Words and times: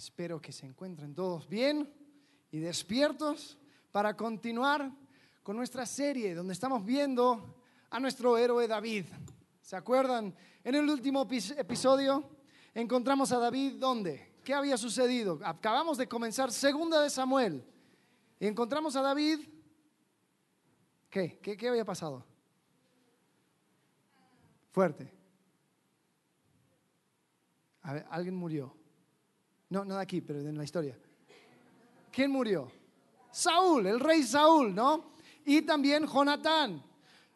Espero 0.00 0.40
que 0.40 0.50
se 0.50 0.64
encuentren 0.64 1.14
todos 1.14 1.46
bien 1.46 1.86
y 2.50 2.58
despiertos 2.58 3.58
para 3.92 4.16
continuar 4.16 4.90
con 5.42 5.58
nuestra 5.58 5.84
serie 5.84 6.34
donde 6.34 6.54
estamos 6.54 6.82
viendo 6.86 7.62
a 7.90 8.00
nuestro 8.00 8.38
héroe 8.38 8.66
David. 8.66 9.04
¿Se 9.60 9.76
acuerdan? 9.76 10.34
En 10.64 10.74
el 10.74 10.88
último 10.88 11.28
episodio 11.30 12.30
encontramos 12.72 13.30
a 13.32 13.38
David 13.40 13.74
¿dónde? 13.74 14.36
¿Qué 14.42 14.54
había 14.54 14.78
sucedido? 14.78 15.38
Acabamos 15.44 15.98
de 15.98 16.08
comenzar 16.08 16.50
segunda 16.50 17.02
de 17.02 17.10
Samuel 17.10 17.62
y 18.38 18.46
encontramos 18.46 18.96
a 18.96 19.02
David 19.02 19.40
¿Qué? 21.10 21.38
¿Qué, 21.42 21.58
qué 21.58 21.68
había 21.68 21.84
pasado? 21.84 22.24
Fuerte. 24.70 25.12
A 27.82 27.92
ver, 27.92 28.06
alguien 28.08 28.34
murió. 28.34 28.79
No, 29.70 29.84
no 29.84 29.96
de 29.96 30.02
aquí, 30.02 30.20
pero 30.20 30.40
en 30.40 30.58
la 30.58 30.64
historia. 30.64 30.98
¿Quién 32.12 32.30
murió? 32.30 32.70
Saúl, 33.30 33.86
el 33.86 34.00
rey 34.00 34.24
Saúl, 34.24 34.74
¿no? 34.74 35.12
Y 35.44 35.62
también 35.62 36.06
Jonatán. 36.06 36.82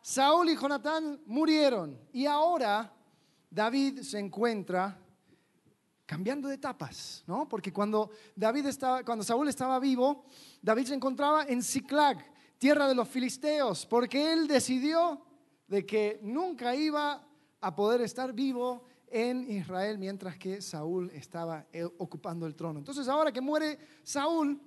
Saúl 0.02 0.50
y 0.50 0.56
Jonatán 0.56 1.20
murieron. 1.26 1.98
Y 2.12 2.26
ahora 2.26 2.92
David 3.48 4.00
se 4.00 4.18
encuentra 4.18 4.98
cambiando 6.04 6.48
de 6.48 6.56
etapas, 6.56 7.22
¿no? 7.26 7.48
Porque 7.48 7.72
cuando 7.72 8.10
David 8.34 8.66
estaba, 8.66 9.04
cuando 9.04 9.24
Saúl 9.24 9.48
estaba 9.48 9.78
vivo, 9.78 10.26
David 10.60 10.86
se 10.86 10.94
encontraba 10.94 11.44
en 11.44 11.62
Ziklag, 11.62 12.18
tierra 12.58 12.88
de 12.88 12.94
los 12.96 13.08
filisteos, 13.08 13.86
porque 13.86 14.32
él 14.32 14.48
decidió 14.48 15.24
de 15.68 15.86
que 15.86 16.18
nunca 16.22 16.74
iba 16.74 17.26
a 17.60 17.74
poder 17.74 18.02
estar 18.02 18.32
vivo 18.32 18.84
en 19.08 19.50
Israel 19.50 19.98
mientras 19.98 20.36
que 20.36 20.60
Saúl 20.60 21.10
estaba 21.10 21.66
eh, 21.72 21.84
ocupando 21.98 22.46
el 22.46 22.54
trono. 22.54 22.78
Entonces 22.78 23.08
ahora 23.08 23.32
que 23.32 23.40
muere 23.40 23.78
Saúl, 24.02 24.60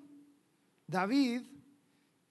David 0.86 1.42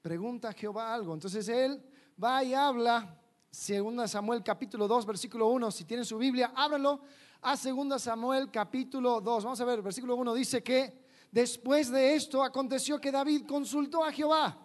pregunta 0.01 0.49
a 0.49 0.53
Jehová 0.53 0.95
algo. 0.95 1.15
Entonces 1.15 1.49
él 1.49 1.83
va 2.23 2.43
y 2.43 2.55
habla, 2.55 3.21
2 3.51 4.11
Samuel 4.11 4.43
capítulo 4.43 4.87
2, 4.87 5.07
versículo 5.07 5.49
1, 5.49 5.71
si 5.71 5.85
tienen 5.85 6.05
su 6.05 6.17
Biblia, 6.19 6.53
ábralo 6.55 7.01
a 7.43 7.57
2 7.57 8.01
Samuel 8.01 8.51
capítulo 8.51 9.21
2. 9.21 9.45
Vamos 9.45 9.61
a 9.61 9.65
ver, 9.65 9.83
versículo 9.83 10.17
1 10.17 10.35
dice 10.35 10.63
que 10.63 11.07
después 11.31 11.91
de 11.91 12.15
esto 12.15 12.43
aconteció 12.43 13.01
que 13.01 13.13
David 13.13 13.47
consultó 13.47 14.05
a 14.05 14.13
Jehová, 14.13 14.59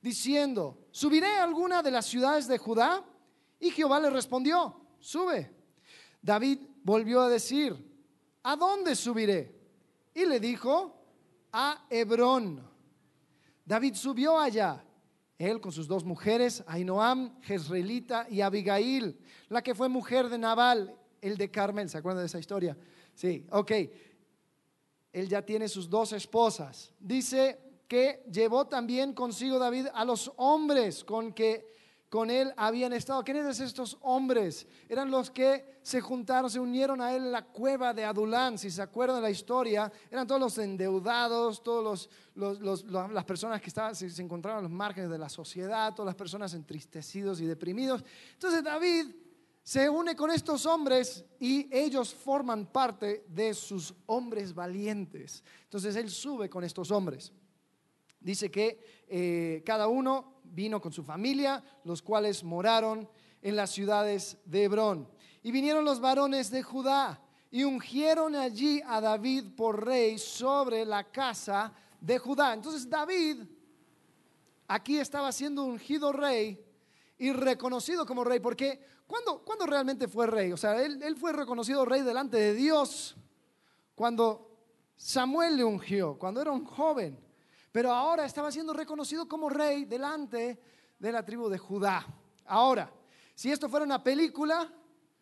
diciendo, 0.00 0.78
¿subiré 0.90 1.36
a 1.36 1.44
alguna 1.44 1.82
de 1.82 1.90
las 1.90 2.06
ciudades 2.06 2.48
de 2.48 2.58
Judá? 2.58 3.04
Y 3.60 3.70
Jehová 3.70 4.00
le 4.00 4.10
respondió, 4.10 4.80
sube. 5.00 5.54
David 6.20 6.58
volvió 6.88 7.20
a 7.20 7.28
decir, 7.28 7.76
¿a 8.42 8.56
dónde 8.56 8.96
subiré? 8.96 9.54
Y 10.14 10.24
le 10.24 10.40
dijo, 10.40 10.96
a 11.52 11.84
Hebrón. 11.90 12.66
David 13.62 13.94
subió 13.94 14.38
allá, 14.38 14.82
él 15.36 15.60
con 15.60 15.70
sus 15.70 15.86
dos 15.86 16.02
mujeres, 16.02 16.64
Ainoam, 16.66 17.42
Jezreelita 17.42 18.26
y 18.30 18.40
Abigail, 18.40 19.18
la 19.50 19.60
que 19.60 19.74
fue 19.74 19.90
mujer 19.90 20.30
de 20.30 20.38
Nabal, 20.38 20.96
el 21.20 21.36
de 21.36 21.50
Carmel. 21.50 21.90
¿Se 21.90 21.98
acuerdan 21.98 22.22
de 22.22 22.26
esa 22.26 22.38
historia? 22.38 22.74
Sí, 23.14 23.44
ok. 23.50 23.72
Él 25.12 25.28
ya 25.28 25.42
tiene 25.42 25.68
sus 25.68 25.90
dos 25.90 26.14
esposas. 26.14 26.94
Dice 26.98 27.82
que 27.86 28.24
llevó 28.32 28.66
también 28.66 29.12
consigo 29.12 29.58
David 29.58 29.88
a 29.92 30.06
los 30.06 30.32
hombres 30.36 31.04
con 31.04 31.34
que 31.34 31.66
con 32.08 32.30
él 32.30 32.52
habían 32.56 32.92
estado. 32.92 33.22
¿Quiénes 33.22 33.60
estos 33.60 33.98
hombres? 34.00 34.66
Eran 34.88 35.10
los 35.10 35.30
que 35.30 35.78
se 35.82 36.00
juntaron, 36.00 36.50
se 36.50 36.60
unieron 36.60 37.00
a 37.00 37.14
él 37.14 37.26
en 37.26 37.32
la 37.32 37.44
cueva 37.44 37.92
de 37.92 38.04
Adulán. 38.04 38.58
Si 38.58 38.70
se 38.70 38.82
acuerdan 38.82 39.22
la 39.22 39.30
historia, 39.30 39.92
eran 40.10 40.26
todos 40.26 40.40
los 40.40 40.58
endeudados, 40.58 41.62
todas 41.62 42.08
los, 42.34 42.84
las 42.84 43.24
personas 43.24 43.60
que 43.60 43.68
estaban, 43.68 43.94
se, 43.94 44.08
se 44.10 44.22
encontraban 44.22 44.60
a 44.60 44.62
los 44.62 44.70
márgenes 44.70 45.10
de 45.10 45.18
la 45.18 45.28
sociedad, 45.28 45.94
todas 45.94 46.06
las 46.06 46.16
personas 46.16 46.54
entristecidos 46.54 47.40
y 47.40 47.46
deprimidos. 47.46 48.04
Entonces 48.34 48.64
David 48.64 49.06
se 49.62 49.90
une 49.90 50.16
con 50.16 50.30
estos 50.30 50.64
hombres 50.64 51.26
y 51.38 51.68
ellos 51.70 52.14
forman 52.14 52.72
parte 52.72 53.26
de 53.28 53.52
sus 53.52 53.94
hombres 54.06 54.54
valientes. 54.54 55.44
Entonces 55.64 55.94
él 55.94 56.08
sube 56.08 56.48
con 56.48 56.64
estos 56.64 56.90
hombres. 56.90 57.34
Dice 58.20 58.50
que 58.50 59.04
eh, 59.06 59.62
cada 59.66 59.86
uno 59.88 60.37
vino 60.52 60.80
con 60.80 60.92
su 60.92 61.02
familia, 61.02 61.62
los 61.84 62.02
cuales 62.02 62.42
moraron 62.42 63.08
en 63.42 63.56
las 63.56 63.70
ciudades 63.70 64.38
de 64.44 64.64
Hebrón. 64.64 65.08
Y 65.42 65.52
vinieron 65.52 65.84
los 65.84 66.00
varones 66.00 66.50
de 66.50 66.62
Judá 66.62 67.20
y 67.50 67.64
ungieron 67.64 68.34
allí 68.34 68.82
a 68.86 69.00
David 69.00 69.54
por 69.56 69.84
rey 69.84 70.18
sobre 70.18 70.84
la 70.84 71.04
casa 71.04 71.72
de 72.00 72.18
Judá. 72.18 72.52
Entonces 72.52 72.88
David 72.88 73.42
aquí 74.66 74.98
estaba 74.98 75.32
siendo 75.32 75.64
ungido 75.64 76.12
rey 76.12 76.64
y 77.16 77.32
reconocido 77.32 78.04
como 78.06 78.24
rey, 78.24 78.40
porque 78.40 78.80
¿cuándo, 79.06 79.66
realmente 79.66 80.08
fue 80.08 80.26
rey? 80.26 80.52
O 80.52 80.56
sea, 80.56 80.82
él, 80.82 81.02
él 81.02 81.16
fue 81.16 81.32
reconocido 81.32 81.84
rey 81.84 82.02
delante 82.02 82.36
de 82.36 82.54
Dios 82.54 83.16
cuando 83.94 84.50
Samuel 84.96 85.56
le 85.56 85.64
ungió, 85.64 86.18
cuando 86.18 86.40
era 86.40 86.52
un 86.52 86.64
joven 86.64 87.27
pero 87.72 87.92
ahora 87.92 88.24
estaba 88.24 88.50
siendo 88.50 88.72
reconocido 88.72 89.28
como 89.28 89.48
rey 89.48 89.84
delante 89.84 90.60
de 90.98 91.12
la 91.12 91.24
tribu 91.24 91.48
de 91.48 91.58
Judá. 91.58 92.06
Ahora, 92.46 92.92
si 93.34 93.50
esto 93.50 93.68
fuera 93.68 93.84
una 93.84 94.02
película, 94.02 94.72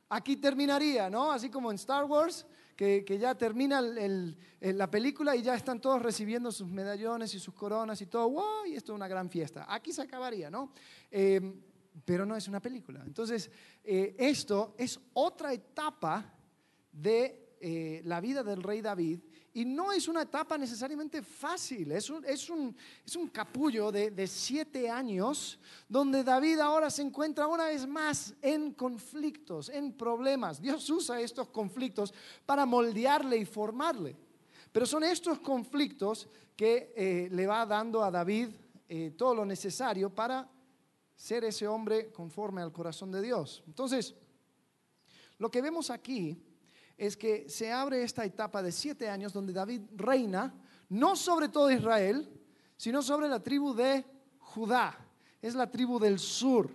aquí 0.08 0.36
terminaría, 0.36 1.10
¿no? 1.10 1.32
Así 1.32 1.50
como 1.50 1.70
en 1.70 1.76
Star 1.76 2.04
Wars, 2.04 2.46
que, 2.76 3.04
ya 3.18 3.34
termina 3.34 3.80
la 3.80 4.90
película 4.90 5.34
y 5.34 5.42
ya 5.42 5.54
están 5.54 5.80
todos 5.80 6.02
recibiendo 6.02 6.52
sus 6.52 6.68
medallones 6.68 7.34
y 7.34 7.40
sus 7.40 7.54
coronas 7.54 8.00
y 8.02 8.06
todo, 8.06 8.30
wow, 8.30 8.66
y 8.66 8.74
esto 8.74 8.92
es 8.92 8.96
una 8.96 9.08
gran 9.08 9.30
fiesta. 9.30 9.66
Aquí 9.68 9.92
se 9.92 10.02
acabaría, 10.02 10.50
¿no? 10.50 10.72
Eh, 11.10 11.40
pero 12.04 12.26
no 12.26 12.36
es 12.36 12.46
una 12.48 12.60
película. 12.60 13.02
Entonces, 13.04 13.50
eh, 13.82 14.14
esto 14.18 14.74
es 14.76 15.00
otra 15.14 15.52
etapa 15.52 16.34
de 16.92 17.56
eh, 17.60 18.02
la 18.04 18.20
vida 18.20 18.42
del 18.42 18.62
rey 18.62 18.82
David 18.82 19.20
y 19.56 19.64
no 19.64 19.90
es 19.90 20.06
una 20.06 20.20
etapa 20.20 20.58
necesariamente 20.58 21.22
fácil, 21.22 21.90
es 21.92 22.10
un, 22.10 22.22
es 22.26 22.50
un, 22.50 22.76
es 23.06 23.16
un 23.16 23.26
capullo 23.28 23.90
de, 23.90 24.10
de, 24.10 24.26
siete 24.26 24.90
años 24.90 25.58
donde 25.88 26.22
David 26.22 26.58
ahora 26.58 26.90
se 26.90 27.00
encuentra 27.00 27.46
una 27.46 27.68
vez 27.68 27.86
más 27.86 28.34
en 28.42 28.72
conflictos, 28.72 29.70
en 29.70 29.94
problemas. 29.94 30.60
Dios 30.60 30.90
usa 30.90 31.22
estos 31.22 31.48
conflictos 31.48 32.12
para 32.44 32.66
moldearle 32.66 33.38
y 33.38 33.46
formarle. 33.46 34.14
Pero 34.72 34.84
son 34.84 35.04
estos 35.04 35.38
conflictos 35.38 36.28
que 36.54 36.92
eh, 36.94 37.28
le 37.32 37.46
va 37.46 37.64
dando 37.64 38.04
a 38.04 38.10
David 38.10 38.50
eh, 38.90 39.14
todo 39.16 39.36
lo 39.36 39.46
necesario 39.46 40.14
para 40.14 40.50
ser 41.14 41.44
ese 41.44 41.66
hombre 41.66 42.12
conforme 42.12 42.60
al 42.60 42.72
corazón 42.74 43.10
de 43.10 43.22
Dios. 43.22 43.64
Entonces, 43.66 44.14
lo 45.38 45.50
que 45.50 45.62
vemos 45.62 45.88
aquí 45.88 46.45
es 46.96 47.16
que 47.16 47.48
se 47.48 47.70
abre 47.72 48.02
esta 48.02 48.24
etapa 48.24 48.62
de 48.62 48.72
siete 48.72 49.08
años 49.08 49.32
donde 49.32 49.52
David 49.52 49.82
reina, 49.96 50.54
no 50.88 51.16
sobre 51.16 51.48
todo 51.48 51.70
Israel, 51.70 52.28
sino 52.76 53.02
sobre 53.02 53.28
la 53.28 53.42
tribu 53.42 53.74
de 53.74 54.04
Judá. 54.38 54.98
Es 55.42 55.54
la 55.54 55.70
tribu 55.70 55.98
del 55.98 56.18
sur. 56.18 56.70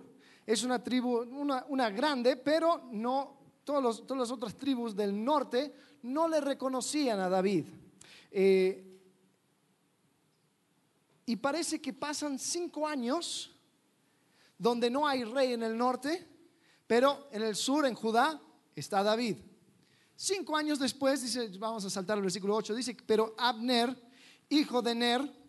Es 0.46 0.62
una 0.62 0.82
tribu, 0.82 1.20
una, 1.20 1.90
grande, 1.90 2.36
pero 2.36 2.88
no, 2.92 3.36
todos 3.64 4.06
todas 4.06 4.20
las 4.20 4.30
otras 4.30 4.56
tribus 4.56 4.94
del 4.94 5.24
norte 5.24 5.72
no 6.02 6.28
le 6.28 6.40
reconocían 6.40 7.20
a 7.20 7.28
David. 7.28 7.66
Eh, 8.30 8.92
y 11.26 11.36
parece 11.36 11.80
que 11.80 11.92
pasan 11.92 12.38
cinco 12.38 12.86
años 12.86 13.56
donde 14.58 14.90
no 14.90 15.06
hay 15.06 15.24
rey 15.24 15.52
en 15.52 15.62
el 15.62 15.76
norte, 15.76 16.26
pero 16.86 17.28
en 17.32 17.42
el 17.42 17.56
sur, 17.56 17.86
en 17.86 17.94
Judá, 17.94 18.40
está 18.74 19.02
David. 19.02 19.38
Cinco 20.16 20.56
años 20.56 20.78
después, 20.78 21.22
dice, 21.22 21.48
vamos 21.58 21.84
a 21.84 21.90
saltar 21.90 22.16
al 22.16 22.22
versículo 22.22 22.54
8, 22.56 22.74
dice, 22.74 22.96
pero 23.06 23.34
Abner, 23.38 23.96
hijo 24.48 24.82
de 24.82 24.94
Ner, 24.94 25.42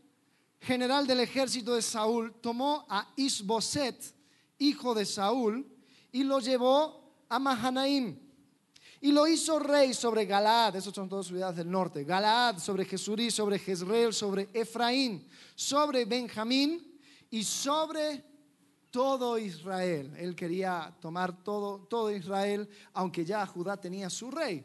general 0.59 1.05
del 1.05 1.19
ejército 1.19 1.75
de 1.75 1.81
Saúl, 1.81 2.33
tomó 2.41 2.85
a 2.89 3.13
Isboset, 3.15 4.15
hijo 4.57 4.95
de 4.95 5.05
Saúl, 5.05 5.67
y 6.11 6.23
lo 6.23 6.39
llevó 6.39 7.25
a 7.29 7.39
Mahanaim. 7.39 8.17
Y 9.01 9.11
lo 9.11 9.27
hizo 9.27 9.59
rey 9.59 9.93
sobre 9.93 10.25
Galaad, 10.25 10.77
esos 10.77 10.95
son 10.95 11.09
todas 11.09 11.27
ciudades 11.27 11.57
del 11.57 11.69
norte, 11.69 12.05
Galaad, 12.05 12.59
sobre 12.59 12.85
Jesurí, 12.85 13.29
sobre 13.29 13.59
Jezreel, 13.59 14.13
sobre 14.13 14.49
Efraín, 14.53 15.27
sobre 15.55 16.05
Benjamín 16.05 16.99
y 17.29 17.43
sobre 17.43 18.23
todo 18.93 19.39
Israel. 19.39 20.13
Él 20.19 20.35
quería 20.35 20.95
tomar 21.01 21.43
todo, 21.43 21.79
todo 21.89 22.11
Israel, 22.11 22.69
aunque 22.93 23.25
ya 23.25 23.43
Judá 23.47 23.75
tenía 23.75 24.07
su 24.07 24.29
rey. 24.29 24.63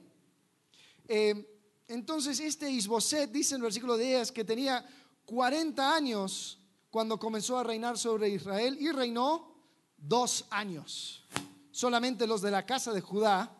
Eh, 1.09 1.59
entonces, 1.89 2.39
este 2.39 2.71
Isboset 2.71 3.33
dice 3.33 3.55
en 3.55 3.61
el 3.61 3.63
versículo 3.63 3.97
10 3.97 4.31
que 4.33 4.45
tenía 4.45 4.87
40 5.25 5.95
años 5.95 6.61
cuando 6.91 7.19
comenzó 7.19 7.57
a 7.57 7.65
reinar 7.65 7.97
sobre 7.97 8.29
Israel 8.29 8.77
y 8.79 8.93
reinó 8.93 9.51
dos 9.97 10.45
años. 10.51 11.25
Solamente 11.71 12.27
los 12.27 12.43
de 12.43 12.51
la 12.51 12.67
casa 12.67 12.93
de 12.93 13.01
Judá 13.01 13.51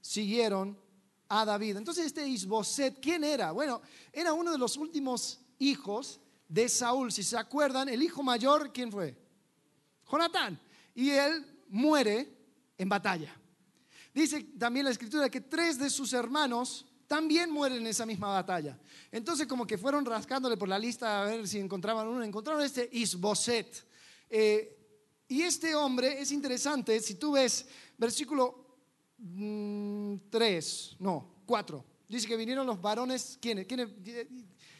siguieron 0.00 0.76
a 1.28 1.44
David. 1.44 1.76
Entonces 1.76 2.04
este 2.04 2.26
Isboset, 2.26 2.98
¿quién 3.00 3.22
era? 3.22 3.52
Bueno, 3.52 3.80
era 4.12 4.32
uno 4.32 4.50
de 4.50 4.58
los 4.58 4.76
últimos 4.76 5.38
hijos 5.60 6.18
de 6.48 6.68
Saúl. 6.68 7.12
Si 7.12 7.22
se 7.22 7.38
acuerdan, 7.38 7.88
el 7.88 8.02
hijo 8.02 8.24
mayor, 8.24 8.72
¿quién 8.72 8.90
fue? 8.90 9.25
Jonatán. 10.10 10.60
Y 10.94 11.10
él 11.10 11.44
muere 11.68 12.28
en 12.78 12.88
batalla. 12.88 13.34
Dice 14.14 14.42
también 14.58 14.84
la 14.84 14.92
escritura 14.92 15.28
que 15.28 15.42
tres 15.42 15.78
de 15.78 15.90
sus 15.90 16.12
hermanos 16.12 16.86
también 17.06 17.50
mueren 17.50 17.78
en 17.78 17.86
esa 17.86 18.06
misma 18.06 18.28
batalla. 18.28 18.78
Entonces 19.12 19.46
como 19.46 19.66
que 19.66 19.78
fueron 19.78 20.04
rascándole 20.04 20.56
por 20.56 20.68
la 20.68 20.78
lista 20.78 21.22
a 21.22 21.24
ver 21.26 21.46
si 21.46 21.58
encontraban 21.58 22.08
uno, 22.08 22.22
encontraron 22.22 22.62
este 22.62 22.88
Isboset. 22.92 23.86
Eh, 24.28 24.72
y 25.28 25.42
este 25.42 25.74
hombre 25.74 26.20
es 26.20 26.32
interesante, 26.32 27.00
si 27.00 27.16
tú 27.16 27.32
ves 27.32 27.66
versículo 27.98 28.64
3, 30.30 30.96
mm, 30.98 31.04
no, 31.04 31.42
4, 31.44 31.84
dice 32.08 32.28
que 32.28 32.36
vinieron 32.36 32.66
los 32.66 32.80
varones, 32.80 33.38
¿quiénes? 33.40 33.66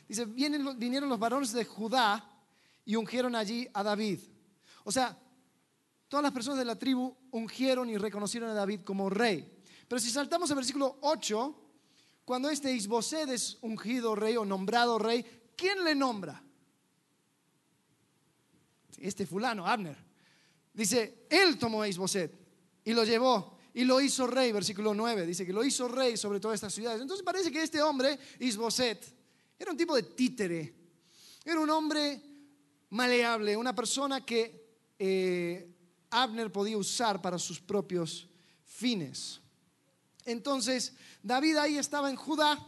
Dice, 0.08 0.25
vinieron 0.25 1.08
los 1.08 1.19
varones 1.19 1.52
de 1.52 1.64
Judá 1.64 2.32
y 2.84 2.94
ungieron 2.94 3.34
allí 3.34 3.69
a 3.75 3.82
David. 3.82 4.20
O 4.86 4.92
sea, 4.92 5.18
todas 6.06 6.22
las 6.22 6.30
personas 6.30 6.60
de 6.60 6.64
la 6.64 6.78
tribu 6.78 7.12
ungieron 7.32 7.90
y 7.90 7.98
reconocieron 7.98 8.48
a 8.50 8.54
David 8.54 8.82
como 8.84 9.10
rey. 9.10 9.60
Pero 9.88 10.00
si 10.00 10.10
saltamos 10.10 10.48
al 10.50 10.56
versículo 10.56 10.98
8, 11.00 11.62
cuando 12.24 12.48
este 12.48 12.72
Isbosed 12.72 13.28
es 13.30 13.58
ungido 13.62 14.14
rey 14.14 14.36
o 14.36 14.44
nombrado 14.44 14.96
rey, 15.00 15.26
¿quién 15.56 15.82
le 15.82 15.96
nombra? 15.96 16.40
Este 18.96 19.26
fulano, 19.26 19.66
Abner. 19.66 19.96
Dice, 20.72 21.26
él 21.30 21.58
tomó 21.58 21.82
a 21.82 21.88
Isboset 21.88 22.32
y 22.84 22.92
lo 22.92 23.02
llevó 23.02 23.58
y 23.74 23.82
lo 23.82 24.00
hizo 24.00 24.28
rey, 24.28 24.52
versículo 24.52 24.94
9, 24.94 25.26
dice 25.26 25.44
que 25.44 25.52
lo 25.52 25.64
hizo 25.64 25.88
rey 25.88 26.16
sobre 26.16 26.38
todas 26.38 26.54
estas 26.54 26.72
ciudades. 26.72 27.02
Entonces 27.02 27.24
parece 27.24 27.50
que 27.50 27.60
este 27.60 27.82
hombre, 27.82 28.16
Isboset, 28.38 29.04
era 29.58 29.72
un 29.72 29.76
tipo 29.76 29.96
de 29.96 30.04
títere, 30.04 30.74
era 31.44 31.58
un 31.58 31.70
hombre 31.70 32.22
maleable, 32.90 33.56
una 33.56 33.74
persona 33.74 34.24
que 34.24 34.65
eh, 34.98 35.75
Abner 36.10 36.50
podía 36.50 36.76
usar 36.76 37.20
para 37.20 37.38
sus 37.38 37.60
propios 37.60 38.28
fines. 38.64 39.40
Entonces, 40.25 40.94
David 41.22 41.56
ahí 41.56 41.78
estaba 41.78 42.10
en 42.10 42.16
Judá, 42.16 42.58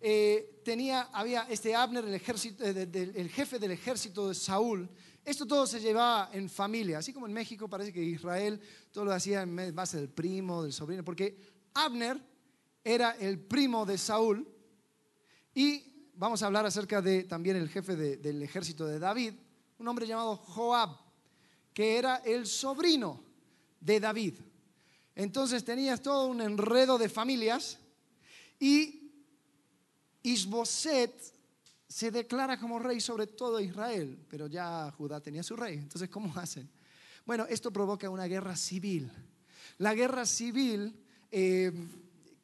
eh, 0.00 0.60
tenía, 0.64 1.02
había 1.12 1.42
este 1.48 1.74
Abner, 1.74 2.04
el, 2.04 2.14
ejército, 2.14 2.64
eh, 2.64 2.88
el 2.92 3.30
jefe 3.30 3.58
del 3.58 3.72
ejército 3.72 4.28
de 4.28 4.34
Saúl, 4.34 4.88
esto 5.24 5.44
todo 5.44 5.66
se 5.66 5.80
llevaba 5.80 6.30
en 6.32 6.48
familia, 6.48 6.98
así 6.98 7.12
como 7.12 7.26
en 7.26 7.32
México 7.32 7.68
parece 7.68 7.92
que 7.92 8.00
Israel 8.00 8.60
todo 8.92 9.06
lo 9.06 9.12
hacía 9.12 9.42
en 9.42 9.74
base 9.74 9.96
del 9.96 10.08
primo, 10.08 10.62
del 10.62 10.72
sobrino, 10.72 11.02
porque 11.02 11.36
Abner 11.74 12.22
era 12.84 13.10
el 13.18 13.40
primo 13.40 13.84
de 13.84 13.98
Saúl. 13.98 14.48
Y 15.52 16.10
vamos 16.14 16.42
a 16.42 16.46
hablar 16.46 16.64
acerca 16.64 17.02
de 17.02 17.24
también 17.24 17.56
el 17.56 17.68
jefe 17.68 17.96
del 17.96 18.40
ejército 18.40 18.86
de 18.86 19.00
David, 19.00 19.34
un 19.78 19.88
hombre 19.88 20.06
llamado 20.06 20.36
Joab, 20.36 20.96
que 21.76 21.98
era 21.98 22.22
el 22.24 22.46
sobrino 22.46 23.20
de 23.78 24.00
David. 24.00 24.32
Entonces 25.14 25.62
tenías 25.62 26.00
todo 26.00 26.26
un 26.26 26.40
enredo 26.40 26.96
de 26.96 27.10
familias 27.10 27.78
y 28.58 29.12
Isboset 30.22 31.12
se 31.86 32.10
declara 32.10 32.58
como 32.58 32.78
rey 32.78 32.98
sobre 32.98 33.26
todo 33.26 33.60
Israel, 33.60 34.24
pero 34.26 34.46
ya 34.46 34.90
Judá 34.96 35.20
tenía 35.20 35.42
su 35.42 35.54
rey. 35.54 35.74
Entonces, 35.76 36.08
¿cómo 36.08 36.32
hacen? 36.40 36.66
Bueno, 37.26 37.44
esto 37.46 37.70
provoca 37.70 38.08
una 38.08 38.24
guerra 38.24 38.56
civil. 38.56 39.12
La 39.76 39.92
guerra 39.92 40.24
civil 40.24 40.98
eh, 41.30 41.72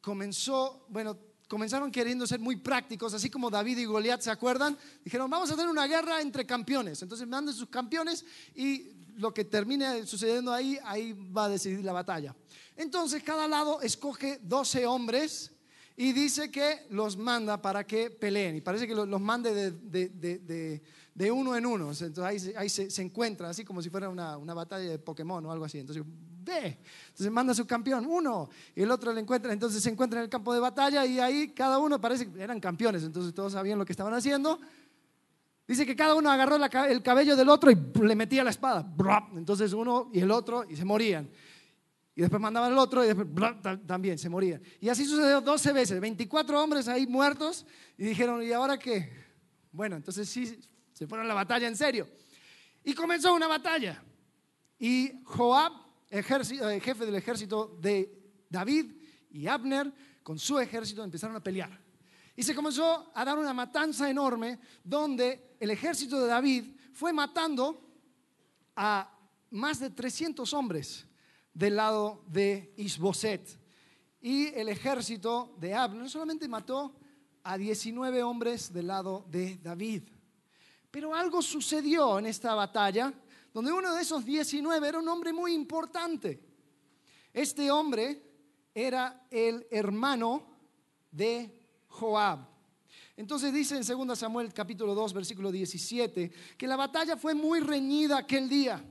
comenzó, 0.03 0.85
bueno, 0.91 1.17
comenzaron 1.49 1.91
queriendo 1.91 2.27
ser 2.27 2.39
muy 2.39 2.57
prácticos, 2.57 3.15
así 3.15 3.31
como 3.31 3.49
David 3.49 3.79
y 3.79 3.87
Goliat, 3.87 4.21
¿se 4.21 4.31
acuerdan? 4.31 4.77
Dijeron, 5.03 5.31
vamos 5.31 5.51
a 5.51 5.57
tener 5.57 5.71
una 5.71 5.87
guerra 5.87 6.21
entre 6.21 6.45
campeones. 6.45 7.01
Entonces 7.01 7.27
manden 7.27 7.55
sus 7.55 7.71
campeones 7.71 8.27
y 8.55 9.01
lo 9.17 9.33
que 9.33 9.45
termine 9.45 10.07
sucediendo 10.07 10.53
ahí, 10.53 10.79
ahí 10.85 11.13
va 11.13 11.47
a 11.47 11.49
decidir 11.49 11.85
la 11.85 11.93
batalla. 11.93 12.35
Entonces 12.77 13.23
cada 13.23 13.47
lado 13.47 13.81
escoge 13.81 14.39
12 14.43 14.87
hombres 14.87 15.53
y 15.97 16.13
dice 16.13 16.51
que 16.51 16.87
los 16.91 17.17
manda 17.17 17.61
para 17.61 17.85
que 17.85 18.11
peleen. 18.11 18.57
Y 18.57 18.61
parece 18.61 18.87
que 18.87 18.95
los, 18.95 19.21
mande 19.21 19.73
de, 19.73 21.31
uno 21.31 21.57
en 21.57 21.67
uno. 21.67 21.93
Entonces 21.93 22.55
ahí, 22.57 22.69
se, 22.69 23.03
encuentran, 23.03 23.51
así 23.51 23.65
como 23.65 23.83
si 23.83 23.91
fuera 23.91 24.09
una, 24.09 24.55
batalla 24.55 24.91
de 24.91 24.99
Pokémon 24.99 25.45
o 25.45 25.53
algo 25.53 25.65
así. 25.65 25.79
Entonces, 25.79 26.03
ve. 26.07 26.79
Entonces 27.09 27.31
manda 27.31 27.53
a 27.53 27.55
su 27.55 27.67
campeón, 27.67 28.07
uno, 28.07 28.49
y 28.75 28.83
el 28.83 28.91
otro 28.91 29.13
le 29.13 29.21
encuentra. 29.21 29.53
Entonces 29.53 29.83
se 29.83 29.91
encuentra 29.91 30.21
en 30.21 30.25
el 30.25 30.31
campo 30.31 30.53
de 30.55 30.61
batalla 30.61 31.05
y 31.05 31.21
ahí 31.21 31.49
cada 31.49 31.79
uno 31.79 32.01
parece 32.01 32.31
que 32.31 32.43
eran 32.43 32.59
campeones. 32.59 33.03
Entonces 33.03 33.35
todos 33.35 33.53
sabían 33.53 33.79
lo 33.79 33.85
que 33.85 33.93
estaban 33.93 34.15
haciendo. 34.15 34.59
Dice 35.67 35.87
que 35.87 35.95
cada 35.95 36.15
uno 36.15 36.31
agarró 36.31 36.57
el 36.57 37.03
cabello 37.03 37.37
del 37.37 37.49
otro 37.49 37.71
y 37.71 37.77
le 38.03 38.17
metía 38.17 38.43
la 38.45 38.51
espada. 38.51 38.87
Entonces 39.37 39.73
uno 39.73 40.11
y 40.13 40.21
el 40.21 40.31
otro 40.31 40.65
y 40.69 40.77
se 40.77 40.85
morían. 40.85 41.31
Y 42.15 42.21
después 42.21 42.43
mandaban 42.43 42.73
al 42.73 42.79
otro 42.79 43.05
y 43.05 43.09
después 43.09 43.27
también 43.87 44.19
se 44.19 44.29
moría. 44.29 44.61
Y 44.81 44.89
así 44.89 45.05
sucedió 45.05 45.41
12 45.41 45.73
veces, 45.73 46.01
24 46.01 46.63
hombres 46.63 46.89
ahí 46.89 47.07
muertos 47.07 47.65
y 47.97 48.05
dijeron, 48.05 48.43
¿y 48.43 48.53
ahora 48.53 48.79
qué? 48.79 49.11
Bueno, 49.71 49.97
entonces 49.97 50.29
sí, 50.29 50.61
se 50.93 51.07
fueron 51.07 51.25
a 51.25 51.29
la 51.29 51.35
batalla 51.35 51.67
en 51.67 51.77
serio. 51.77 52.07
Y 52.85 52.93
comenzó 52.95 53.33
una 53.33 53.47
batalla. 53.47 54.03
Y 54.79 55.23
Joab, 55.25 55.73
eh, 56.11 56.23
jefe 56.23 57.07
del 57.07 57.15
ejército 57.15 57.79
de 57.81 58.13
David 58.51 58.93
y 59.31 59.47
Abner, 59.47 59.91
con 60.23 60.39
su 60.39 60.59
ejército 60.59 61.03
empezaron 61.03 61.37
a 61.37 61.43
pelear. 61.43 61.81
Y 62.35 62.43
se 62.43 62.55
comenzó 62.55 63.11
a 63.15 63.25
dar 63.25 63.39
una 63.39 63.53
matanza 63.53 64.09
enorme 64.09 64.59
donde 64.83 65.57
el 65.61 65.71
ejército 65.71 66.21
de 66.21 66.29
David 66.29 66.65
fue 66.93 67.13
matando 67.13 67.81
a 68.75 69.11
más 69.51 69.81
de 69.81 69.91
300 69.91 70.53
hombres 70.55 71.07
del 71.53 71.77
lado 71.77 72.25
de 72.27 72.73
Isboset. 72.77 73.61
Y 74.21 74.47
el 74.55 74.69
ejército 74.69 75.55
de 75.59 75.75
Abner 75.75 76.09
solamente 76.09 76.49
mató 76.49 76.95
a 77.43 77.59
19 77.59 78.23
hombres 78.23 78.73
del 78.73 78.87
lado 78.87 79.27
de 79.29 79.59
David. 79.59 80.05
Pero 80.91 81.15
algo 81.15 81.43
sucedió 81.43 82.19
en 82.19 82.27
esta 82.27 82.55
batalla 82.55 83.13
donde 83.53 83.73
uno 83.73 83.95
de 83.95 84.03
esos 84.03 84.25
19 84.25 84.89
era 84.89 84.99
un 84.99 85.09
hombre 85.09 85.33
muy 85.33 85.53
importante. 85.53 86.41
Este 87.33 87.71
hombre 87.71 88.23
era 88.75 89.27
el 89.31 89.67
hermano 89.71 90.47
de 91.11 91.62
Joab. 91.93 92.49
Entonces 93.17 93.53
dice 93.53 93.77
en 93.77 94.07
2 94.09 94.19
Samuel 94.19 94.53
capítulo 94.53 94.95
2 94.95 95.13
versículo 95.13 95.53
17 95.53 96.31
que 96.57 96.67
la 96.67 96.77
batalla 96.77 97.17
fue 97.17 97.35
muy 97.35 97.61
reñida 97.61 98.19
aquel 98.19 98.49
día 98.49 98.83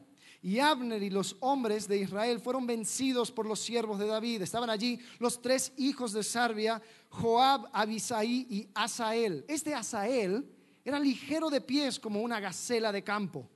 y 0.43 0.60
Abner 0.60 1.01
y 1.03 1.10
los 1.10 1.36
hombres 1.39 1.88
de 1.88 1.98
Israel 1.98 2.39
fueron 2.39 2.65
vencidos 2.65 3.31
por 3.31 3.46
los 3.46 3.60
siervos 3.60 4.00
de 4.00 4.08
David. 4.08 4.41
Estaban 4.41 4.70
allí 4.72 5.00
los 5.20 5.41
tres 5.41 5.72
hijos 5.77 6.13
de 6.13 6.24
Sarbia, 6.24 6.81
Joab, 7.10 7.70
Abisaí 7.72 8.48
y 8.50 8.67
Asael. 8.74 9.46
Este 9.48 9.75
Asael 9.75 10.50
era 10.84 11.00
ligero 11.00 11.50
de 11.50 11.62
pies 11.62 12.00
como 12.00 12.22
una 12.22 12.39
gacela 12.39 12.91
de 12.91 13.03
campo. 13.03 13.48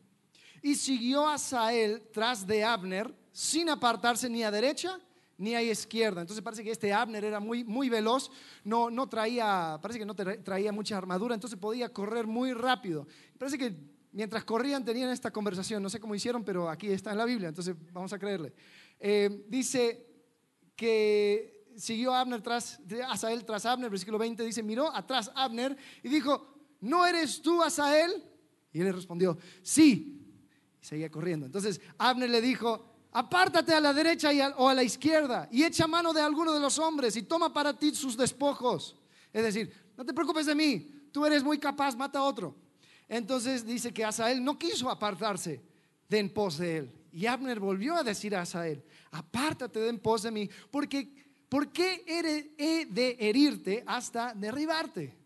Y 0.62 0.76
siguió 0.76 1.28
Asael 1.28 2.04
tras 2.14 2.46
de 2.46 2.64
Abner 2.64 3.14
sin 3.32 3.70
apartarse 3.70 4.30
ni 4.30 4.44
a 4.44 4.52
derecha 4.52 5.00
ni 5.38 5.56
a 5.56 5.62
izquierda. 5.62 6.22
Entonces 6.22 6.44
parece 6.44 6.64
que 6.64 6.72
este 6.72 6.94
Abner 6.94 7.24
era 7.24 7.40
muy, 7.40 7.64
muy 7.64 7.90
veloz, 7.90 8.32
no, 8.64 8.90
no 8.90 9.08
traía, 9.08 9.78
parece 9.82 10.00
que 10.00 10.06
no 10.06 10.16
traía 10.16 10.72
mucha 10.72 10.98
armadura, 10.98 11.36
entonces 11.36 11.60
podía 11.60 11.92
correr 11.92 12.28
muy 12.28 12.54
rápido. 12.54 13.08
Parece 13.38 13.58
que 13.58 13.76
mientras 14.12 14.46
corrían 14.46 14.84
tenían 14.84 15.10
esta 15.10 15.32
conversación. 15.32 15.84
No 15.84 15.90
sé 15.90 16.00
cómo 16.00 16.16
hicieron, 16.16 16.44
pero 16.44 16.70
aquí 16.70 16.88
está 16.88 17.12
en 17.12 17.18
la 17.18 17.26
Biblia, 17.26 17.50
entonces 17.50 17.76
vamos 17.92 18.14
a 18.14 18.20
creerle. 18.20 18.54
Eh, 19.00 19.46
dice 19.48 20.08
que 20.76 21.66
siguió 21.76 22.14
Abner 22.14 22.42
tras, 22.42 22.80
Asael 23.10 23.44
tras 23.46 23.66
Abner, 23.66 23.90
versículo 23.90 24.18
20 24.18 24.44
dice, 24.44 24.64
miró 24.64 24.94
atrás 24.96 25.32
Abner 25.36 25.76
y 26.02 26.10
dijo, 26.10 26.56
¿no 26.82 27.06
eres 27.06 27.42
tú 27.42 27.62
Asael? 27.62 28.24
Y 28.72 28.80
él 28.80 28.86
le 28.86 28.92
respondió, 28.94 29.38
sí. 29.62 30.22
Y 30.82 30.86
seguía 30.86 31.10
corriendo. 31.12 31.46
Entonces 31.46 31.82
Abner 31.98 32.30
le 32.30 32.42
dijo, 32.42 32.95
apártate 33.16 33.74
a 33.74 33.80
la 33.80 33.94
derecha 33.94 34.30
o 34.58 34.68
a 34.68 34.74
la 34.74 34.84
izquierda 34.84 35.48
y 35.50 35.64
echa 35.64 35.88
mano 35.88 36.12
de 36.12 36.20
alguno 36.20 36.52
de 36.52 36.60
los 36.60 36.78
hombres 36.78 37.16
y 37.16 37.24
toma 37.24 37.54
para 37.54 37.74
ti 37.74 37.96
sus 37.96 38.18
despojos. 38.18 38.98
Es 39.32 39.42
decir, 39.42 39.72
no 39.96 40.06
te 40.06 40.14
preocupes 40.14 40.46
de 40.46 40.54
mí, 40.54 41.10
tú 41.14 41.26
eres 41.26 41.42
muy 41.42 41.58
capaz, 41.58 41.96
mata 41.96 42.20
a 42.20 42.24
otro. 42.24 42.54
Entonces 43.08 43.66
dice 43.66 43.94
que 43.94 44.04
Asael 44.04 44.44
no 44.44 44.60
quiso 44.60 44.90
apartarse 44.90 45.64
de 46.10 46.20
en 46.20 46.30
pos 46.30 46.58
de 46.58 46.78
él. 46.78 46.94
Y 47.14 47.26
Abner 47.26 47.58
volvió 47.58 47.96
a 47.96 48.04
decir 48.04 48.36
a 48.36 48.42
Asael, 48.42 48.84
apártate 49.12 49.80
de 49.80 49.88
en 49.88 50.00
pos 50.00 50.24
de 50.24 50.32
mí, 50.32 50.50
porque 50.70 51.08
¿por 51.48 51.72
qué 51.72 52.04
he 52.06 52.86
de 52.86 53.16
herirte 53.18 53.82
hasta 53.88 54.34
derribarte? 54.34 55.18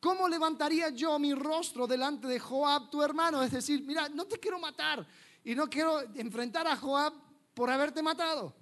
¿Cómo 0.00 0.30
levantaría 0.30 0.88
yo 0.88 1.18
mi 1.18 1.34
rostro 1.34 1.86
delante 1.86 2.26
de 2.26 2.40
Joab, 2.40 2.88
tu 2.88 3.02
hermano? 3.02 3.42
Es 3.42 3.50
decir, 3.50 3.82
mira, 3.84 4.08
no 4.08 4.24
te 4.24 4.38
quiero 4.38 4.58
matar 4.58 5.06
y 5.44 5.54
no 5.54 5.68
quiero 5.68 6.00
enfrentar 6.14 6.66
a 6.66 6.74
Joab 6.74 7.23
por 7.54 7.70
haberte 7.70 8.02
matado. 8.02 8.54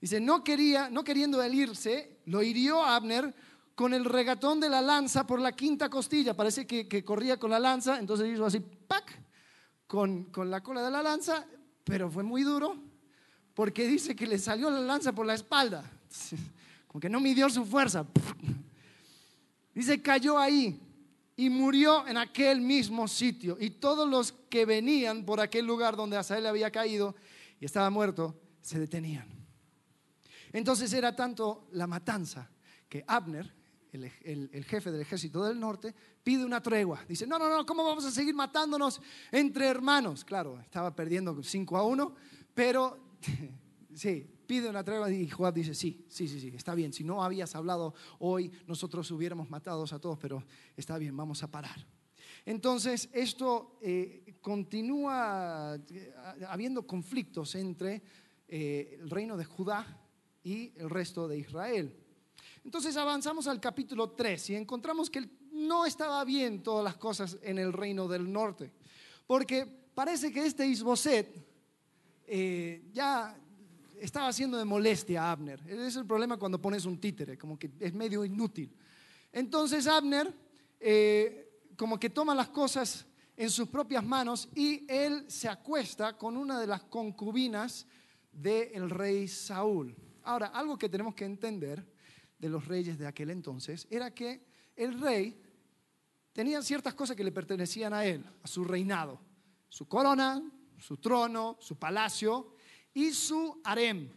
Dice, 0.00 0.20
no 0.20 0.44
quería, 0.44 0.90
no 0.90 1.04
queriendo 1.04 1.42
herirse, 1.42 2.18
lo 2.26 2.42
hirió 2.42 2.82
Abner 2.82 3.34
con 3.74 3.94
el 3.94 4.04
regatón 4.04 4.60
de 4.60 4.68
la 4.68 4.82
lanza 4.82 5.26
por 5.26 5.40
la 5.40 5.52
quinta 5.52 5.88
costilla. 5.88 6.34
Parece 6.34 6.66
que, 6.66 6.86
que 6.86 7.04
corría 7.04 7.38
con 7.38 7.50
la 7.50 7.58
lanza, 7.58 7.98
entonces 7.98 8.32
hizo 8.32 8.44
así, 8.44 8.60
¡pac! 8.60 9.04
Con, 9.86 10.24
con 10.24 10.50
la 10.50 10.62
cola 10.62 10.82
de 10.82 10.90
la 10.90 11.02
lanza, 11.02 11.46
pero 11.84 12.10
fue 12.10 12.24
muy 12.24 12.42
duro 12.42 12.76
porque 13.54 13.86
dice 13.86 14.14
que 14.14 14.26
le 14.26 14.38
salió 14.38 14.70
la 14.70 14.80
lanza 14.80 15.12
por 15.12 15.24
la 15.24 15.34
espalda. 15.34 15.90
Como 16.86 17.00
que 17.00 17.08
no 17.08 17.20
midió 17.20 17.48
su 17.48 17.64
fuerza. 17.64 18.06
Dice, 19.74 20.00
cayó 20.00 20.38
ahí 20.38 20.80
y 21.36 21.50
murió 21.50 22.06
en 22.06 22.16
aquel 22.16 22.60
mismo 22.60 23.06
sitio. 23.08 23.56
Y 23.60 23.70
todos 23.70 24.08
los 24.08 24.32
que 24.48 24.64
venían 24.64 25.24
por 25.24 25.40
aquel 25.40 25.66
lugar 25.66 25.96
donde 25.96 26.16
Asael 26.16 26.46
había 26.46 26.70
caído 26.70 27.14
y 27.60 27.64
estaba 27.64 27.90
muerto, 27.90 28.40
se 28.60 28.78
detenían. 28.78 29.26
Entonces 30.52 30.92
era 30.92 31.14
tanto 31.14 31.68
la 31.72 31.86
matanza 31.86 32.50
que 32.88 33.04
Abner, 33.06 33.54
el, 33.92 34.64
jefe 34.64 34.90
del 34.90 35.00
ejército 35.00 35.44
del 35.44 35.58
norte, 35.58 35.94
pide 36.22 36.44
una 36.44 36.62
tregua. 36.62 37.04
Dice, 37.08 37.26
no, 37.26 37.38
no, 37.38 37.48
no, 37.48 37.64
¿cómo 37.64 37.84
vamos 37.84 38.04
a 38.04 38.10
seguir 38.10 38.34
matándonos 38.34 39.00
entre 39.32 39.66
hermanos? 39.66 40.24
Claro, 40.24 40.60
estaba 40.60 40.94
perdiendo 40.94 41.42
5 41.42 41.76
a 41.76 41.84
1, 41.84 42.14
pero 42.54 43.16
sí, 43.94 44.26
pide 44.46 44.68
una 44.68 44.84
tregua 44.84 45.10
y 45.10 45.28
Joab 45.28 45.54
dice, 45.54 45.74
sí, 45.74 46.04
sí, 46.08 46.28
sí, 46.28 46.40
sí, 46.40 46.52
está 46.54 46.74
bien. 46.74 46.92
Si 46.92 47.04
no 47.04 47.22
habías 47.22 47.54
hablado 47.54 47.94
hoy, 48.18 48.50
nosotros 48.66 49.10
hubiéramos 49.10 49.50
matado 49.50 49.84
a 49.90 49.98
todos, 49.98 50.18
pero 50.18 50.44
está 50.76 50.98
bien, 50.98 51.16
vamos 51.16 51.42
a 51.42 51.50
parar. 51.50 51.86
Entonces, 52.46 53.08
esto 53.12 53.76
eh, 53.82 54.36
continúa 54.40 55.76
eh, 55.90 56.14
habiendo 56.48 56.86
conflictos 56.86 57.56
entre 57.56 58.00
eh, 58.46 58.98
el 59.00 59.10
reino 59.10 59.36
de 59.36 59.44
Judá 59.44 59.84
y 60.44 60.72
el 60.76 60.88
resto 60.88 61.26
de 61.26 61.38
Israel. 61.38 61.92
Entonces 62.64 62.96
avanzamos 62.96 63.48
al 63.48 63.60
capítulo 63.60 64.10
3 64.10 64.50
y 64.50 64.54
encontramos 64.54 65.10
que 65.10 65.28
no 65.50 65.86
estaba 65.86 66.24
bien 66.24 66.62
todas 66.62 66.84
las 66.84 66.96
cosas 66.96 67.36
en 67.42 67.58
el 67.58 67.72
reino 67.72 68.06
del 68.06 68.32
norte, 68.32 68.70
porque 69.26 69.66
parece 69.94 70.32
que 70.32 70.46
este 70.46 70.66
Isboset 70.66 71.44
ya 72.92 73.36
estaba 74.00 74.28
haciendo 74.28 74.58
de 74.58 74.64
molestia 74.64 75.24
a 75.24 75.32
Abner. 75.32 75.60
Ese 75.66 75.86
es 75.86 75.96
el 75.96 76.06
problema 76.06 76.36
cuando 76.36 76.60
pones 76.60 76.84
un 76.84 77.00
títere, 77.00 77.38
como 77.38 77.56
que 77.56 77.70
es 77.78 77.94
medio 77.94 78.24
inútil. 78.24 78.72
Entonces 79.32 79.86
Abner 79.86 80.34
como 81.76 81.98
que 81.98 82.10
toma 82.10 82.34
las 82.34 82.48
cosas 82.48 83.06
en 83.36 83.50
sus 83.50 83.68
propias 83.68 84.04
manos 84.04 84.48
y 84.54 84.84
él 84.88 85.24
se 85.28 85.48
acuesta 85.48 86.16
con 86.16 86.36
una 86.36 86.58
de 86.58 86.66
las 86.66 86.82
concubinas 86.84 87.86
del 88.32 88.90
rey 88.90 89.28
Saúl. 89.28 89.94
Ahora, 90.22 90.46
algo 90.46 90.78
que 90.78 90.88
tenemos 90.88 91.14
que 91.14 91.24
entender 91.24 91.86
de 92.38 92.48
los 92.48 92.66
reyes 92.66 92.98
de 92.98 93.06
aquel 93.06 93.30
entonces 93.30 93.86
era 93.90 94.14
que 94.14 94.46
el 94.74 95.00
rey 95.00 95.40
tenía 96.32 96.60
ciertas 96.62 96.94
cosas 96.94 97.16
que 97.16 97.24
le 97.24 97.32
pertenecían 97.32 97.92
a 97.94 98.04
él, 98.04 98.24
a 98.42 98.46
su 98.46 98.64
reinado, 98.64 99.20
su 99.68 99.86
corona, 99.86 100.42
su 100.78 100.98
trono, 100.98 101.56
su 101.60 101.78
palacio, 101.78 102.56
y 102.96 103.12
su 103.12 103.60
harem, 103.62 104.08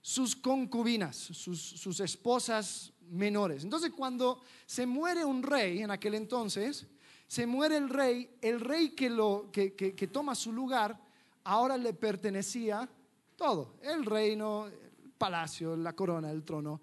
sus 0.00 0.34
concubinas, 0.34 1.14
sus, 1.14 2.00
esposas 2.00 2.94
menores. 3.10 3.64
Entonces 3.64 3.92
cuando 3.96 4.40
se 4.66 4.86
muere 4.86 5.24
un 5.24 5.42
rey 5.42 5.82
en 5.82 5.90
aquel 5.90 6.14
entonces, 6.14 6.86
se 7.26 7.46
muere 7.46 7.76
el 7.76 7.88
rey, 7.88 8.38
el 8.40 8.60
rey 8.60 8.90
que, 8.90 9.10
lo, 9.10 9.50
que, 9.52 9.74
que, 9.74 10.06
toma 10.08 10.34
su 10.34 10.52
lugar, 10.52 10.98
ahora 11.44 11.76
le 11.76 11.92
pertenecía 11.92 12.88
todo, 13.36 13.76
el 13.82 14.04
reino, 14.04 14.66
el 14.66 15.12
palacio, 15.16 15.76
la 15.76 15.94
corona, 15.94 16.30
el 16.30 16.42
trono 16.42 16.80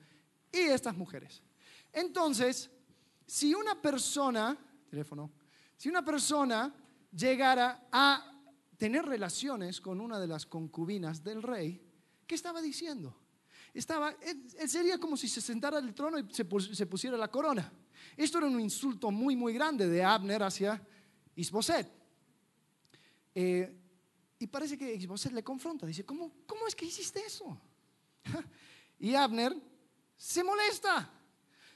y 0.51 0.60
estas 0.60 0.96
mujeres. 0.96 1.41
Entonces, 1.91 2.70
si 3.25 3.55
una 3.55 3.82
persona, 3.82 4.55
teléfono, 4.88 5.32
si 5.75 5.89
una 5.89 6.05
persona 6.05 6.74
llegara 7.12 7.88
a 7.91 8.32
tener 8.77 9.05
relaciones 9.05 9.82
con 9.82 10.00
una 10.00 10.20
de 10.20 10.27
las 10.27 10.46
concubinas 10.46 11.24
del 11.24 11.41
rey, 11.41 11.82
¿qué 12.27 12.36
estaba 12.36 12.62
diciendo? 12.62 13.15
Estaba, 13.75 14.15
sería 14.65 14.98
como 14.98 15.17
si 15.17 15.27
se 15.27 15.41
sentara 15.41 15.79
al 15.79 15.94
trono 15.94 16.17
y 16.17 16.25
se, 16.34 16.46
pusiera 16.46 17.17
la 17.17 17.29
corona. 17.29 17.70
Esto 18.15 18.38
era 18.38 18.48
un 18.48 18.62
insulto 18.62 19.12
muy, 19.12 19.36
muy 19.36 19.53
grande 19.53 19.89
de 19.89 20.01
Abner 20.01 20.41
hacia 20.44 20.82
Isboset. 21.36 21.86
Eh, 23.36 23.77
y 24.39 24.48
parece 24.48 24.77
que 24.77 24.96
Isboset 24.96 25.34
le 25.34 25.44
confronta, 25.44 25.86
dice, 25.86 26.05
¿cómo, 26.05 26.32
¿cómo 26.48 26.65
es 26.67 26.74
que 26.74 26.86
hiciste 26.86 27.20
eso? 27.25 27.60
y 29.00 29.13
Abner 29.13 29.53
se 30.15 30.41
molesta. 30.41 31.12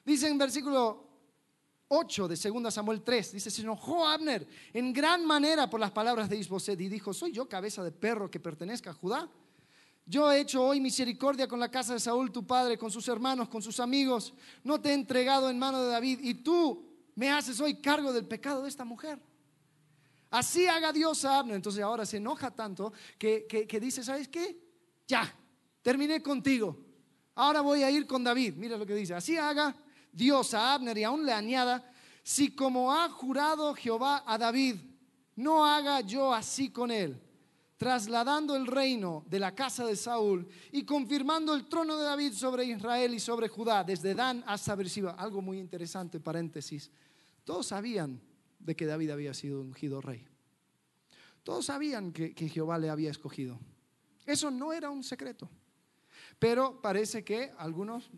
Dice 0.06 0.30
en 0.30 0.38
versículo 0.38 1.06
8 1.90 2.30
de 2.30 2.36
2 2.38 2.74
Samuel 2.74 3.02
3. 3.02 3.34
Dice, 3.34 3.52
se 3.52 3.62
enojó 3.62 4.08
Abner 4.08 4.48
en 4.72 4.94
gran 4.94 5.26
manera 5.26 5.70
por 5.70 5.82
las 5.82 5.92
palabras 5.92 6.30
de 6.30 6.38
Isboset 6.38 6.80
y 6.80 6.88
dijo, 6.88 7.14
¿soy 7.14 7.34
yo 7.34 7.50
cabeza 7.50 7.84
de 7.84 7.92
perro 7.92 8.32
que 8.32 8.40
pertenezca 8.40 8.92
a 8.92 8.94
Judá? 8.94 9.30
Yo 10.10 10.32
he 10.32 10.40
hecho 10.40 10.66
hoy 10.66 10.82
misericordia 10.82 11.48
con 11.48 11.60
la 11.60 11.70
casa 11.70 11.94
de 11.94 12.00
Saúl, 12.00 12.32
tu 12.32 12.44
padre, 12.48 12.80
con 12.80 12.90
sus 12.90 13.08
hermanos, 13.08 13.48
con 13.48 13.62
sus 13.62 13.80
amigos. 13.80 14.34
No 14.64 14.82
te 14.82 14.90
he 14.90 14.94
entregado 14.94 15.52
en 15.52 15.60
mano 15.60 15.84
de 15.84 15.92
David 15.92 16.20
y 16.24 16.34
tú 16.34 16.84
me 17.14 17.30
haces 17.30 17.60
hoy 17.62 17.76
cargo 17.76 18.12
del 18.12 18.26
pecado 18.26 18.64
de 18.64 18.70
esta 18.70 18.84
mujer. 18.84 19.22
Así 20.32 20.66
haga 20.66 20.92
Dios 20.92 21.24
a 21.26 21.38
Abner. 21.38 21.56
Entonces 21.56 21.84
ahora 21.84 22.08
se 22.08 22.18
enoja 22.18 22.50
tanto 22.50 22.92
que, 23.20 23.46
que 23.46 23.80
dice, 23.80 24.04
¿sabes 24.04 24.28
qué? 24.28 24.60
Ya, 25.08 25.32
terminé 25.84 26.24
contigo. 26.24 26.76
Ahora 27.36 27.62
voy 27.62 27.84
a 27.84 27.92
ir 27.92 28.08
con 28.08 28.24
David. 28.24 28.56
Mira 28.56 28.78
lo 28.78 28.88
que 28.88 28.96
dice. 28.96 29.14
Así 29.14 29.38
haga 29.38 29.76
Dios 30.12 30.56
a 30.56 30.74
Abner 30.74 30.98
y 30.98 31.04
aún 31.04 31.24
le 31.24 31.34
añada, 31.34 31.88
si 32.24 32.56
como 32.56 32.92
ha 32.92 33.10
jurado 33.10 33.76
Jehová 33.76 34.24
a 34.26 34.40
David, 34.40 34.78
no 35.36 35.64
haga 35.64 36.02
yo 36.02 36.34
así 36.34 36.72
con 36.72 36.90
él, 36.90 37.22
trasladando 37.80 38.58
el 38.58 38.68
reino 38.68 39.24
de 39.30 39.40
la 39.40 39.56
casa 39.56 39.86
de 39.86 39.96
Saúl 39.96 40.46
y 40.70 40.84
confirmando 40.84 41.56
el 41.56 41.70
trono 41.70 41.98
de 41.98 42.04
David 42.04 42.34
sobre 42.34 42.66
Israel 42.66 43.14
y 43.14 43.22
sobre 43.22 43.48
Judá, 43.48 43.86
desde 43.86 44.14
Dan 44.14 44.44
hasta 44.46 44.76
Beersheba. 44.76 45.12
Algo 45.12 45.42
muy 45.42 45.60
interesante, 45.60 46.20
paréntesis. 46.20 46.92
Todos 47.46 47.68
sabían 47.68 48.22
de 48.60 48.76
que 48.76 48.86
David 48.86 49.12
había 49.12 49.34
sido 49.34 49.62
ungido 49.62 50.02
rey. 50.02 50.28
Todos 51.44 51.68
sabían 51.68 52.12
que, 52.12 52.36
que 52.36 52.50
Jehová 52.50 52.78
le 52.78 52.90
había 52.90 53.12
escogido. 53.12 53.58
Eso 54.26 54.52
no 54.52 54.74
era 54.74 54.90
un 54.90 55.02
secreto. 55.02 55.50
Pero 56.38 56.82
parece 56.82 57.24
que 57.24 57.54
algunos 57.58 58.12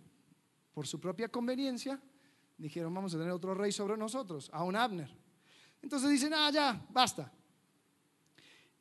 por 0.73 0.87
su 0.87 0.99
propia 0.99 1.29
conveniencia, 1.29 2.01
dijeron, 2.57 2.91
vamos 2.91 3.13
a 3.13 3.19
tener 3.19 3.31
otro 3.31 3.53
rey 3.53 3.71
sobre 3.71 3.95
nosotros, 3.95 4.49
a 4.51 4.63
un 4.63 4.75
Abner. 4.75 5.15
Entonces 5.83 6.09
dicen, 6.09 6.33
ah, 6.33 6.49
ya, 6.51 6.83
basta. 6.89 7.31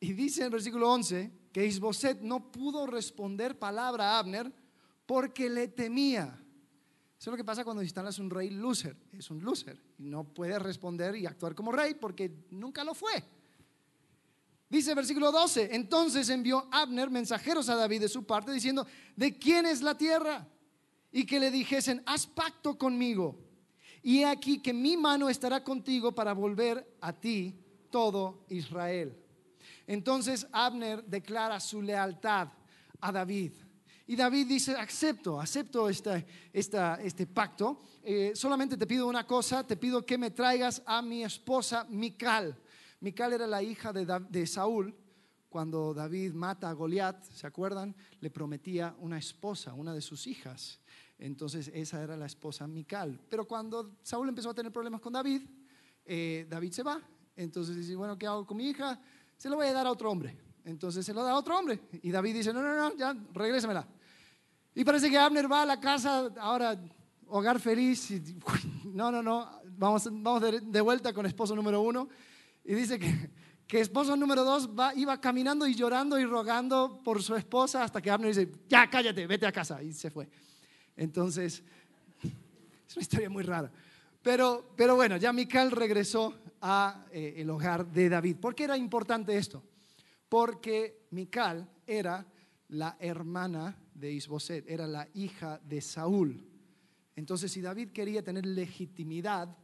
Y 0.01 0.15
dice 0.15 0.45
en 0.45 0.51
versículo 0.51 0.91
11 0.91 1.31
que 1.53 1.67
Isboset 1.67 2.21
no 2.21 2.51
pudo 2.51 2.87
responder 2.87 3.59
palabra 3.59 4.13
a 4.13 4.19
Abner 4.19 4.53
porque 5.07 5.49
le 5.49 5.69
temía. 5.69 6.37
Eso 7.19 7.31
es 7.31 7.33
lo 7.33 7.37
que 7.37 7.45
pasa 7.45 7.65
cuando 7.65 7.83
instalas 7.83 8.19
un 8.19 8.31
rey 8.31 8.51
loser. 8.51 8.97
Es 9.13 9.31
un 9.31 9.45
loser. 9.45 9.79
Y 9.99 10.05
no 10.05 10.25
puede 10.25 10.59
responder 10.59 11.15
y 11.17 11.27
actuar 11.27 11.55
como 11.55 11.71
rey 11.71 11.95
porque 11.95 12.33
nunca 12.51 12.83
lo 12.83 12.95
fue. 12.95 13.23
Dice 14.69 14.95
versículo 14.95 15.33
12, 15.33 15.75
entonces 15.75 16.29
envió 16.31 16.69
Abner 16.71 17.11
mensajeros 17.11 17.69
a 17.69 17.75
David 17.75 18.03
de 18.03 18.09
su 18.09 18.25
parte 18.25 18.53
diciendo, 18.53 18.87
¿de 19.17 19.37
quién 19.37 19.67
es 19.67 19.83
la 19.83 19.99
tierra? 19.99 20.49
y 21.13 21.27
que 21.27 21.41
le 21.41 21.51
dijesen, 21.51 22.03
haz 22.07 22.27
pacto 22.27 22.79
conmigo, 22.79 23.39
y 24.03 24.21
he 24.21 24.27
aquí 24.27 24.61
que 24.61 24.73
mi 24.73 24.97
mano 24.97 25.29
estará 25.29 25.63
contigo 25.63 26.13
para 26.13 26.33
volver 26.33 26.97
a 27.01 27.13
ti 27.13 27.55
todo 27.91 28.45
Israel. 28.49 29.15
Entonces 29.91 30.47
Abner 30.53 31.05
declara 31.05 31.59
su 31.59 31.83
lealtad 31.83 32.47
a 33.01 33.11
David. 33.11 33.55
Y 34.07 34.15
David 34.15 34.47
dice, 34.47 34.77
acepto, 34.77 35.41
acepto 35.41 35.89
este, 35.89 36.25
este 36.53 37.27
pacto. 37.27 37.81
Eh, 38.01 38.31
solamente 38.37 38.77
te 38.77 38.87
pido 38.87 39.09
una 39.09 39.27
cosa, 39.27 39.67
te 39.67 39.77
pido 39.77 40.07
que 40.07 40.17
me 40.17 40.31
traigas 40.31 40.81
a 40.87 41.03
mi 41.03 41.25
esposa 41.25 41.89
Mical. 41.91 42.57
Mical 43.01 43.33
era 43.33 43.49
la 43.49 43.65
hija 43.65 43.93
de, 43.93 44.07
de 44.29 44.47
Saúl. 44.47 44.95
Cuando 45.49 45.93
David 45.93 46.35
mata 46.35 46.71
a 46.71 46.73
Goliat, 46.73 47.25
¿se 47.25 47.49
acuerdan? 47.49 47.97
Le 48.21 48.31
prometía 48.31 48.95
una 49.01 49.19
esposa, 49.19 49.75
una 49.75 49.93
de 49.93 50.03
sus 50.03 50.29
hijas. 50.29 50.79
Entonces 51.19 51.69
esa 51.75 52.01
era 52.01 52.17
la 52.17 52.27
esposa 52.27 52.69
Mical. 52.69 53.21
Pero 53.29 53.45
cuando 53.45 53.97
Saúl 54.05 54.29
empezó 54.29 54.51
a 54.51 54.55
tener 54.55 54.71
problemas 54.71 55.01
con 55.01 55.13
David, 55.13 55.43
eh, 56.05 56.47
David 56.49 56.71
se 56.71 56.85
va. 56.85 57.03
Entonces 57.35 57.75
dice, 57.75 57.97
bueno, 57.97 58.19
¿qué 58.19 58.27
hago 58.27 58.47
con 58.47 58.57
mi 58.57 58.69
hija? 58.69 59.01
Se 59.41 59.49
lo 59.49 59.57
voy 59.57 59.69
a 59.69 59.73
dar 59.73 59.87
a 59.87 59.91
otro 59.91 60.11
hombre. 60.11 60.37
Entonces 60.67 61.07
se 61.07 61.15
lo 61.15 61.25
da 61.25 61.31
a 61.31 61.37
otro 61.39 61.59
hombre. 61.59 61.81
Y 62.03 62.11
David 62.11 62.35
dice, 62.35 62.53
no, 62.53 62.61
no, 62.61 62.77
no, 62.77 62.95
ya, 62.95 63.17
regrésamela. 63.33 63.89
Y 64.75 64.85
parece 64.85 65.09
que 65.09 65.17
Abner 65.17 65.51
va 65.51 65.63
a 65.63 65.65
la 65.65 65.81
casa, 65.81 66.31
ahora 66.39 66.79
hogar 67.27 67.59
feliz. 67.59 68.11
Y, 68.11 68.39
no, 68.93 69.11
no, 69.11 69.23
no, 69.23 69.63
vamos, 69.79 70.07
vamos 70.13 70.43
de, 70.43 70.81
vuelta 70.83 71.15
con 71.15 71.25
esposo 71.25 71.57
número 71.57 71.81
uno. 71.81 72.07
Y 72.67 72.75
dice 72.75 72.99
que, 72.99 73.31
que 73.67 73.81
esposo 73.81 74.15
número 74.15 74.45
dos 74.45 74.69
va, 74.79 74.95
iba 74.95 75.19
caminando 75.19 75.67
y 75.67 75.75
llorando 75.75 76.19
y 76.19 76.27
rogando 76.27 77.01
por 77.03 77.23
su 77.23 77.35
esposa 77.35 77.83
hasta 77.83 78.03
que 78.03 78.11
Abner 78.11 78.35
dice, 78.35 78.53
ya 78.69 78.91
cállate, 78.91 79.27
vete 79.27 79.47
a 79.47 79.53
casa. 79.53 79.83
Y 79.83 79.95
se 79.95 80.11
fue. 80.11 80.29
Entonces, 80.95 81.63
es 82.87 82.95
una 82.95 83.03
historia 83.03 83.31
muy 83.31 83.43
rara. 83.43 83.73
Pero, 84.23 84.73
pero 84.77 84.97
bueno, 84.97 85.17
ya 85.17 85.33
Mical 85.33 85.71
regresó 85.71 86.35
a 86.61 87.07
eh, 87.11 87.35
el 87.39 87.49
hogar 87.51 87.87
de 87.87 88.09
David. 88.09 88.37
¿Por 88.37 88.55
qué 88.55 88.65
era 88.65 88.77
importante 88.77 89.37
esto? 89.37 89.63
Porque 90.29 91.07
Mical 91.11 91.69
era 91.87 92.27
la 92.69 92.97
hermana 93.01 93.77
de 93.95 94.13
Isboset, 94.13 94.69
era 94.69 94.87
la 94.87 95.09
hija 95.15 95.61
de 95.65 95.81
Saúl. 95.81 96.47
Entonces, 97.17 97.51
si 97.51 97.61
David 97.61 97.91
quería 97.91 98.23
tener 98.23 98.47
legitimidad 98.47 99.57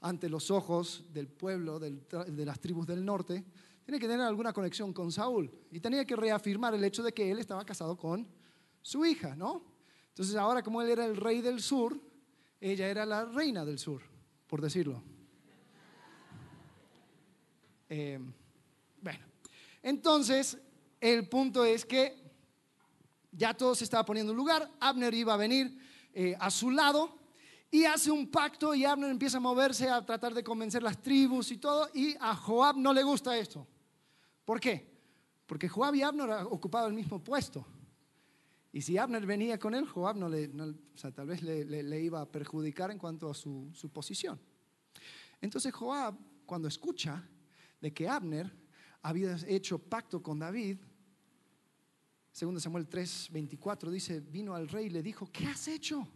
ante 0.00 0.28
los 0.28 0.50
ojos 0.50 1.04
del 1.12 1.28
pueblo, 1.28 1.78
de 1.78 2.46
las 2.46 2.60
tribus 2.60 2.86
del 2.86 3.04
norte, 3.04 3.44
tenía 3.84 4.00
que 4.00 4.08
tener 4.08 4.26
alguna 4.26 4.52
conexión 4.52 4.92
con 4.92 5.10
Saúl 5.12 5.50
y 5.70 5.80
tenía 5.80 6.04
que 6.04 6.16
reafirmar 6.16 6.74
el 6.74 6.84
hecho 6.84 7.02
de 7.02 7.12
que 7.12 7.30
él 7.30 7.38
estaba 7.38 7.64
casado 7.64 7.96
con 7.96 8.26
su 8.82 9.04
hija, 9.04 9.34
¿no? 9.34 9.64
Entonces 10.08 10.34
ahora 10.36 10.62
como 10.62 10.82
él 10.82 10.90
era 10.90 11.04
el 11.06 11.16
rey 11.16 11.40
del 11.40 11.60
sur, 11.60 12.00
ella 12.60 12.88
era 12.88 13.04
la 13.04 13.24
reina 13.24 13.64
del 13.64 13.78
sur, 13.78 14.02
por 14.46 14.60
decirlo. 14.60 15.02
Eh, 17.88 18.18
bueno, 19.00 19.24
entonces 19.82 20.58
el 21.00 21.28
punto 21.28 21.64
es 21.64 21.84
que 21.84 22.26
ya 23.30 23.54
todo 23.54 23.74
se 23.74 23.84
estaba 23.84 24.04
poniendo 24.04 24.32
en 24.32 24.38
lugar, 24.38 24.70
Abner 24.80 25.12
iba 25.14 25.34
a 25.34 25.36
venir 25.36 25.78
eh, 26.12 26.34
a 26.40 26.50
su 26.50 26.70
lado 26.70 27.18
y 27.70 27.84
hace 27.84 28.10
un 28.10 28.30
pacto 28.30 28.74
y 28.74 28.84
Abner 28.84 29.10
empieza 29.10 29.36
a 29.36 29.40
moverse 29.40 29.88
a 29.88 30.04
tratar 30.04 30.32
de 30.32 30.42
convencer 30.42 30.82
las 30.82 31.02
tribus 31.02 31.50
y 31.50 31.58
todo 31.58 31.88
y 31.92 32.16
a 32.18 32.34
Joab 32.34 32.76
no 32.76 32.92
le 32.92 33.02
gusta 33.02 33.36
esto. 33.36 33.66
¿Por 34.44 34.58
qué? 34.58 34.96
Porque 35.46 35.68
Joab 35.68 35.94
y 35.94 36.02
Abner 36.02 36.30
ocupaban 36.50 36.88
el 36.90 36.96
mismo 36.96 37.22
puesto. 37.22 37.64
Y 38.76 38.82
si 38.82 38.98
Abner 38.98 39.24
venía 39.24 39.58
con 39.58 39.74
él, 39.74 39.86
Joab 39.86 40.18
no 40.18 40.28
le, 40.28 40.48
tal 41.14 41.26
vez 41.26 41.40
le, 41.40 42.02
iba 42.02 42.20
a 42.20 42.30
perjudicar 42.30 42.90
en 42.90 42.98
cuanto 42.98 43.30
a 43.30 43.32
su, 43.32 43.72
posición. 43.90 44.38
Entonces 45.40 45.72
Joab, 45.72 46.14
cuando 46.44 46.68
escucha 46.68 47.26
de 47.80 47.94
que 47.94 48.06
Abner 48.06 48.54
había 49.00 49.34
hecho 49.48 49.78
pacto 49.78 50.22
con 50.22 50.40
David, 50.40 50.76
segundo 52.30 52.60
Samuel 52.60 52.86
3, 52.86 53.28
24, 53.32 53.90
dice, 53.90 54.20
vino 54.20 54.54
al 54.54 54.68
rey 54.68 54.88
y 54.88 54.90
le 54.90 55.02
dijo, 55.02 55.26
¿qué 55.32 55.46
has 55.46 55.68
hecho? 55.68 56.06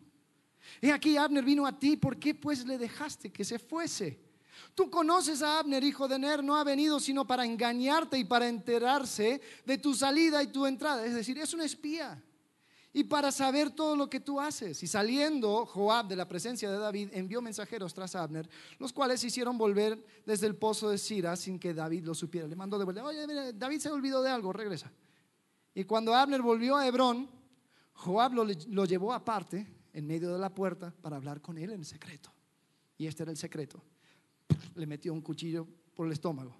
He 0.82 0.92
aquí 0.92 1.16
Abner 1.16 1.42
vino 1.42 1.64
a 1.64 1.78
ti, 1.78 1.96
¿por 1.96 2.18
qué 2.18 2.34
pues 2.34 2.66
le 2.66 2.76
dejaste 2.76 3.32
que 3.32 3.42
se 3.42 3.58
fuese? 3.58 4.20
Tú 4.74 4.90
conoces 4.90 5.40
a 5.40 5.60
Abner, 5.60 5.82
hijo 5.82 6.06
de 6.06 6.18
Ner, 6.18 6.44
no 6.44 6.56
ha 6.56 6.64
venido 6.64 7.00
sino 7.00 7.26
para 7.26 7.46
engañarte 7.46 8.18
y 8.18 8.24
para 8.24 8.50
enterarse 8.50 9.40
de 9.64 9.78
tu 9.78 9.94
salida 9.94 10.42
y 10.42 10.48
tu 10.48 10.66
entrada. 10.66 11.06
Es 11.06 11.14
decir, 11.14 11.38
es 11.38 11.54
un 11.54 11.62
espía. 11.62 12.22
Y 12.92 13.04
para 13.04 13.30
saber 13.30 13.70
todo 13.70 13.94
lo 13.94 14.10
que 14.10 14.18
tú 14.18 14.40
haces. 14.40 14.82
Y 14.82 14.86
saliendo 14.86 15.64
Joab 15.64 16.08
de 16.08 16.16
la 16.16 16.26
presencia 16.26 16.70
de 16.70 16.78
David, 16.78 17.10
envió 17.12 17.40
mensajeros 17.40 17.94
tras 17.94 18.16
Abner, 18.16 18.48
los 18.78 18.92
cuales 18.92 19.22
hicieron 19.22 19.56
volver 19.56 20.04
desde 20.26 20.48
el 20.48 20.56
pozo 20.56 20.90
de 20.90 20.98
Sira 20.98 21.36
sin 21.36 21.58
que 21.58 21.72
David 21.72 22.04
lo 22.04 22.14
supiera. 22.14 22.48
Le 22.48 22.56
mandó 22.56 22.78
de 22.78 22.84
vuelta, 22.84 23.04
oye, 23.04 23.52
David 23.52 23.78
se 23.78 23.90
olvidó 23.90 24.22
de 24.22 24.30
algo, 24.30 24.52
regresa. 24.52 24.90
Y 25.72 25.84
cuando 25.84 26.14
Abner 26.14 26.42
volvió 26.42 26.76
a 26.76 26.86
Hebrón, 26.86 27.30
Joab 27.92 28.34
lo, 28.34 28.44
lo 28.44 28.84
llevó 28.86 29.12
aparte, 29.12 29.66
en 29.92 30.06
medio 30.06 30.32
de 30.32 30.38
la 30.38 30.52
puerta, 30.52 30.92
para 31.00 31.16
hablar 31.16 31.40
con 31.40 31.58
él 31.58 31.70
en 31.70 31.84
secreto. 31.84 32.32
Y 32.98 33.06
este 33.06 33.22
era 33.22 33.30
el 33.30 33.38
secreto 33.38 33.82
le 34.74 34.86
metió 34.86 35.12
un 35.12 35.20
cuchillo 35.20 35.66
por 35.94 36.06
el 36.06 36.12
estómago. 36.12 36.56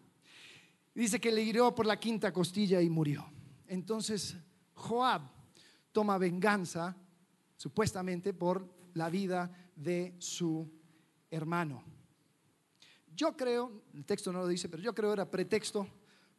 Dice 0.94 1.20
que 1.20 1.32
le 1.32 1.42
hirió 1.42 1.74
por 1.74 1.86
la 1.86 1.98
quinta 1.98 2.32
costilla 2.32 2.80
y 2.80 2.90
murió. 2.90 3.24
Entonces 3.66 4.36
Joab 4.74 5.22
toma 5.92 6.18
venganza, 6.18 6.96
supuestamente, 7.56 8.32
por 8.32 8.68
la 8.94 9.10
vida 9.10 9.50
de 9.76 10.14
su 10.18 10.70
hermano. 11.30 11.82
Yo 13.14 13.36
creo, 13.36 13.82
el 13.94 14.04
texto 14.04 14.32
no 14.32 14.40
lo 14.40 14.48
dice, 14.48 14.68
pero 14.68 14.82
yo 14.82 14.94
creo 14.94 15.12
era 15.12 15.30
pretexto 15.30 15.86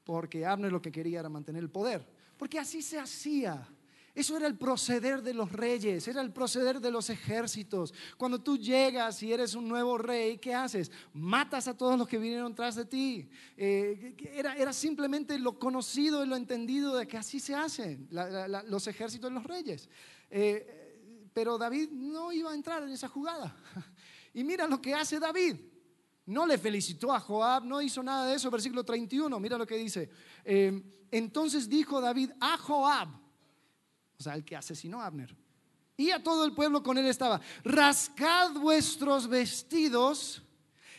porque 0.04 0.46
Abner 0.46 0.72
lo 0.72 0.82
que 0.82 0.92
quería 0.92 1.20
era 1.20 1.30
mantener 1.30 1.62
el 1.62 1.70
poder. 1.70 2.06
Porque 2.38 2.60
así 2.60 2.82
se 2.82 3.00
hacía. 3.00 3.68
Eso 4.14 4.36
era 4.36 4.48
el 4.48 4.58
proceder 4.58 5.22
de 5.22 5.34
los 5.34 5.52
reyes, 5.52 6.08
era 6.08 6.22
el 6.22 6.34
proceder 6.34 6.82
de 6.82 6.92
los 6.92 7.10
ejércitos. 7.10 7.94
Cuando 8.18 8.42
tú 8.42 8.58
llegas 8.58 9.24
y 9.24 9.32
eres 9.32 9.56
un 9.56 9.68
nuevo 9.68 9.98
rey, 9.98 10.38
¿qué 10.38 10.54
haces? 10.54 10.92
Matas 11.14 11.68
a 11.68 11.78
todos 11.78 11.98
los 11.98 12.08
que 12.08 12.18
vinieron 12.18 12.54
tras 12.54 12.76
de 12.76 12.86
ti. 12.86 13.30
Eh, 13.56 14.16
era, 14.34 14.56
era, 14.56 14.74
simplemente 14.74 15.40
lo 15.40 15.58
conocido 15.58 16.24
y 16.24 16.28
lo 16.28 16.36
entendido 16.36 16.96
de 16.96 17.08
que 17.08 17.18
así 17.18 17.40
se 17.40 17.56
hacen 17.56 18.10
los 18.10 18.88
ejércitos 18.88 19.30
de 19.30 19.36
los 19.36 19.46
reyes. 19.46 19.90
Eh, 20.30 21.30
pero 21.34 21.58
David 21.58 21.90
no 21.92 22.32
iba 22.32 22.52
a 22.52 22.56
entrar 22.56 22.84
en 22.84 22.90
esa 22.90 23.08
jugada. 23.08 23.56
Y 24.34 24.46
mira 24.46 24.66
lo 24.66 24.82
que 24.82 24.94
hace 24.94 25.20
David. 25.20 25.58
No 26.26 26.46
le 26.46 26.58
felicitó 26.58 27.12
a 27.12 27.20
Joab, 27.20 27.66
no 27.66 27.82
hizo 27.82 28.02
nada 28.02 28.28
de 28.28 28.36
eso. 28.36 28.50
Versículo 28.50 28.86
31, 28.86 29.38
mira 29.42 29.58
lo 29.58 29.68
que 29.68 29.76
dice. 29.76 30.10
Eh, 30.46 30.82
entonces 31.12 31.68
dijo 31.68 32.00
David 32.00 32.32
a 32.40 32.58
Joab, 32.58 33.10
o 34.22 34.24
sea, 34.24 34.36
el 34.36 34.46
que 34.46 34.56
asesinó 34.56 35.02
a 35.02 35.08
Abner. 35.08 35.36
Y 35.98 36.12
a 36.12 36.22
todo 36.22 36.46
el 36.46 36.54
pueblo 36.54 36.84
con 36.84 37.00
él 37.00 37.08
estaba, 37.08 37.42
rascad 37.64 38.54
vuestros 38.54 39.28
vestidos 39.28 40.44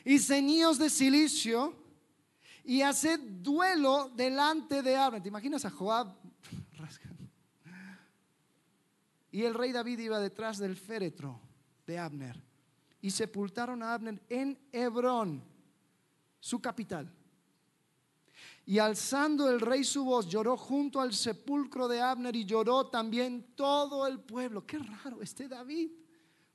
y 0.04 0.18
ceñíos 0.18 0.76
de 0.76 0.90
silicio 0.90 1.72
y 2.64 2.82
haced 2.82 3.20
duelo 3.20 4.10
delante 4.16 4.82
de 4.82 4.96
Abner. 4.96 5.22
¿Te 5.22 5.28
imaginas 5.28 5.64
a 5.64 5.70
Joab 5.70 6.12
Y 9.30 9.44
el 9.44 9.54
rey 9.54 9.70
David 9.70 10.00
iba 10.00 10.18
detrás 10.18 10.58
del 10.58 10.76
féretro 10.76 11.40
de 11.86 11.98
Abner. 11.98 12.42
Y 13.00 13.12
sepultaron 13.12 13.84
a 13.84 13.94
Abner 13.94 14.20
en 14.28 14.58
Hebrón, 14.72 15.44
su 16.40 16.60
capital. 16.60 17.08
Y 18.64 18.78
alzando 18.78 19.50
el 19.50 19.60
rey 19.60 19.82
su 19.82 20.04
voz, 20.04 20.28
lloró 20.28 20.56
junto 20.56 21.00
al 21.00 21.12
sepulcro 21.12 21.88
de 21.88 22.00
Abner 22.00 22.34
y 22.36 22.44
lloró 22.44 22.86
también 22.86 23.54
todo 23.56 24.06
el 24.06 24.20
pueblo. 24.20 24.64
Qué 24.64 24.78
raro 24.78 25.20
este 25.20 25.48
David. 25.48 25.90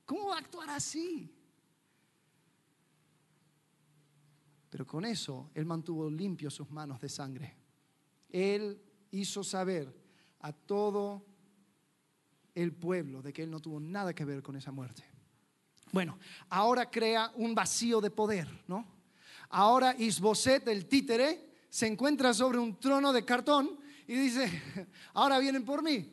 ¿Cómo 0.06 0.28
va 0.28 0.36
a 0.36 0.38
actuar 0.38 0.70
así? 0.70 1.34
Pero 4.70 4.86
con 4.86 5.04
eso 5.04 5.50
él 5.54 5.66
mantuvo 5.66 6.08
limpio 6.08 6.50
sus 6.50 6.70
manos 6.70 7.00
de 7.00 7.08
sangre. 7.08 7.56
Él 8.30 8.82
hizo 9.10 9.44
saber 9.44 9.94
a 10.40 10.52
todo 10.52 11.24
el 12.54 12.72
pueblo 12.72 13.22
de 13.22 13.32
que 13.32 13.42
él 13.42 13.50
no 13.50 13.60
tuvo 13.60 13.80
nada 13.80 14.14
que 14.14 14.24
ver 14.24 14.42
con 14.42 14.56
esa 14.56 14.72
muerte. 14.72 15.04
Bueno, 15.92 16.18
ahora 16.50 16.90
crea 16.90 17.32
un 17.36 17.54
vacío 17.54 18.00
de 18.00 18.10
poder, 18.10 18.48
¿no? 18.66 18.86
Ahora 19.50 19.94
Isboset, 19.96 20.68
el 20.68 20.86
títere, 20.86 21.47
se 21.70 21.86
encuentra 21.86 22.32
sobre 22.32 22.58
un 22.58 22.78
trono 22.78 23.12
de 23.12 23.24
cartón 23.24 23.78
y 24.06 24.14
dice, 24.14 24.50
ahora 25.14 25.38
vienen 25.38 25.64
por 25.64 25.82
mí. 25.82 26.10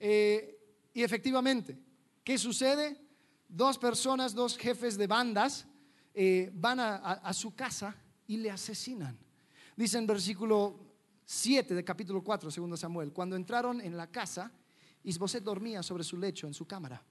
Eh, 0.00 0.58
y 0.94 1.02
efectivamente, 1.02 1.78
¿qué 2.24 2.38
sucede? 2.38 2.96
Dos 3.48 3.78
personas, 3.78 4.34
dos 4.34 4.56
jefes 4.56 4.96
de 4.96 5.06
bandas 5.06 5.66
eh, 6.14 6.50
van 6.54 6.80
a, 6.80 7.32
su 7.34 7.54
casa 7.54 7.94
y 8.26 8.38
le 8.38 8.50
asesinan. 8.50 9.16
Dice 9.76 9.98
en 9.98 10.06
versículo 10.06 10.80
7 11.26 11.74
de 11.74 11.84
capítulo 11.84 12.24
4, 12.24 12.50
segundo 12.50 12.76
Samuel, 12.76 13.12
cuando 13.12 13.36
entraron 13.36 13.80
en 13.82 13.96
la 13.96 14.06
casa, 14.06 14.50
Isboset 15.04 15.44
dormía 15.44 15.82
sobre 15.82 16.02
su 16.02 16.16
lecho 16.16 16.46
en 16.46 16.54
su 16.54 16.66
cámara. 16.66 17.02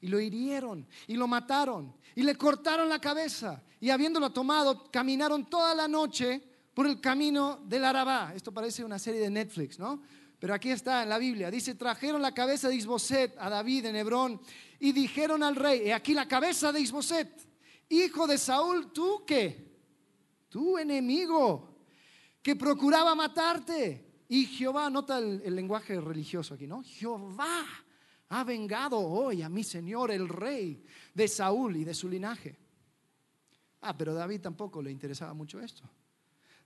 Y 0.00 0.06
lo 0.06 0.20
hirieron 0.20 0.86
y 1.06 1.14
lo 1.14 1.26
mataron 1.26 1.94
y 2.14 2.22
le 2.22 2.36
cortaron 2.36 2.88
la 2.88 3.00
cabeza. 3.00 3.62
Y 3.80 3.90
habiéndolo 3.90 4.30
tomado, 4.30 4.84
caminaron 4.90 5.44
toda 5.50 5.74
la 5.74 5.88
noche 5.88 6.53
por 6.74 6.86
el 6.86 7.00
camino 7.00 7.62
del 7.64 7.84
Arabá. 7.84 8.32
Esto 8.34 8.52
parece 8.52 8.84
una 8.84 8.98
serie 8.98 9.20
de 9.20 9.30
Netflix, 9.30 9.78
¿no? 9.78 10.02
Pero 10.38 10.52
aquí 10.52 10.70
está 10.70 11.04
en 11.04 11.08
la 11.08 11.18
Biblia. 11.18 11.50
Dice, 11.50 11.74
trajeron 11.76 12.20
la 12.20 12.34
cabeza 12.34 12.68
de 12.68 12.74
Isboset 12.74 13.34
a 13.38 13.48
David 13.48 13.86
en 13.86 13.96
Hebrón 13.96 14.40
y 14.80 14.92
dijeron 14.92 15.42
al 15.42 15.56
rey, 15.56 15.82
he 15.86 15.94
aquí 15.94 16.12
la 16.12 16.28
cabeza 16.28 16.72
de 16.72 16.80
Isboset, 16.80 17.48
hijo 17.88 18.26
de 18.26 18.36
Saúl, 18.36 18.92
tú 18.92 19.22
qué? 19.26 19.72
Tu 20.48 20.76
enemigo, 20.76 21.78
que 22.42 22.56
procuraba 22.56 23.14
matarte. 23.14 24.24
Y 24.28 24.46
Jehová, 24.46 24.90
nota 24.90 25.18
el, 25.18 25.40
el 25.44 25.54
lenguaje 25.54 26.00
religioso 26.00 26.54
aquí, 26.54 26.66
¿no? 26.66 26.82
Jehová 26.82 27.64
ha 28.28 28.44
vengado 28.44 28.98
hoy 28.98 29.42
a 29.42 29.48
mi 29.48 29.62
Señor, 29.62 30.10
el 30.10 30.28
rey 30.28 30.82
de 31.14 31.28
Saúl 31.28 31.76
y 31.76 31.84
de 31.84 31.94
su 31.94 32.08
linaje. 32.08 32.58
Ah, 33.80 33.96
pero 33.96 34.12
a 34.12 34.16
David 34.16 34.40
tampoco 34.40 34.82
le 34.82 34.90
interesaba 34.90 35.34
mucho 35.34 35.60
esto. 35.60 35.88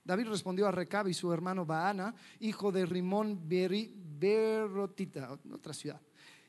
David 0.09 0.29
respondió 0.29 0.67
a 0.67 0.71
Recab 0.71 1.07
y 1.07 1.13
su 1.13 1.31
hermano 1.31 1.67
Baana, 1.67 2.15
hijo 2.39 2.71
de 2.71 2.83
Rimón 2.83 3.39
Berotita, 3.47 5.37
otra 5.53 5.71
ciudad. 5.71 6.01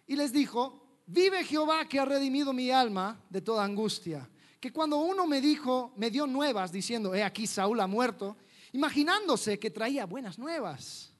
Y 0.07 0.17
les 0.17 0.33
dijo, 0.33 1.03
vive 1.05 1.45
Jehová 1.45 1.87
que 1.87 2.01
ha 2.01 2.07
redimido 2.07 2.55
mi 2.55 2.71
alma 2.71 3.23
de 3.29 3.43
toda 3.43 3.63
angustia. 3.63 4.27
Que 4.59 4.73
cuando 4.73 4.97
uno 4.97 5.27
me 5.27 5.43
dijo, 5.43 5.93
me 5.99 6.11
dio 6.11 6.27
nuevas 6.27 6.73
diciendo, 6.73 7.15
he 7.15 7.23
aquí 7.23 7.47
Saúl 7.47 7.81
ha 7.81 7.87
muerto, 7.87 8.39
imaginándose 8.73 9.59
que 9.59 9.71
traía 9.71 10.07
buenas 10.07 10.39
nuevas. 10.39 11.13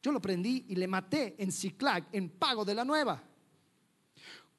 Yo 0.00 0.12
lo 0.12 0.22
prendí 0.22 0.66
y 0.68 0.76
le 0.76 0.86
maté 0.86 1.34
en 1.38 1.50
Ciclag 1.50 2.06
en 2.12 2.30
pago 2.30 2.64
de 2.64 2.74
la 2.74 2.84
nueva. 2.84 3.20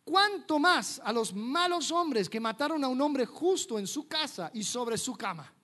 cuánto 0.04 0.60
más 0.60 1.01
a 1.01 1.13
los 1.13 1.34
malos 1.34 1.93
hombres 1.93 2.30
que 2.30 2.41
mataron 2.41 2.84
a 2.84 2.89
un 2.89 2.99
hombre 2.99 3.25
justo 3.25 3.80
en 3.80 3.88
su 3.88 4.06
casa 4.06 4.51
y 4.54 4.65
sobre 4.65 4.97
su 4.97 5.15
cama. 5.15 5.55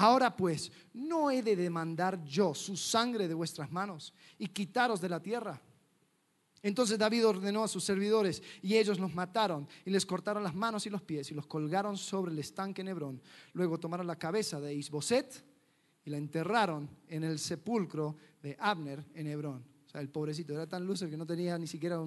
Ahora 0.00 0.36
pues, 0.36 0.70
¿no 0.94 1.28
he 1.28 1.42
de 1.42 1.56
demandar 1.56 2.22
yo 2.22 2.54
su 2.54 2.76
sangre 2.76 3.26
de 3.26 3.34
vuestras 3.34 3.72
manos 3.72 4.14
y 4.38 4.46
quitaros 4.46 5.00
de 5.00 5.08
la 5.08 5.20
tierra? 5.20 5.60
Entonces 6.62 6.96
David 6.96 7.26
ordenó 7.26 7.64
a 7.64 7.68
sus 7.68 7.82
servidores 7.82 8.40
y 8.62 8.76
ellos 8.76 9.00
los 9.00 9.12
mataron 9.12 9.66
y 9.84 9.90
les 9.90 10.06
cortaron 10.06 10.44
las 10.44 10.54
manos 10.54 10.86
y 10.86 10.90
los 10.90 11.02
pies 11.02 11.32
y 11.32 11.34
los 11.34 11.48
colgaron 11.48 11.96
sobre 11.96 12.30
el 12.30 12.38
estanque 12.38 12.82
en 12.82 12.88
Hebrón. 12.88 13.20
Luego 13.54 13.78
tomaron 13.78 14.06
la 14.06 14.14
cabeza 14.14 14.60
de 14.60 14.72
Isboset 14.72 15.44
y 16.04 16.10
la 16.10 16.16
enterraron 16.16 16.88
en 17.08 17.24
el 17.24 17.40
sepulcro 17.40 18.14
de 18.40 18.56
Abner 18.60 19.04
en 19.14 19.26
Hebrón. 19.26 19.64
O 19.84 19.90
sea, 19.90 20.00
el 20.00 20.10
pobrecito 20.10 20.52
era 20.52 20.68
tan 20.68 20.86
lúcido 20.86 21.10
que 21.10 21.16
no 21.16 21.26
tenía 21.26 21.58
ni 21.58 21.66
siquiera 21.66 21.98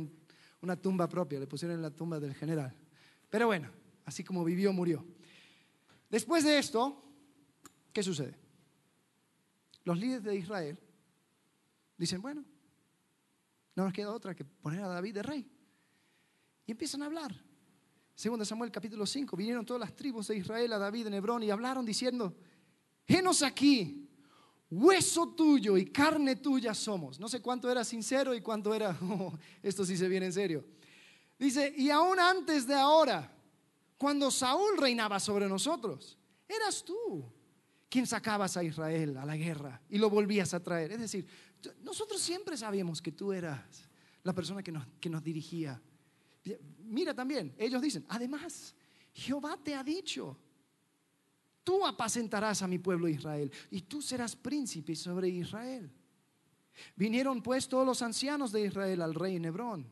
una 0.61 0.77
tumba 0.77 1.09
propia, 1.09 1.41
le 1.41 1.47
pusieron 1.47 1.75
en 1.75 1.81
la 1.81 1.91
tumba 1.91 2.21
del 2.21 2.35
general. 2.35 2.73
Pero 3.29 3.47
bueno, 3.47 3.67
así 4.05 4.23
como 4.23 4.45
vivió, 4.45 4.71
murió. 4.71 5.05
Después 6.09 6.45
de 6.45 6.57
esto, 6.57 7.10
¿qué 7.93 8.03
sucede? 8.03 8.35
Los 9.83 9.97
líderes 9.97 10.23
de 10.23 10.35
Israel 10.35 10.79
dicen, 11.97 12.21
bueno, 12.21 12.43
no 13.75 13.83
nos 13.83 13.93
queda 13.93 14.13
otra 14.13 14.35
que 14.35 14.45
poner 14.45 14.83
a 14.83 14.87
David 14.87 15.15
de 15.15 15.23
rey. 15.23 15.51
Y 16.65 16.71
empiezan 16.71 17.01
a 17.01 17.05
hablar. 17.05 17.33
Segundo 18.13 18.45
Samuel 18.45 18.71
capítulo 18.71 19.05
5, 19.05 19.35
vinieron 19.35 19.65
todas 19.65 19.79
las 19.79 19.95
tribus 19.95 20.27
de 20.27 20.37
Israel 20.37 20.73
a 20.73 20.77
David 20.77 21.07
en 21.07 21.15
Hebrón 21.15 21.43
y 21.43 21.49
hablaron 21.49 21.85
diciendo, 21.85 22.35
Genos 23.07 23.41
aquí, 23.41 24.07
hueso 24.69 25.29
tuyo 25.29 25.77
y 25.77 25.85
carne 25.87 26.35
tuya 26.35 26.73
somos. 26.73 27.19
No 27.19 27.27
sé 27.27 27.41
cuánto 27.41 27.69
era 27.69 27.83
sincero 27.83 28.35
y 28.35 28.41
cuánto 28.41 28.73
era, 28.73 28.97
oh, 29.01 29.33
esto 29.63 29.85
sí 29.85 29.97
se 29.97 30.07
viene 30.07 30.27
en 30.27 30.33
serio. 30.33 30.65
Dice, 31.39 31.73
y 31.75 31.89
aún 31.89 32.19
antes 32.19 32.67
de 32.67 32.75
ahora, 32.75 33.35
cuando 33.97 34.29
Saúl 34.29 34.77
reinaba 34.77 35.19
sobre 35.19 35.47
nosotros, 35.47 36.17
eras 36.47 36.83
tú 36.83 37.25
quien 37.91 38.07
sacabas 38.07 38.55
a 38.55 38.63
Israel 38.63 39.17
a 39.17 39.25
la 39.25 39.35
guerra 39.35 39.81
y 39.89 39.97
lo 39.97 40.09
volvías 40.09 40.53
a 40.53 40.63
traer. 40.63 40.93
Es 40.93 40.99
decir, 41.01 41.27
nosotros 41.83 42.21
siempre 42.21 42.55
sabíamos 42.55 43.01
que 43.01 43.11
tú 43.11 43.33
eras 43.33 43.89
la 44.23 44.33
persona 44.33 44.63
que 44.63 44.71
nos, 44.71 44.87
que 45.01 45.09
nos 45.09 45.21
dirigía. 45.21 45.79
Mira 46.85 47.13
también, 47.13 47.53
ellos 47.57 47.81
dicen, 47.81 48.05
además, 48.07 48.73
Jehová 49.11 49.59
te 49.61 49.75
ha 49.75 49.83
dicho, 49.83 50.39
tú 51.65 51.85
apacentarás 51.85 52.61
a 52.61 52.67
mi 52.67 52.79
pueblo 52.79 53.09
Israel 53.09 53.51
y 53.69 53.81
tú 53.81 54.01
serás 54.01 54.37
príncipe 54.37 54.95
sobre 54.95 55.27
Israel. 55.27 55.91
Vinieron 56.95 57.43
pues 57.43 57.67
todos 57.67 57.85
los 57.85 58.01
ancianos 58.01 58.53
de 58.53 58.67
Israel 58.67 59.01
al 59.01 59.15
rey 59.15 59.35
Hebrón 59.35 59.85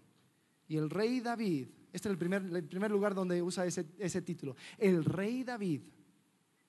y 0.69 0.77
el 0.77 0.89
rey 0.89 1.19
David, 1.19 1.67
este 1.91 2.07
es 2.07 2.11
el 2.13 2.17
primer, 2.17 2.43
el 2.43 2.63
primer 2.63 2.91
lugar 2.91 3.13
donde 3.13 3.41
usa 3.41 3.65
ese, 3.65 3.87
ese 3.97 4.21
título, 4.21 4.55
el 4.77 5.03
rey 5.03 5.43
David 5.43 5.81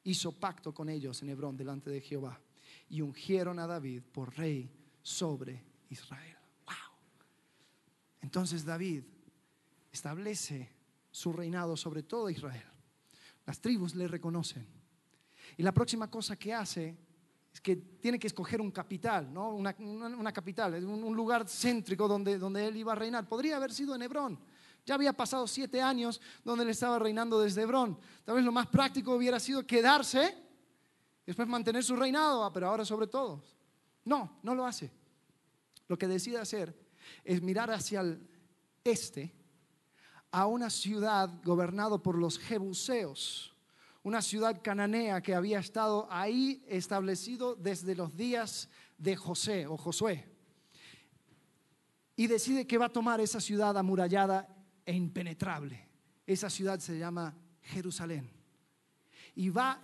hizo 0.05 0.33
pacto 0.33 0.73
con 0.73 0.89
ellos 0.89 1.23
en 1.23 1.31
Hebrón 1.31 1.57
delante 1.57 1.91
de 1.91 2.01
Jehová 2.01 2.41
y 2.89 3.01
ungieron 3.01 3.59
a 3.59 3.67
David 3.67 4.03
por 4.13 4.37
rey 4.37 4.71
sobre 5.03 5.63
Israel. 5.89 6.37
Wow. 6.67 6.75
Entonces 8.23 8.65
David 8.65 9.05
establece 9.93 10.71
su 11.11 11.33
reinado 11.33 11.77
sobre 11.77 12.03
todo 12.03 12.31
Israel. 12.31 12.65
Las 13.47 13.61
tribus 13.61 13.95
le 13.95 14.09
reconocen. 14.09 14.67
Y 15.57 15.63
la 15.63 15.73
próxima 15.73 16.11
cosa 16.11 16.37
que 16.37 16.55
hace 16.55 16.97
es 17.53 17.61
que 17.61 17.77
tiene 17.77 18.19
que 18.19 18.29
escoger 18.29 18.61
un 18.61 18.71
capital, 18.71 19.33
¿no? 19.33 19.51
una, 19.51 20.33
capital, 20.33 20.85
un, 20.85 21.03
un 21.03 21.17
lugar 21.17 21.49
céntrico 21.49 22.07
donde, 22.07 22.39
donde 22.39 22.67
él 22.69 22.77
iba 22.77 22.93
a 22.93 22.95
reinar. 22.95 23.29
Podría 23.29 23.57
haber 23.57 23.73
sido 23.73 23.95
en 23.95 24.03
Hebrón. 24.03 24.39
Ya 24.85 24.95
había 24.95 25.13
pasado 25.13 25.47
siete 25.47 25.81
años 25.81 26.21
donde 26.45 26.65
él 26.65 26.71
estaba 26.71 26.99
reinando 26.99 27.41
desde 27.41 27.63
Hebrón. 27.63 27.99
Tal 28.25 28.35
vez 28.35 28.45
lo 28.45 28.53
más 28.53 28.67
práctico 28.67 29.15
hubiera 29.15 29.39
sido 29.39 29.67
quedarse 29.67 30.37
y 31.23 31.27
después 31.27 31.47
mantener 31.49 31.85
su 31.85 31.97
reinado, 31.97 32.45
ah, 32.45 32.53
pero 32.53 32.69
ahora 32.69 32.85
sobre 32.85 33.07
todo. 33.07 33.43
No, 34.05 34.41
no 34.43 34.55
lo 34.55 34.67
hace. 34.67 34.91
Lo 35.89 35.99
que 35.99 36.09
decide 36.09 36.39
hacer 36.39 36.75
es 37.25 37.43
mirar 37.43 37.71
hacia 37.71 38.01
el 38.01 38.27
este 38.85 39.35
a 40.31 40.47
una 40.47 40.71
ciudad 40.71 41.29
gobernada 41.45 41.99
por 41.99 42.17
los 42.17 42.39
jebuseos, 42.39 43.55
una 44.03 44.23
ciudad 44.23 44.61
cananea 44.63 45.21
que 45.21 45.35
había 45.35 45.59
estado 45.59 46.07
ahí 46.11 46.65
establecido 46.69 47.57
desde 47.57 47.95
los 47.95 48.17
días 48.17 48.69
de 48.97 49.17
José 49.17 49.67
o 49.67 49.77
Josué. 49.77 50.27
Y 52.17 52.27
decide 52.27 52.67
que 52.67 52.79
va 52.79 52.87
a 52.87 52.93
tomar 52.93 53.21
esa 53.21 53.41
ciudad 53.41 53.77
amurallada 53.77 54.49
e 54.91 54.93
impenetrable. 54.93 55.87
Esa 56.27 56.51
ciudad 56.51 56.81
se 56.81 56.99
llama 56.99 57.33
Jerusalén. 57.63 58.29
Y 59.37 59.49
va 59.49 59.81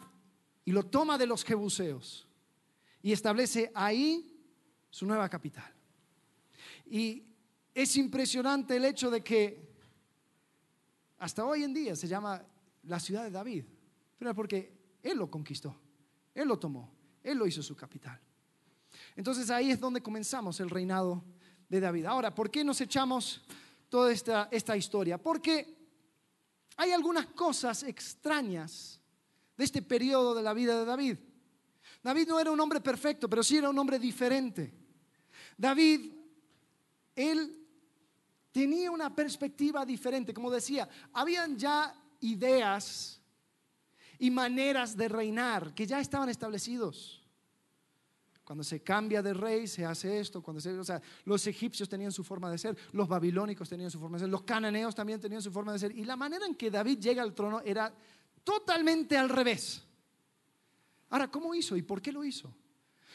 y 0.64 0.72
lo 0.72 0.86
toma 0.86 1.16
de 1.16 1.28
los 1.28 1.44
jebuseos 1.44 2.26
y 3.00 3.12
establece 3.12 3.70
ahí 3.72 4.36
su 4.90 5.06
nueva 5.06 5.28
capital. 5.28 5.72
Y 6.90 7.22
es 7.72 7.96
impresionante 7.96 8.74
el 8.74 8.84
hecho 8.84 9.08
de 9.08 9.22
que 9.22 9.70
hasta 11.18 11.44
hoy 11.44 11.62
en 11.62 11.72
día 11.72 11.94
se 11.94 12.08
llama 12.08 12.44
la 12.82 12.98
ciudad 12.98 13.22
de 13.22 13.30
David, 13.30 13.64
pero 14.18 14.34
porque 14.34 14.72
él 15.04 15.18
lo 15.18 15.30
conquistó, 15.30 15.80
él 16.34 16.48
lo 16.48 16.58
tomó, 16.58 16.92
él 17.22 17.38
lo 17.38 17.46
hizo 17.46 17.62
su 17.62 17.76
capital. 17.76 18.20
Entonces 19.14 19.50
ahí 19.50 19.70
es 19.70 19.78
donde 19.78 20.02
comenzamos 20.02 20.58
el 20.58 20.68
reinado 20.68 21.22
de 21.68 21.78
David. 21.78 22.06
Ahora, 22.06 22.34
¿por 22.34 22.50
qué 22.50 22.64
nos 22.64 22.80
echamos 22.80 23.46
toda 23.96 24.12
esta, 24.12 24.48
esta 24.50 24.76
historia? 24.76 25.16
Porque 25.16 25.74
hay 26.76 26.92
algunas 26.92 27.24
cosas 27.28 27.82
extrañas 27.82 29.00
de 29.56 29.64
este 29.64 29.80
periodo 29.80 30.34
de 30.34 30.42
la 30.42 30.52
vida 30.52 30.78
de 30.78 30.84
David. 30.84 31.16
David 32.02 32.28
no 32.28 32.38
era 32.38 32.50
un 32.50 32.60
hombre 32.60 32.82
perfecto, 32.82 33.26
pero 33.26 33.42
sí 33.42 33.56
era 33.56 33.70
un 33.70 33.78
hombre 33.78 33.98
diferente. 33.98 34.70
David 35.56 36.12
él 37.14 37.66
tenía 38.52 38.90
una 38.90 39.14
perspectiva 39.16 39.86
diferente. 39.86 40.34
Como 40.34 40.50
decía, 40.50 40.86
habían 41.14 41.56
ya 41.56 41.98
ideas 42.20 43.22
y 44.18 44.30
maneras 44.30 44.94
de 44.94 45.08
reinar 45.08 45.72
que 45.72 45.86
ya 45.86 46.00
estaban 46.00 46.28
establecidos. 46.28 47.15
Cuando 48.46 48.62
se 48.62 48.80
cambia 48.80 49.22
de 49.22 49.34
rey, 49.34 49.66
se 49.66 49.84
hace 49.84 50.20
esto. 50.20 50.40
Cuando 50.40 50.60
se, 50.60 50.70
o 50.78 50.84
sea, 50.84 51.02
los 51.24 51.44
egipcios 51.48 51.88
tenían 51.88 52.12
su 52.12 52.22
forma 52.22 52.48
de 52.48 52.56
ser, 52.56 52.76
los 52.92 53.08
babilónicos 53.08 53.68
tenían 53.68 53.90
su 53.90 53.98
forma 53.98 54.18
de 54.18 54.20
ser, 54.20 54.28
los 54.28 54.44
cananeos 54.44 54.94
también 54.94 55.20
tenían 55.20 55.42
su 55.42 55.50
forma 55.50 55.72
de 55.72 55.80
ser. 55.80 55.98
Y 55.98 56.04
la 56.04 56.14
manera 56.14 56.46
en 56.46 56.54
que 56.54 56.70
David 56.70 57.00
llega 57.00 57.24
al 57.24 57.34
trono 57.34 57.60
era 57.64 57.92
totalmente 58.44 59.18
al 59.18 59.30
revés. 59.30 59.82
Ahora, 61.10 61.28
¿cómo 61.28 61.56
hizo 61.56 61.76
y 61.76 61.82
por 61.82 62.00
qué 62.00 62.12
lo 62.12 62.22
hizo? 62.22 62.54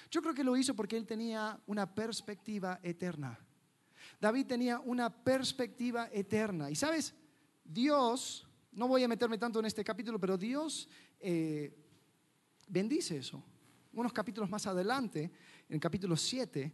Yo 0.10 0.22
creo 0.22 0.34
que 0.34 0.44
lo 0.44 0.58
hizo 0.58 0.76
porque 0.76 0.98
él 0.98 1.06
tenía 1.06 1.58
una 1.66 1.96
perspectiva 1.96 2.82
eterna. 2.84 3.40
David 4.20 4.48
tenía 4.48 4.82
una 4.82 5.10
perspectiva 5.10 6.10
eterna. 6.12 6.70
Y 6.70 6.76
sabes, 6.76 7.14
Dios, 7.64 8.46
no 8.74 8.90
voy 8.90 9.06
a 9.06 9.08
meterme 9.08 9.38
tanto 9.38 9.60
en 9.60 9.66
este 9.66 9.86
capítulo, 9.86 10.20
pero 10.20 10.38
Dios 10.38 10.90
eh, 11.22 11.74
bendice 12.68 13.16
eso. 13.16 13.42
Unos 13.94 14.14
capítulos 14.14 14.50
más 14.50 14.66
adelante, 14.68 15.24
en 15.68 15.76
el 15.76 15.80
capítulo 15.80 16.16
7, 16.16 16.72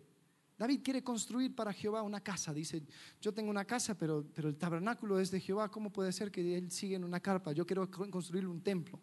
David 0.57 0.81
quiere 0.83 1.03
construir 1.03 1.55
para 1.55 1.71
Jehová 1.71 2.01
una 2.01 2.19
casa. 2.19 2.53
Dice, 2.53 2.83
yo 3.21 3.33
tengo 3.33 3.49
una 3.49 3.65
casa, 3.65 3.95
pero, 3.95 4.25
pero 4.33 4.49
el 4.49 4.57
tabernáculo 4.57 5.19
es 5.19 5.29
de 5.29 5.39
Jehová. 5.39 5.69
¿Cómo 5.69 5.91
puede 5.91 6.11
ser 6.11 6.31
que 6.31 6.57
él 6.57 6.71
siga 6.71 6.95
en 6.95 7.03
una 7.03 7.19
carpa? 7.19 7.51
Yo 7.51 7.65
quiero 7.65 7.89
construir 7.89 8.47
un 8.47 8.61
templo. 8.61 8.99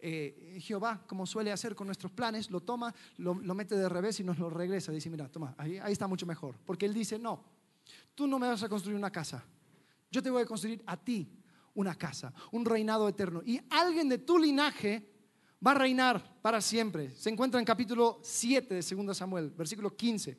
Eh, 0.00 0.58
Jehová, 0.60 1.02
como 1.06 1.26
suele 1.26 1.50
hacer 1.50 1.74
con 1.74 1.88
nuestros 1.88 2.12
planes, 2.12 2.50
lo 2.50 2.60
toma, 2.60 2.94
lo, 3.16 3.34
mete 3.34 3.76
de 3.76 3.88
revés 3.88 4.20
y 4.20 4.24
nos 4.24 4.38
lo 4.38 4.48
regresa. 4.48 4.92
Dice, 4.92 5.10
mira, 5.10 5.28
toma, 5.28 5.54
ahí, 5.58 5.78
ahí 5.78 5.92
está 5.92 6.06
mucho 6.06 6.26
mejor. 6.26 6.56
Porque 6.64 6.86
él 6.86 6.94
dice, 6.94 7.18
no, 7.18 7.44
tú 8.14 8.28
no 8.28 8.38
me 8.38 8.46
vas 8.46 8.62
a 8.62 8.68
construir 8.68 8.96
una 8.96 9.10
casa. 9.10 9.44
Yo 10.10 10.22
te 10.22 10.30
voy 10.30 10.42
a 10.42 10.46
construir 10.46 10.82
a 10.86 10.96
ti 10.96 11.28
una 11.74 11.96
casa, 11.96 12.32
un 12.52 12.64
reinado 12.64 13.08
eterno. 13.08 13.42
Y 13.44 13.60
alguien 13.70 14.08
de 14.08 14.18
tu 14.18 14.38
linaje 14.38 15.17
va 15.64 15.72
a 15.72 15.74
reinar 15.74 16.40
para 16.40 16.60
siempre. 16.60 17.10
Se 17.10 17.30
encuentra 17.30 17.60
en 17.60 17.66
capítulo 17.66 18.18
7 18.22 18.74
de 18.74 19.04
2 19.04 19.16
Samuel, 19.16 19.50
versículo 19.50 19.94
15. 19.96 20.38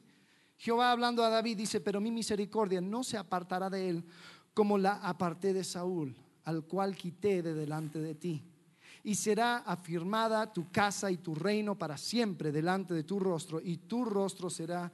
Jehová 0.57 0.91
hablando 0.91 1.23
a 1.23 1.29
David 1.29 1.57
dice, 1.57 1.79
pero 1.79 2.01
mi 2.01 2.11
misericordia 2.11 2.81
no 2.81 3.03
se 3.03 3.17
apartará 3.17 3.69
de 3.69 3.89
él 3.89 4.03
como 4.53 4.77
la 4.77 4.95
aparté 4.95 5.53
de 5.53 5.63
Saúl, 5.63 6.15
al 6.43 6.65
cual 6.65 6.95
quité 6.95 7.41
de 7.41 7.53
delante 7.53 7.99
de 7.99 8.15
ti. 8.15 8.43
Y 9.03 9.15
será 9.15 9.59
afirmada 9.59 10.51
tu 10.51 10.69
casa 10.69 11.09
y 11.09 11.17
tu 11.17 11.33
reino 11.33 11.77
para 11.77 11.97
siempre 11.97 12.51
delante 12.51 12.93
de 12.93 13.03
tu 13.03 13.19
rostro, 13.19 13.61
y 13.61 13.77
tu 13.77 14.03
rostro 14.03 14.49
será, 14.49 14.91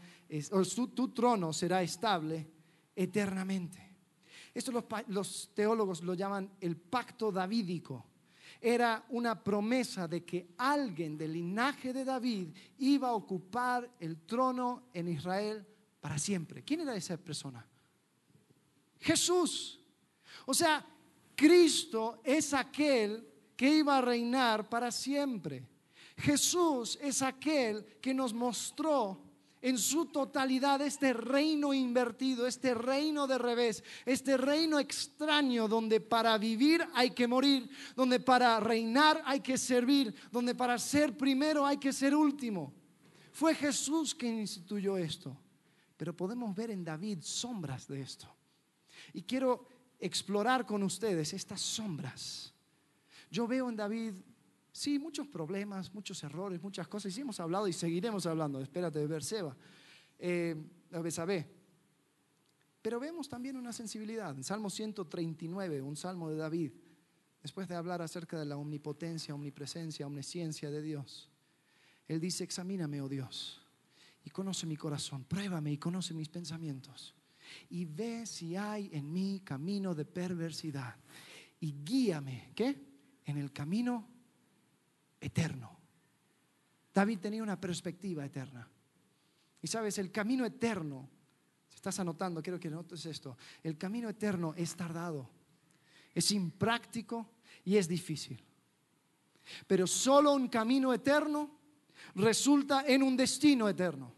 o 0.51 0.61
tu 0.87 1.07
trono 1.07 1.51
será 1.51 1.81
estable 1.81 2.47
eternamente. 2.95 3.85
Esto 4.53 4.71
los, 5.07 5.51
teólogos 5.53 6.03
lo 6.03 6.13
llaman 6.13 6.49
el 6.61 6.77
pacto 6.77 7.31
davídico. 7.31 8.05
Era 8.67 9.05
una 9.09 9.43
promesa 9.43 10.07
de 10.07 10.25
que 10.25 10.55
alguien 10.57 11.15
del 11.15 11.33
linaje 11.33 11.93
de 11.93 12.03
David 12.03 12.47
iba 12.79 13.09
a 13.09 13.13
ocupar 13.13 13.87
el 13.99 14.25
trono 14.25 14.87
en 14.91 15.07
Israel 15.07 15.63
para 16.01 16.17
siempre. 16.17 16.63
¿Quién 16.63 16.79
era 16.79 16.95
esa 16.95 17.15
persona? 17.15 17.63
Jesús. 19.01 19.79
O 20.47 20.53
sea, 20.55 20.83
Cristo 21.35 22.21
es 22.23 22.55
aquel 22.55 23.23
que 23.55 23.69
iba 23.69 23.99
a 23.99 24.01
reinar 24.01 24.67
para 24.67 24.91
siempre. 24.91 25.63
Jesús 26.17 26.97
es 26.99 27.21
aquel 27.21 27.85
que 28.01 28.15
nos 28.15 28.33
mostró 28.33 29.24
en 29.65 29.79
su 29.79 30.05
totalidad 30.05 30.79
este 30.81 31.11
reino 31.11 31.73
invertido, 31.73 32.45
este 32.45 32.75
reino 32.75 33.25
de 33.25 33.39
revés, 33.39 33.83
este 34.05 34.37
reino 34.37 34.77
extraño 34.77 35.67
donde 35.67 35.99
para 35.99 36.37
vivir 36.37 36.87
hay 36.93 37.09
que 37.09 37.27
morir, 37.27 37.67
donde 37.95 38.19
para 38.19 38.59
reinar 38.59 39.23
hay 39.25 39.39
que 39.39 39.57
servir, 39.57 40.13
donde 40.31 40.53
para 40.53 40.77
ser 40.77 41.17
primero 41.17 41.65
hay 41.65 41.77
que 41.77 41.91
ser 41.91 42.13
último. 42.13 42.75
Fue 43.31 43.55
Jesús 43.55 44.13
quien 44.13 44.37
instituyó 44.37 44.97
esto, 44.97 45.35
pero 45.97 46.15
podemos 46.15 46.55
ver 46.55 46.69
en 46.69 46.83
David 46.83 47.21
sombras 47.23 47.87
de 47.87 48.01
esto. 48.01 48.27
Y 49.13 49.23
quiero 49.23 49.67
explorar 49.99 50.67
con 50.67 50.83
ustedes 50.83 51.33
estas 51.33 51.61
sombras. 51.61 52.53
Yo 53.31 53.47
veo 53.47 53.67
en 53.67 53.77
David 53.77 54.13
Sí, 54.75 54.99
muchos 54.99 55.25
problemas, 55.25 55.93
muchos 55.93 56.21
errores, 56.25 56.61
muchas 56.61 56.85
cosas. 56.89 57.09
Y 57.09 57.15
sí 57.15 57.21
hemos 57.21 57.39
hablado 57.39 57.65
y 57.65 57.71
seguiremos 57.71 58.25
hablando. 58.25 58.59
Espérate 58.59 58.99
de 58.99 59.07
Berseba, 59.07 59.55
eh, 60.19 60.53
Besabé. 61.01 61.49
Pero 62.81 62.99
vemos 62.99 63.29
también 63.29 63.55
una 63.55 63.71
sensibilidad. 63.71 64.35
En 64.35 64.43
Salmo 64.43 64.69
139, 64.69 65.81
un 65.81 65.95
salmo 65.95 66.29
de 66.29 66.35
David, 66.35 66.73
después 67.41 67.69
de 67.69 67.75
hablar 67.75 68.01
acerca 68.01 68.37
de 68.37 68.43
la 68.43 68.57
omnipotencia, 68.57 69.33
omnipresencia, 69.33 70.07
omnisciencia 70.07 70.69
de 70.69 70.81
Dios, 70.81 71.29
él 72.09 72.19
dice, 72.19 72.43
examíname, 72.43 72.99
oh 72.99 73.07
Dios, 73.07 73.65
y 74.25 74.29
conoce 74.29 74.65
mi 74.65 74.75
corazón, 74.75 75.23
pruébame 75.23 75.71
y 75.71 75.77
conoce 75.77 76.13
mis 76.13 76.27
pensamientos, 76.27 77.15
y 77.69 77.85
ve 77.85 78.25
si 78.25 78.57
hay 78.57 78.89
en 78.91 79.13
mí 79.13 79.41
camino 79.41 79.95
de 79.95 80.03
perversidad, 80.03 80.97
y 81.61 81.73
guíame, 81.81 82.51
¿qué? 82.53 82.77
En 83.23 83.37
el 83.37 83.53
camino 83.53 84.14
eterno. 85.25 85.79
David 86.93 87.19
tenía 87.19 87.43
una 87.43 87.59
perspectiva 87.59 88.23
eterna. 88.23 88.69
Y 89.61 89.67
sabes, 89.67 89.97
el 89.97 90.11
camino 90.11 90.45
eterno, 90.45 91.09
si 91.67 91.75
estás 91.75 91.99
anotando, 91.99 92.43
quiero 92.43 92.59
que 92.59 92.69
notes 92.69 93.05
esto, 93.07 93.35
el 93.63 93.77
camino 93.77 94.07
eterno 94.07 94.53
es 94.55 94.75
tardado, 94.75 95.29
es 96.13 96.31
impráctico 96.31 97.31
y 97.63 97.75
es 97.77 97.87
difícil. 97.87 98.41
Pero 99.65 99.87
solo 99.87 100.33
un 100.33 100.47
camino 100.47 100.93
eterno 100.93 101.51
resulta 102.15 102.85
en 102.85 103.01
un 103.01 103.17
destino 103.17 103.67
eterno. 103.67 104.13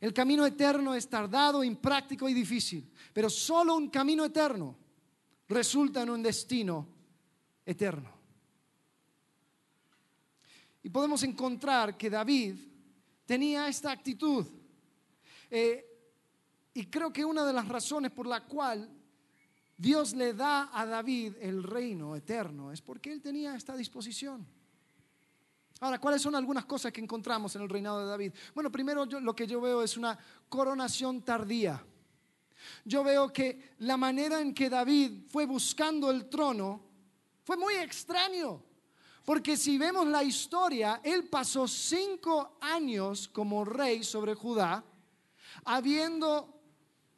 El 0.00 0.14
camino 0.14 0.46
eterno 0.46 0.94
es 0.94 1.08
tardado, 1.08 1.62
impráctico 1.62 2.28
y 2.28 2.34
difícil, 2.34 2.90
pero 3.12 3.28
solo 3.28 3.76
un 3.76 3.90
camino 3.90 4.24
eterno 4.24 4.76
resulta 5.48 6.02
en 6.02 6.10
un 6.10 6.22
destino 6.22 6.88
eterno. 7.66 8.17
Y 10.82 10.90
podemos 10.90 11.22
encontrar 11.22 11.96
que 11.96 12.10
David 12.10 12.56
tenía 13.26 13.68
esta 13.68 13.90
actitud. 13.90 14.46
Eh, 15.50 15.84
y 16.74 16.86
creo 16.86 17.12
que 17.12 17.24
una 17.24 17.44
de 17.44 17.52
las 17.52 17.66
razones 17.66 18.12
por 18.12 18.26
la 18.26 18.44
cual 18.44 18.88
Dios 19.76 20.14
le 20.14 20.34
da 20.34 20.70
a 20.72 20.86
David 20.86 21.34
el 21.40 21.62
reino 21.62 22.16
eterno 22.16 22.72
es 22.72 22.80
porque 22.80 23.12
él 23.12 23.20
tenía 23.20 23.54
esta 23.54 23.76
disposición. 23.76 24.46
Ahora, 25.80 26.00
¿cuáles 26.00 26.22
son 26.22 26.34
algunas 26.34 26.64
cosas 26.64 26.92
que 26.92 27.00
encontramos 27.00 27.54
en 27.54 27.62
el 27.62 27.68
reinado 27.68 28.00
de 28.00 28.06
David? 28.06 28.32
Bueno, 28.54 28.72
primero 28.72 29.04
lo 29.04 29.36
que 29.36 29.46
yo 29.46 29.60
veo 29.60 29.82
es 29.82 29.96
una 29.96 30.18
coronación 30.48 31.22
tardía. 31.22 31.84
Yo 32.84 33.04
veo 33.04 33.32
que 33.32 33.74
la 33.78 33.96
manera 33.96 34.40
en 34.40 34.52
que 34.52 34.68
David 34.68 35.28
fue 35.28 35.46
buscando 35.46 36.10
el 36.10 36.28
trono 36.28 36.82
fue 37.44 37.56
muy 37.56 37.74
extraño. 37.74 38.62
Porque 39.28 39.58
si 39.58 39.76
vemos 39.76 40.06
la 40.06 40.24
historia, 40.24 41.02
él 41.04 41.28
pasó 41.28 41.68
cinco 41.68 42.56
años 42.62 43.28
como 43.28 43.62
rey 43.62 44.02
sobre 44.02 44.34
Judá, 44.34 44.82
habiendo 45.66 46.58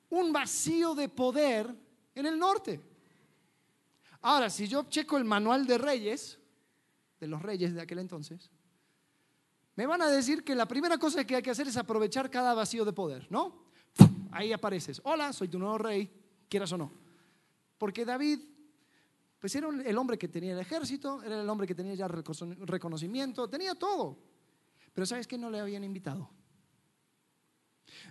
un 0.09 0.33
vacío 0.33 0.96
de 0.96 1.09
poder 1.09 1.73
en 2.16 2.27
el 2.27 2.37
norte. 2.37 2.81
Ahora, 4.23 4.51
si 4.51 4.66
yo 4.66 4.88
checo 4.88 5.18
el 5.18 5.25
manual 5.25 5.68
de 5.68 5.79
reyes, 5.79 6.40
de 7.20 7.29
los 7.29 7.40
reyes 7.40 7.75
de 7.75 7.81
aquel 7.81 8.01
entonces, 8.01 8.51
me 9.77 9.87
van 9.87 10.03
a 10.03 10.09
decir 10.09 10.42
que 10.42 10.57
la 10.57 10.66
primera 10.66 10.99
cosa 10.99 11.25
que 11.25 11.37
hay 11.37 11.42
que 11.42 11.53
hacer 11.53 11.68
es 11.68 11.77
aprovechar 11.77 12.29
cada 12.29 12.55
vacío 12.55 12.85
de 12.85 12.92
poder, 12.92 13.29
¿no? 13.31 13.66
Ahí 14.33 14.53
apareces, 14.53 15.01
hola, 15.05 15.33
soy 15.33 15.46
tu 15.46 15.61
nuevo 15.61 15.79
rey, 15.79 16.11
quieras 16.49 16.73
o 16.73 16.77
no. 16.77 16.90
Porque 17.79 18.05
David 18.05 18.40
pues 19.40 19.55
era 19.55 19.68
el 19.68 19.98
hombre 19.98 20.18
que 20.18 20.29
tenía 20.29 20.53
el 20.53 20.59
ejército, 20.59 21.22
era 21.22 21.40
el 21.40 21.48
hombre 21.48 21.66
que 21.66 21.74
tenía 21.74 21.94
ya 21.94 22.07
reconocimiento, 22.07 23.48
tenía 23.48 23.74
todo. 23.74 24.18
Pero 24.92 25.07
¿sabes 25.07 25.26
qué? 25.26 25.38
No 25.38 25.50
le 25.50 25.59
habían 25.59 25.83
invitado. 25.83 26.29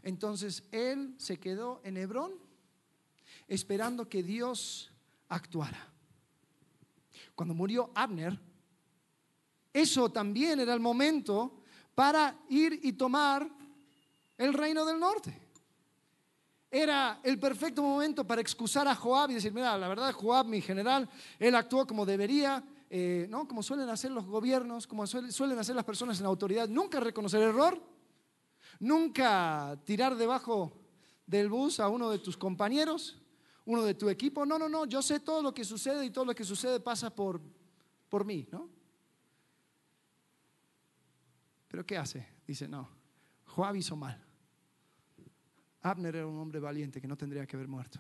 Entonces 0.02 0.64
él 0.72 1.14
se 1.18 1.40
quedó 1.40 1.82
en 1.84 1.98
Hebrón 1.98 2.34
esperando 3.48 4.10
que 4.10 4.24
Dios 4.24 4.92
actuara. 5.28 5.88
Cuando 7.36 7.54
murió 7.54 7.92
Abner, 7.94 8.40
eso 9.72 10.12
también 10.12 10.60
era 10.60 10.74
el 10.74 10.80
momento 10.80 11.62
para 11.94 12.40
ir 12.50 12.80
y 12.84 12.94
tomar 12.94 13.48
el 14.36 14.54
reino 14.54 14.84
del 14.84 15.00
norte 15.00 15.49
era 16.72 17.20
el 17.24 17.40
perfecto 17.40 17.82
momento 17.82 18.26
para 18.26 18.42
excusar 18.42 18.88
a 18.88 18.96
Joab 18.96 19.32
y 19.32 19.36
decir, 19.36 19.52
mira, 19.52 19.78
la 19.78 19.88
verdad, 19.88 20.14
Joab, 20.14 20.46
mi 20.46 20.62
general, 20.62 21.10
él 21.40 21.56
actuó 21.56 21.88
como 21.88 22.06
debería, 22.06 22.64
eh, 22.90 23.26
¿no? 23.30 23.48
como 23.48 23.64
suelen 23.64 23.90
hacer 23.90 24.12
los 24.12 24.26
gobiernos, 24.26 24.86
como 24.86 25.08
suelen 25.08 25.60
hacer 25.60 25.76
las 25.76 25.86
personas 25.86 26.20
en 26.20 26.28
autoridad, 26.28 26.68
nunca 26.68 27.00
reconocer 27.00 27.42
error, 27.42 27.82
nunca 28.80 29.80
tirar 29.84 30.16
debajo 30.16 30.72
del 31.26 31.50
bus 31.50 31.80
a 31.80 31.90
uno 31.90 32.10
de 32.12 32.20
tus 32.20 32.38
compañeros, 32.38 33.20
uno 33.66 33.84
de 33.84 33.96
tu 33.96 34.10
equipo. 34.10 34.46
No, 34.46 34.60
no, 34.60 34.70
no, 34.70 34.86
yo 34.86 35.02
sé 35.02 35.20
todo 35.20 35.42
lo 35.42 35.54
que 35.54 35.64
sucede 35.64 36.06
y 36.06 36.12
todo 36.12 36.26
lo 36.26 36.36
que 36.36 36.44
sucede 36.44 36.80
pasa 36.80 37.10
por, 37.10 37.42
por 38.10 38.26
mí, 38.26 38.48
¿no? 38.52 38.70
Pero 41.68 41.86
¿qué 41.86 41.98
hace? 41.98 42.28
Dice, 42.48 42.68
no, 42.68 42.90
Joab 43.46 43.76
hizo 43.76 43.96
mal. 43.96 44.29
Abner 45.82 46.16
era 46.16 46.28
un 46.28 46.38
hombre 46.38 46.60
valiente 46.60 47.00
que 47.00 47.08
no 47.08 47.18
tendría 47.18 47.46
que 47.46 47.56
haber 47.56 47.68
muerto. 47.68 48.00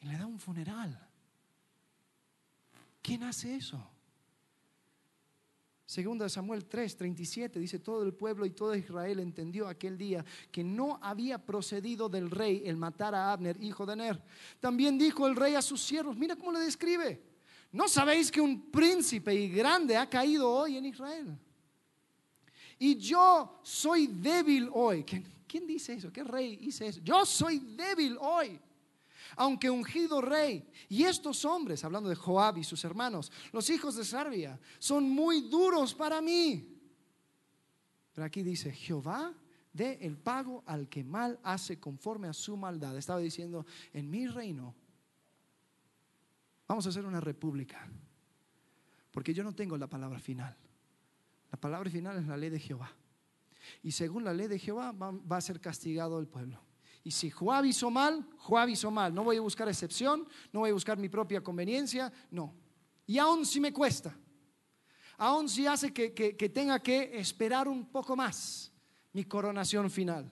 Y 0.00 0.06
le 0.06 0.18
da 0.18 0.26
un 0.26 0.38
funeral. 0.38 0.98
¿Quién 3.02 3.22
hace 3.22 3.56
eso? 3.56 3.82
Segundo 5.90 6.22
de 6.22 6.30
Samuel 6.30 6.66
3, 6.66 6.96
37 6.96 7.58
dice, 7.58 7.80
todo 7.80 8.04
el 8.04 8.14
pueblo 8.14 8.46
y 8.46 8.50
todo 8.50 8.76
Israel 8.76 9.18
entendió 9.18 9.66
aquel 9.66 9.98
día 9.98 10.24
que 10.52 10.62
no 10.62 11.00
había 11.02 11.44
procedido 11.44 12.08
del 12.08 12.30
rey 12.30 12.62
el 12.64 12.76
matar 12.76 13.12
a 13.12 13.32
Abner, 13.32 13.60
hijo 13.60 13.84
de 13.84 13.96
Ner. 13.96 14.22
También 14.60 14.96
dijo 14.96 15.26
el 15.26 15.34
rey 15.34 15.56
a 15.56 15.62
sus 15.62 15.82
siervos, 15.82 16.16
mira 16.16 16.36
cómo 16.36 16.52
le 16.52 16.60
describe, 16.60 17.20
¿no 17.72 17.88
sabéis 17.88 18.30
que 18.30 18.40
un 18.40 18.70
príncipe 18.70 19.34
y 19.34 19.48
grande 19.48 19.96
ha 19.96 20.08
caído 20.08 20.48
hoy 20.48 20.76
en 20.76 20.86
Israel? 20.86 21.36
Y 22.78 22.96
yo 22.96 23.58
soy 23.64 24.06
débil 24.06 24.70
hoy. 24.72 25.02
¿Quién 25.04 25.24
dice 25.58 25.94
eso? 25.94 26.12
¿Qué 26.12 26.22
rey 26.22 26.56
dice 26.56 26.86
eso? 26.86 27.00
Yo 27.00 27.26
soy 27.26 27.58
débil 27.58 28.16
hoy, 28.20 28.60
aunque 29.36 29.68
ungido 29.68 30.20
rey. 30.20 30.68
Y 30.88 31.04
estos 31.04 31.44
hombres, 31.44 31.84
hablando 31.84 32.08
de 32.08 32.14
Joab 32.14 32.58
y 32.58 32.64
sus 32.64 32.84
hermanos, 32.84 33.32
los 33.52 33.68
hijos 33.70 33.96
de 33.96 34.04
Sarbia, 34.04 34.60
son 34.78 35.08
muy 35.08 35.48
duros 35.48 35.94
para 35.94 36.20
mí. 36.20 36.78
Pero 38.12 38.24
aquí 38.24 38.42
dice, 38.42 38.72
Jehová 38.72 39.34
dé 39.72 39.98
el 40.02 40.18
pago 40.18 40.62
al 40.66 40.88
que 40.88 41.04
mal 41.04 41.38
hace 41.42 41.78
conforme 41.78 42.28
a 42.28 42.32
su 42.32 42.56
maldad. 42.56 42.96
Estaba 42.96 43.20
diciendo, 43.20 43.66
en 43.92 44.10
mi 44.10 44.26
reino 44.26 44.74
vamos 46.66 46.86
a 46.86 46.90
hacer 46.90 47.04
una 47.04 47.20
república, 47.20 47.88
porque 49.10 49.34
yo 49.34 49.42
no 49.42 49.54
tengo 49.54 49.76
la 49.76 49.88
palabra 49.88 50.20
final. 50.20 50.56
La 51.50 51.58
palabra 51.58 51.90
final 51.90 52.18
es 52.18 52.26
la 52.26 52.36
ley 52.36 52.50
de 52.50 52.60
Jehová. 52.60 52.94
Y 53.82 53.92
según 53.92 54.24
la 54.24 54.32
ley 54.32 54.46
de 54.46 54.58
Jehová 54.58 54.92
va, 54.92 55.36
a 55.36 55.40
ser 55.40 55.60
castigado 55.60 56.18
el 56.18 56.26
pueblo. 56.26 56.60
Y 57.02 57.10
si 57.10 57.30
Joab 57.30 57.64
hizo 57.64 57.90
mal, 57.90 58.28
Joab 58.36 58.68
hizo 58.68 58.90
mal. 58.90 59.14
No 59.14 59.24
voy 59.24 59.36
a 59.36 59.40
buscar 59.40 59.68
excepción, 59.68 60.26
no 60.52 60.60
voy 60.60 60.70
a 60.70 60.74
buscar 60.74 60.98
mi 60.98 61.08
propia 61.08 61.42
conveniencia, 61.42 62.12
no. 62.30 62.54
Y 63.06 63.18
aún 63.18 63.46
si 63.46 63.60
me 63.60 63.72
cuesta, 63.72 64.14
aún 65.16 65.48
si 65.48 65.66
hace 65.66 65.92
que, 65.92 66.12
que 66.12 66.48
tenga 66.48 66.78
que 66.80 67.18
esperar 67.18 67.68
un 67.68 67.86
poco 67.86 68.14
más 68.16 68.72
mi 69.12 69.24
coronación 69.24 69.90
final. 69.90 70.30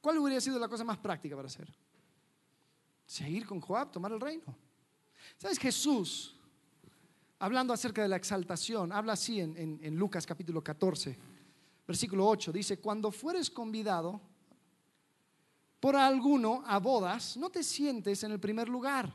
¿Cuál 0.00 0.18
hubiera 0.18 0.40
sido 0.40 0.58
la 0.58 0.68
cosa 0.68 0.84
más 0.84 0.98
práctica 0.98 1.36
para 1.36 1.46
hacer? 1.46 1.68
Seguir 3.04 3.46
con 3.46 3.60
Joab, 3.60 3.90
tomar 3.90 4.12
el 4.12 4.20
reino. 4.20 4.56
¿Sabes? 5.36 5.58
Jesús 5.58 6.36
hablando 7.40 7.72
acerca 7.72 8.02
de 8.02 8.08
la 8.08 8.16
exaltación, 8.16 8.92
habla 8.92 9.14
así 9.14 9.40
en, 9.40 9.96
Lucas 9.96 10.26
capítulo 10.26 10.62
14, 10.62 11.16
versículo 11.86 12.28
8, 12.28 12.52
dice, 12.52 12.78
cuando 12.78 13.10
fueres 13.10 13.50
convidado 13.50 14.20
por 15.80 15.96
alguno 15.96 16.62
a 16.66 16.78
bodas, 16.78 17.38
no 17.38 17.48
te 17.48 17.62
sientes 17.62 18.22
en 18.22 18.32
el 18.32 18.38
primer 18.38 18.68
lugar. 18.68 19.12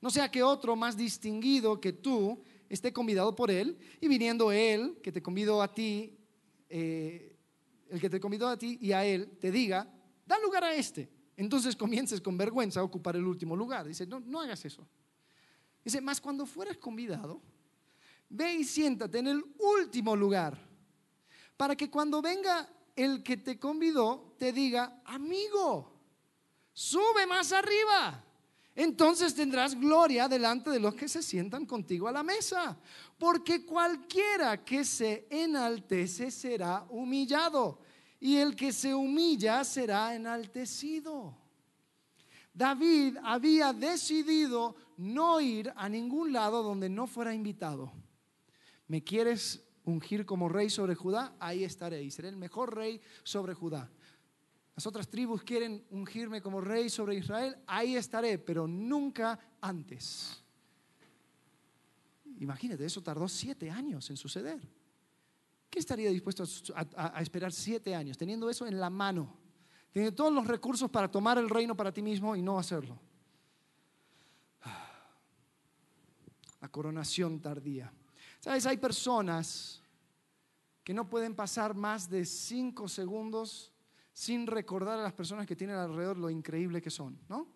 No 0.00 0.08
sea 0.10 0.30
que 0.30 0.42
otro 0.42 0.74
más 0.74 0.96
distinguido 0.96 1.78
que 1.78 1.92
tú 1.92 2.42
esté 2.68 2.92
convidado 2.92 3.36
por 3.36 3.50
él 3.50 3.78
y 4.00 4.08
viniendo 4.08 4.50
él, 4.50 4.98
que 5.02 5.12
te 5.12 5.22
convidó 5.22 5.60
a 5.60 5.72
ti, 5.72 6.16
eh, 6.70 7.36
el 7.90 8.00
que 8.00 8.08
te 8.08 8.18
convidó 8.18 8.48
a 8.48 8.58
ti 8.58 8.78
y 8.80 8.92
a 8.92 9.04
él, 9.04 9.36
te 9.38 9.50
diga, 9.50 9.86
da 10.24 10.38
lugar 10.38 10.64
a 10.64 10.74
este. 10.74 11.10
Entonces 11.36 11.76
comiences 11.76 12.22
con 12.22 12.38
vergüenza 12.38 12.80
a 12.80 12.84
ocupar 12.84 13.16
el 13.16 13.26
último 13.26 13.54
lugar. 13.54 13.86
Dice, 13.86 14.06
no, 14.06 14.20
no 14.20 14.40
hagas 14.40 14.64
eso. 14.64 14.88
Dice, 15.84 16.00
más 16.00 16.22
cuando 16.22 16.46
fueras 16.46 16.78
convidado, 16.78 17.42
ve 18.28 18.54
y 18.54 18.64
siéntate 18.64 19.18
en 19.18 19.28
el 19.28 19.44
último 19.58 20.16
lugar, 20.16 20.58
para 21.56 21.76
que 21.76 21.90
cuando 21.90 22.20
venga 22.20 22.68
el 22.94 23.22
que 23.22 23.36
te 23.36 23.58
convidó, 23.58 24.34
te 24.38 24.52
diga, 24.52 25.02
amigo, 25.04 25.92
sube 26.72 27.26
más 27.26 27.52
arriba. 27.52 28.22
Entonces 28.74 29.34
tendrás 29.34 29.74
gloria 29.74 30.28
delante 30.28 30.68
de 30.68 30.78
los 30.78 30.94
que 30.94 31.08
se 31.08 31.22
sientan 31.22 31.64
contigo 31.64 32.08
a 32.08 32.12
la 32.12 32.22
mesa. 32.22 32.76
Porque 33.18 33.64
cualquiera 33.64 34.62
que 34.62 34.84
se 34.84 35.26
enaltece 35.30 36.30
será 36.30 36.84
humillado. 36.90 37.78
Y 38.20 38.36
el 38.36 38.54
que 38.54 38.72
se 38.72 38.94
humilla 38.94 39.64
será 39.64 40.14
enaltecido. 40.14 41.34
David 42.52 43.16
había 43.22 43.72
decidido 43.72 44.76
no 44.98 45.40
ir 45.40 45.72
a 45.74 45.88
ningún 45.88 46.32
lado 46.32 46.62
donde 46.62 46.90
no 46.90 47.06
fuera 47.06 47.34
invitado. 47.34 47.92
¿Me 48.88 49.02
quieres 49.02 49.62
ungir 49.84 50.24
como 50.26 50.48
rey 50.48 50.70
sobre 50.70 50.94
Judá? 50.94 51.36
Ahí 51.40 51.64
estaré 51.64 52.02
y 52.02 52.10
seré 52.10 52.28
el 52.28 52.36
mejor 52.36 52.74
rey 52.74 53.00
sobre 53.22 53.54
Judá. 53.54 53.90
Las 54.74 54.86
otras 54.86 55.08
tribus 55.08 55.42
quieren 55.42 55.84
ungirme 55.90 56.42
como 56.42 56.60
rey 56.60 56.90
sobre 56.90 57.16
Israel, 57.16 57.56
ahí 57.66 57.96
estaré, 57.96 58.38
pero 58.38 58.66
nunca 58.66 59.38
antes. 59.60 60.42
Imagínate, 62.40 62.84
eso 62.84 63.02
tardó 63.02 63.26
siete 63.26 63.70
años 63.70 64.10
en 64.10 64.18
suceder. 64.18 64.60
¿Qué 65.70 65.78
estaría 65.78 66.10
dispuesto 66.10 66.44
a, 66.74 67.22
esperar 67.22 67.52
siete 67.52 67.94
años, 67.94 68.18
teniendo 68.18 68.50
eso 68.50 68.66
en 68.66 68.78
la 68.78 68.90
mano? 68.90 69.38
Teniendo 69.92 70.14
todos 70.14 70.32
los 70.32 70.46
recursos 70.46 70.90
para 70.90 71.10
tomar 71.10 71.38
el 71.38 71.48
reino 71.48 71.74
para 71.74 71.90
ti 71.90 72.02
mismo 72.02 72.36
y 72.36 72.42
no 72.42 72.58
hacerlo. 72.58 72.98
La 76.60 76.68
coronación 76.68 77.40
tardía. 77.40 77.90
Hay 78.46 78.76
personas 78.76 79.82
que 80.84 80.94
no 80.94 81.10
pueden 81.10 81.34
pasar 81.34 81.74
más 81.74 82.08
de 82.08 82.24
cinco 82.24 82.88
segundos 82.88 83.72
sin 84.12 84.46
recordar 84.46 85.00
a 85.00 85.02
las 85.02 85.12
personas 85.12 85.46
que 85.46 85.56
tienen 85.56 85.76
alrededor 85.76 86.16
lo 86.16 86.30
increíble 86.30 86.80
que 86.80 86.90
son, 86.90 87.18
¿no? 87.28 87.48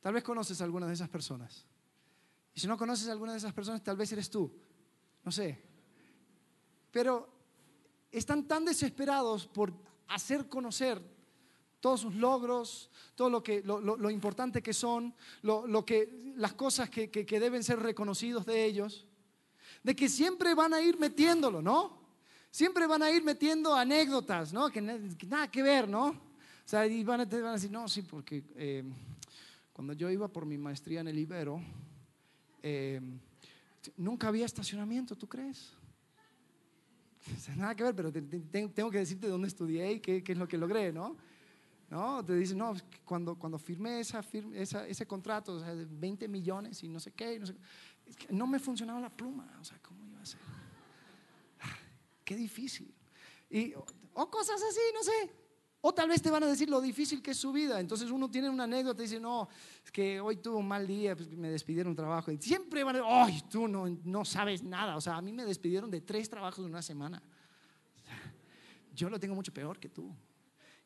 Tal 0.00 0.14
vez 0.14 0.24
conoces 0.24 0.60
a 0.62 0.64
alguna 0.64 0.86
de 0.86 0.94
esas 0.94 1.10
personas. 1.10 1.66
Y 2.54 2.60
si 2.60 2.66
no 2.66 2.78
conoces 2.78 3.08
a 3.08 3.12
alguna 3.12 3.32
de 3.32 3.38
esas 3.38 3.52
personas, 3.52 3.84
tal 3.84 3.98
vez 3.98 4.10
eres 4.12 4.30
tú. 4.30 4.50
No 5.22 5.30
sé. 5.30 5.62
Pero 6.90 7.28
están 8.10 8.48
tan 8.48 8.64
desesperados 8.64 9.46
por 9.46 9.74
hacer 10.08 10.48
conocer 10.48 11.00
todos 11.80 12.00
sus 12.00 12.14
logros, 12.14 12.90
todo 13.14 13.28
lo, 13.28 13.42
que, 13.42 13.62
lo, 13.62 14.10
importante 14.10 14.62
que 14.62 14.72
son, 14.72 15.14
lo, 15.42 15.84
que, 15.84 16.32
las 16.36 16.54
cosas 16.54 16.88
que, 16.88 17.10
que 17.10 17.40
deben 17.40 17.62
ser 17.62 17.78
reconocidos 17.78 18.46
de 18.46 18.64
ellos, 18.64 19.06
de 19.82 19.96
que 19.96 20.08
siempre 20.08 20.54
van 20.54 20.74
a 20.74 20.80
ir 20.80 20.98
metiéndolo, 20.98 21.62
¿no? 21.62 22.00
siempre 22.50 22.86
van 22.86 23.02
a 23.02 23.10
ir 23.10 23.22
metiendo 23.22 23.74
anécdotas, 23.74 24.52
¿no? 24.52 24.70
Que, 24.70 24.80
nada 24.80 25.50
que 25.50 25.62
ver, 25.62 25.88
¿no? 25.88 26.08
O 26.08 26.68
sea, 26.70 26.86
y 26.86 27.02
van 27.04 27.20
a, 27.20 27.24
decir, 27.24 27.70
no, 27.70 27.88
sí, 27.88 28.02
porque 28.02 28.44
eh, 28.56 28.84
cuando 29.72 29.92
yo 29.92 30.10
iba 30.10 30.28
por 30.28 30.46
mi 30.46 30.58
maestría 30.58 31.00
en 31.00 31.08
el 31.08 31.18
Ibero, 31.18 31.60
eh, 32.62 33.00
nunca 33.96 34.28
había 34.28 34.46
estacionamiento, 34.46 35.16
¿tú 35.16 35.28
crees? 35.28 35.72
nada 37.56 37.74
que 37.74 37.84
ver, 37.84 37.94
pero 37.94 38.12
tengo 38.12 38.90
que 38.90 38.98
decirte 38.98 39.28
dónde 39.28 39.48
estudié 39.48 39.92
y 39.92 40.00
qué, 40.00 40.22
es 40.26 40.38
lo 40.38 40.48
que 40.48 40.58
logré, 40.58 40.92
¿no? 40.92 41.16
¿No? 41.88 42.24
Te 42.24 42.36
dicen, 42.36 42.58
no, 42.58 42.72
cuando, 43.04 43.34
cuando 43.34 43.58
firmé 43.58 43.98
esa, 43.98 44.24
ese 44.52 45.06
contrato, 45.06 45.54
o 45.54 45.60
sea, 45.60 45.74
de 45.74 45.86
20 45.86 46.28
millones 46.28 46.84
y 46.84 46.88
no 46.88 47.00
sé 47.00 47.10
qué, 47.10 47.36
no, 47.40 47.46
sé, 47.46 47.56
no 48.30 48.46
me 48.46 48.58
funcionaba 48.58 49.00
la 49.00 49.10
pluma, 49.10 49.58
o 49.60 49.64
sea, 49.64 49.78
¿cómo 49.82 50.04
iba 50.06 50.20
a 50.20 50.26
ser? 50.26 50.40
qué 52.24 52.36
difícil. 52.36 52.94
Y, 53.48 53.74
o 54.14 54.30
cosas 54.30 54.62
así, 54.62 54.80
no 54.94 55.02
sé. 55.02 55.32
O 55.82 55.94
tal 55.94 56.08
vez 56.08 56.20
te 56.20 56.30
van 56.30 56.42
a 56.42 56.46
decir 56.46 56.68
lo 56.68 56.80
difícil 56.80 57.22
que 57.22 57.30
es 57.30 57.38
su 57.38 57.52
vida. 57.52 57.80
Entonces 57.80 58.10
uno 58.10 58.30
tiene 58.30 58.50
una 58.50 58.64
anécdota 58.64 59.02
y 59.02 59.06
dice, 59.06 59.18
no, 59.18 59.48
es 59.82 59.90
que 59.90 60.20
hoy 60.20 60.36
tuve 60.36 60.56
un 60.56 60.68
mal 60.68 60.86
día, 60.86 61.16
pues 61.16 61.30
me 61.30 61.50
despidieron 61.50 61.90
un 61.90 61.96
trabajo. 61.96 62.30
Y 62.30 62.36
siempre 62.36 62.84
van 62.84 62.96
a 62.96 62.98
decir, 62.98 63.12
ay, 63.12 63.42
tú 63.50 63.66
no, 63.66 63.88
no 64.04 64.24
sabes 64.24 64.62
nada. 64.62 64.96
O 64.96 65.00
sea, 65.00 65.16
a 65.16 65.22
mí 65.22 65.32
me 65.32 65.44
despidieron 65.44 65.90
de 65.90 66.02
tres 66.02 66.28
trabajos 66.28 66.64
en 66.64 66.70
una 66.70 66.82
semana. 66.82 67.22
Yo 68.94 69.08
lo 69.08 69.18
tengo 69.18 69.34
mucho 69.34 69.54
peor 69.54 69.78
que 69.78 69.88
tú. 69.88 70.14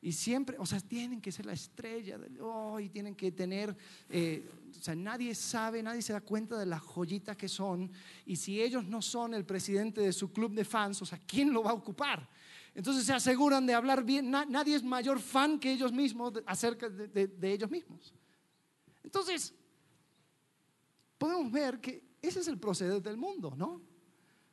Y 0.04 0.12
siempre, 0.12 0.58
o 0.58 0.66
sea, 0.66 0.80
tienen 0.80 1.18
que 1.18 1.32
ser 1.32 1.46
la 1.46 1.54
estrella 1.54 2.18
del 2.18 2.38
hoy, 2.38 2.90
tienen 2.90 3.14
que 3.14 3.32
tener, 3.32 3.74
eh, 4.10 4.46
o 4.70 4.82
sea, 4.82 4.94
nadie 4.94 5.34
sabe, 5.34 5.82
nadie 5.82 6.02
se 6.02 6.12
da 6.12 6.20
cuenta 6.20 6.58
de 6.58 6.66
las 6.66 6.82
joyitas 6.82 7.34
que 7.38 7.48
son. 7.48 7.90
Y 8.26 8.36
si 8.36 8.60
ellos 8.60 8.84
no 8.84 9.00
son 9.00 9.32
el 9.32 9.46
presidente 9.46 10.02
de 10.02 10.12
su 10.12 10.30
club 10.30 10.52
de 10.52 10.66
fans, 10.66 11.00
o 11.00 11.06
sea, 11.06 11.18
¿quién 11.26 11.54
lo 11.54 11.62
va 11.62 11.70
a 11.70 11.72
ocupar? 11.72 12.28
Entonces 12.74 13.06
se 13.06 13.14
aseguran 13.14 13.64
de 13.64 13.72
hablar 13.72 14.04
bien. 14.04 14.30
nadie 14.30 14.76
es 14.76 14.82
mayor 14.82 15.20
fan 15.20 15.58
que 15.58 15.72
ellos 15.72 15.90
mismos 15.90 16.34
acerca 16.44 16.90
de, 16.90 17.26
de 17.26 17.52
ellos 17.54 17.70
mismos. 17.70 18.12
Entonces, 19.02 19.54
podemos 21.16 21.50
ver 21.50 21.80
que 21.80 22.04
ese 22.20 22.40
es 22.40 22.48
el 22.48 22.58
proceder 22.58 23.00
del 23.00 23.16
mundo, 23.16 23.54
¿no? 23.56 23.80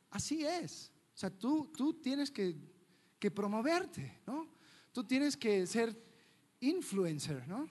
Así 0.08 0.46
es. 0.46 0.90
O 1.14 1.18
sea, 1.18 1.28
tú, 1.28 1.70
tú 1.76 1.92
tienes 1.92 2.30
que 2.30 3.30
promoverte, 3.30 4.22
¿no? 4.26 4.61
Tú 4.92 5.04
tienes 5.04 5.36
que 5.36 5.66
ser 5.66 5.96
influencer, 6.60 7.46
¿no? 7.48 7.68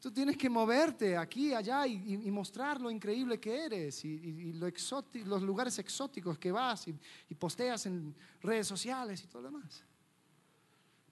Tú 0.00 0.12
tienes 0.12 0.36
que 0.36 0.48
moverte 0.48 1.16
aquí, 1.16 1.52
allá 1.52 1.84
y, 1.86 2.30
mostrar 2.30 2.80
lo 2.80 2.90
increíble 2.90 3.40
que 3.40 3.64
eres 3.64 4.04
y, 4.04 4.52
los 4.52 5.42
lugares 5.42 5.78
exóticos 5.78 6.38
que 6.38 6.52
vas 6.52 6.86
y, 6.86 7.34
posteas 7.34 7.86
en 7.86 8.14
redes 8.40 8.66
sociales 8.66 9.22
y 9.24 9.26
todo 9.26 9.42
lo 9.42 9.48
demás. 9.50 9.84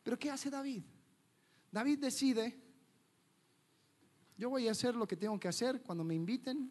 Pero 0.02 0.18
¿qué 0.18 0.30
hace 0.30 0.50
David? 0.50 0.84
David 1.72 1.98
decide, 1.98 2.56
yo 4.36 4.50
voy 4.50 4.68
a 4.68 4.70
hacer 4.70 4.94
lo 4.94 5.06
que 5.06 5.16
tengo 5.16 5.38
que 5.40 5.48
hacer 5.48 5.82
cuando 5.82 6.04
me 6.04 6.14
inviten 6.14 6.70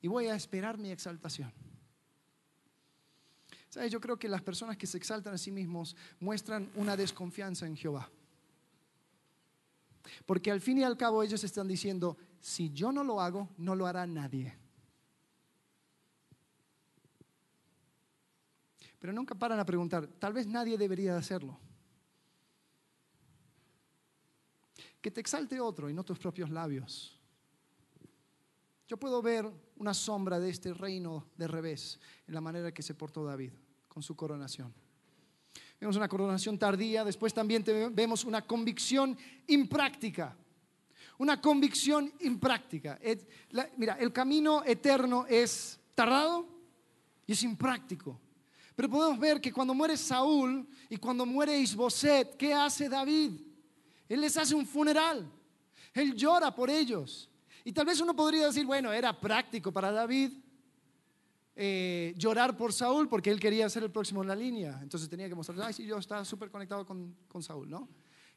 y 0.00 0.08
voy 0.08 0.26
a 0.26 0.34
esperar 0.34 0.78
mi 0.78 0.90
exaltación. 0.90 1.52
¿Sabes? 3.78 3.92
Yo 3.92 4.00
creo 4.00 4.18
que 4.18 4.28
las 4.28 4.42
personas 4.42 4.76
que 4.76 4.88
se 4.88 4.98
exaltan 4.98 5.34
a 5.34 5.38
sí 5.38 5.52
mismos 5.52 5.94
muestran 6.18 6.68
una 6.74 6.96
desconfianza 6.96 7.64
en 7.64 7.76
Jehová. 7.76 8.10
Porque 10.26 10.50
al 10.50 10.60
fin 10.60 10.78
y 10.78 10.82
al 10.82 10.96
cabo 10.96 11.22
ellos 11.22 11.44
están 11.44 11.68
diciendo, 11.68 12.16
si 12.40 12.72
yo 12.72 12.90
no 12.90 13.04
lo 13.04 13.20
hago, 13.20 13.48
no 13.56 13.76
lo 13.76 13.86
hará 13.86 14.04
nadie. 14.04 14.52
Pero 18.98 19.12
nunca 19.12 19.36
paran 19.36 19.60
a 19.60 19.64
preguntar, 19.64 20.08
tal 20.08 20.32
vez 20.32 20.48
nadie 20.48 20.76
debería 20.76 21.16
hacerlo. 21.16 21.56
Que 25.00 25.12
te 25.12 25.20
exalte 25.20 25.60
otro 25.60 25.88
y 25.88 25.94
no 25.94 26.02
tus 26.02 26.18
propios 26.18 26.50
labios. 26.50 27.16
Yo 28.88 28.96
puedo 28.96 29.22
ver 29.22 29.48
una 29.76 29.94
sombra 29.94 30.40
de 30.40 30.50
este 30.50 30.74
reino 30.74 31.28
de 31.36 31.46
revés 31.46 32.00
en 32.26 32.34
la 32.34 32.40
manera 32.40 32.74
que 32.74 32.82
se 32.82 32.96
portó 32.96 33.24
David 33.24 33.52
su 34.02 34.16
coronación. 34.16 34.72
Vemos 35.80 35.96
una 35.96 36.08
coronación 36.08 36.58
tardía, 36.58 37.04
después 37.04 37.32
también 37.32 37.64
vemos 37.92 38.24
una 38.24 38.42
convicción 38.42 39.16
impráctica. 39.46 40.36
Una 41.18 41.40
convicción 41.40 42.12
impráctica. 42.20 42.98
mira, 43.76 43.94
el 43.94 44.12
camino 44.12 44.64
eterno 44.64 45.24
es 45.28 45.78
tardado 45.94 46.46
y 47.26 47.32
es 47.32 47.42
impráctico. 47.42 48.20
Pero 48.74 48.88
podemos 48.88 49.18
ver 49.18 49.40
que 49.40 49.52
cuando 49.52 49.74
muere 49.74 49.96
Saúl 49.96 50.66
y 50.88 50.96
cuando 50.96 51.26
muere 51.26 51.58
Isboset, 51.58 52.36
¿qué 52.36 52.54
hace 52.54 52.88
David? 52.88 53.32
Él 54.08 54.20
les 54.20 54.36
hace 54.36 54.54
un 54.54 54.64
funeral. 54.64 55.28
Él 55.92 56.14
llora 56.14 56.54
por 56.54 56.70
ellos. 56.70 57.28
Y 57.64 57.72
tal 57.72 57.86
vez 57.86 58.00
uno 58.00 58.14
podría 58.14 58.46
decir, 58.46 58.64
bueno, 58.64 58.92
era 58.92 59.18
práctico 59.18 59.72
para 59.72 59.90
David 59.90 60.32
eh, 61.60 62.14
llorar 62.16 62.56
por 62.56 62.72
Saúl 62.72 63.08
porque 63.08 63.30
él 63.30 63.40
quería 63.40 63.68
ser 63.68 63.82
el 63.82 63.90
próximo 63.90 64.22
en 64.22 64.28
la 64.28 64.36
línea. 64.36 64.78
Entonces 64.80 65.08
tenía 65.08 65.28
que 65.28 65.34
mostrar, 65.34 65.60
ay, 65.60 65.72
sí, 65.72 65.84
yo 65.84 65.98
estaba 65.98 66.24
súper 66.24 66.52
conectado 66.52 66.86
con, 66.86 67.16
con 67.26 67.42
Saúl, 67.42 67.68
¿no? 67.68 67.88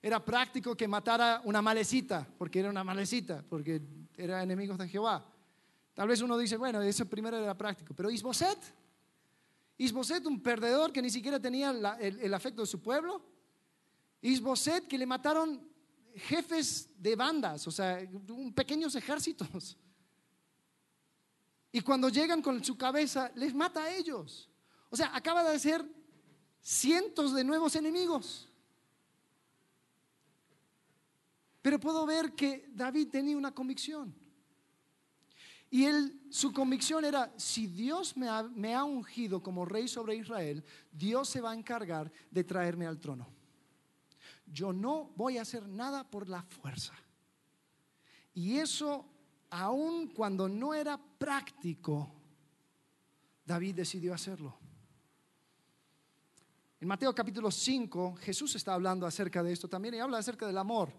Era 0.02 0.26
práctico 0.26 0.76
que 0.76 0.88
matara 0.88 1.40
una 1.46 1.62
malecita, 1.62 2.28
porque 2.36 2.62
era 2.62 2.72
una 2.72 2.84
malecita, 2.84 3.46
porque 3.48 3.80
era 4.18 4.42
enemigos 4.42 4.76
de 4.80 4.88
Jehová. 4.88 5.24
Tal 5.94 6.08
vez 6.08 6.20
uno 6.22 6.36
dice, 6.36 6.58
bueno, 6.58 6.82
eso 6.82 7.06
primero 7.06 7.38
era 7.38 7.56
práctico, 7.56 7.94
pero 7.94 8.10
Isboset, 8.10 8.58
Isboset, 9.78 10.26
un 10.26 10.42
perdedor 10.42 10.92
que 10.92 11.04
ni 11.04 11.12
siquiera 11.12 11.40
tenía 11.40 11.70
el, 12.00 12.20
el, 12.22 12.34
afecto 12.34 12.62
de 12.62 12.68
su 12.68 12.82
pueblo, 12.82 13.24
Isboset 14.24 14.88
que 14.88 14.98
le 14.98 15.06
mataron 15.06 15.62
jefes 16.16 16.90
de 16.98 17.16
bandas, 17.16 17.68
o 17.68 17.72
sea, 17.72 18.00
pequeños 18.56 18.96
ejércitos. 18.96 19.78
Y 21.72 21.82
cuando 21.82 22.10
llegan 22.10 22.42
con 22.42 22.64
su 22.64 22.78
cabeza, 22.78 23.32
les 23.36 23.54
mata 23.54 23.84
a 23.84 23.96
ellos. 23.96 24.50
O 24.90 24.96
sea, 24.96 25.16
acaba 25.16 25.44
de 25.44 25.56
hacer 25.56 25.86
cientos 26.62 27.34
de 27.34 27.44
nuevos 27.44 27.76
enemigos. 27.76 28.50
Pero 31.62 31.80
puedo 31.80 32.06
ver 32.06 32.34
que 32.34 32.70
David 32.74 33.10
tenía 33.10 33.38
una 33.38 33.54
convicción. 33.54 34.14
Y 35.70 35.86
él, 35.86 36.22
su 36.30 36.52
convicción 36.52 37.06
era, 37.06 37.34
si 37.38 37.68
Dios 37.68 38.18
me 38.18 38.28
ha, 38.28 38.44
me 38.44 38.76
ha 38.76 38.84
ungido 38.84 39.42
como 39.42 39.64
rey 39.64 39.88
sobre 39.88 40.16
Israel, 40.16 40.66
Dios 40.92 41.30
se 41.30 41.40
va 41.40 41.52
a 41.52 41.56
encargar 41.56 42.12
de 42.30 42.44
traerme 42.44 42.86
al 42.86 43.00
trono. 43.00 43.30
Yo 44.46 44.74
no 44.74 45.14
voy 45.16 45.38
a 45.38 45.44
hacer 45.44 45.66
nada 45.70 46.04
por 46.04 46.28
la 46.28 46.44
fuerza. 46.44 46.94
Y 48.34 48.58
eso, 48.58 49.06
aun 49.52 50.08
cuando 50.08 50.48
no 50.50 50.74
era 50.74 50.98
práctico, 50.98 52.12
David 53.46 53.76
decidió 53.76 54.14
hacerlo. 54.14 54.58
En 56.80 56.88
Mateo 56.88 57.14
capítulo 57.14 57.52
5, 57.52 58.16
Jesús 58.22 58.56
está 58.56 58.74
hablando 58.74 59.06
acerca 59.06 59.44
de 59.44 59.52
esto 59.52 59.68
también 59.68 59.94
y 59.94 60.00
habla 60.00 60.18
acerca 60.18 60.48
del 60.48 60.58
amor. 60.58 60.92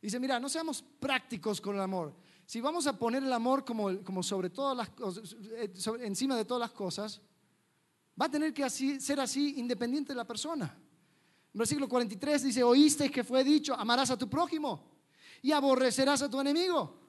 Dice, 0.00 0.18
mira, 0.20 0.38
no 0.40 0.48
seamos 0.48 0.82
prácticos 0.82 1.60
con 1.60 1.74
el 1.74 1.82
amor. 1.82 2.14
Si 2.46 2.60
vamos 2.60 2.86
a 2.86 2.96
poner 2.96 3.22
el 3.22 3.32
amor 3.32 3.64
como, 3.64 4.02
como 4.02 4.22
sobre 4.22 4.50
todas 4.50 4.76
las 4.76 4.88
eh, 5.52 5.72
encima 6.00 6.36
de 6.36 6.44
todas 6.44 6.60
las 6.60 6.72
cosas, 6.72 7.20
va 8.20 8.26
a 8.26 8.30
tener 8.30 8.54
que 8.54 8.70
ser 8.70 9.20
así 9.20 9.58
independiente 9.58 10.12
de 10.12 10.16
la 10.16 10.26
persona. 10.26 10.74
En 11.52 11.58
versículo 11.58 11.88
43 11.88 12.44
dice, 12.44 12.62
oísteis 12.62 13.10
que 13.10 13.24
fue 13.24 13.42
dicho, 13.42 13.74
amarás 13.74 14.10
a 14.10 14.16
tu 14.16 14.30
prójimo 14.30 14.84
y 15.42 15.52
aborrecerás 15.52 16.22
a 16.22 16.30
tu 16.30 16.40
enemigo. 16.40 17.05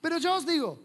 Pero 0.00 0.18
yo 0.18 0.36
os 0.36 0.46
digo, 0.46 0.78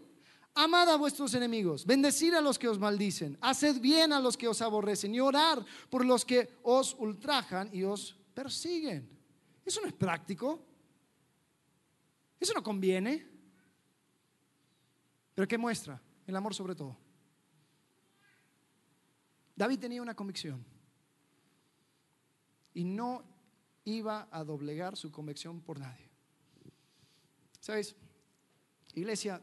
amad 0.54 0.88
a 0.88 0.96
vuestros 0.96 1.34
enemigos, 1.34 1.84
bendecid 1.86 2.34
a 2.34 2.40
los 2.40 2.58
que 2.58 2.68
os 2.68 2.78
maldicen, 2.78 3.38
haced 3.40 3.80
bien 3.80 4.12
a 4.12 4.20
los 4.20 4.36
que 4.36 4.48
os 4.48 4.60
aborrecen 4.62 5.14
y 5.14 5.20
orar 5.20 5.64
por 5.90 6.04
los 6.04 6.24
que 6.24 6.58
os 6.62 6.94
ultrajan 6.98 7.70
y 7.72 7.84
os 7.84 8.16
persiguen. 8.34 9.08
Eso 9.64 9.80
no 9.80 9.86
es 9.86 9.94
práctico. 9.94 10.64
Eso 12.38 12.52
no 12.52 12.62
conviene. 12.62 13.26
Pero 15.34 15.48
¿qué 15.48 15.56
muestra? 15.56 16.00
El 16.26 16.36
amor 16.36 16.54
sobre 16.54 16.74
todo. 16.74 16.96
David 19.56 19.78
tenía 19.78 20.02
una 20.02 20.14
convicción 20.14 20.64
y 22.74 22.84
no 22.84 23.22
iba 23.84 24.28
a 24.30 24.42
doblegar 24.44 24.96
su 24.96 25.12
convicción 25.12 25.60
por 25.60 25.78
nadie. 25.78 26.10
¿Sabes? 27.60 27.96
Iglesia, 28.94 29.42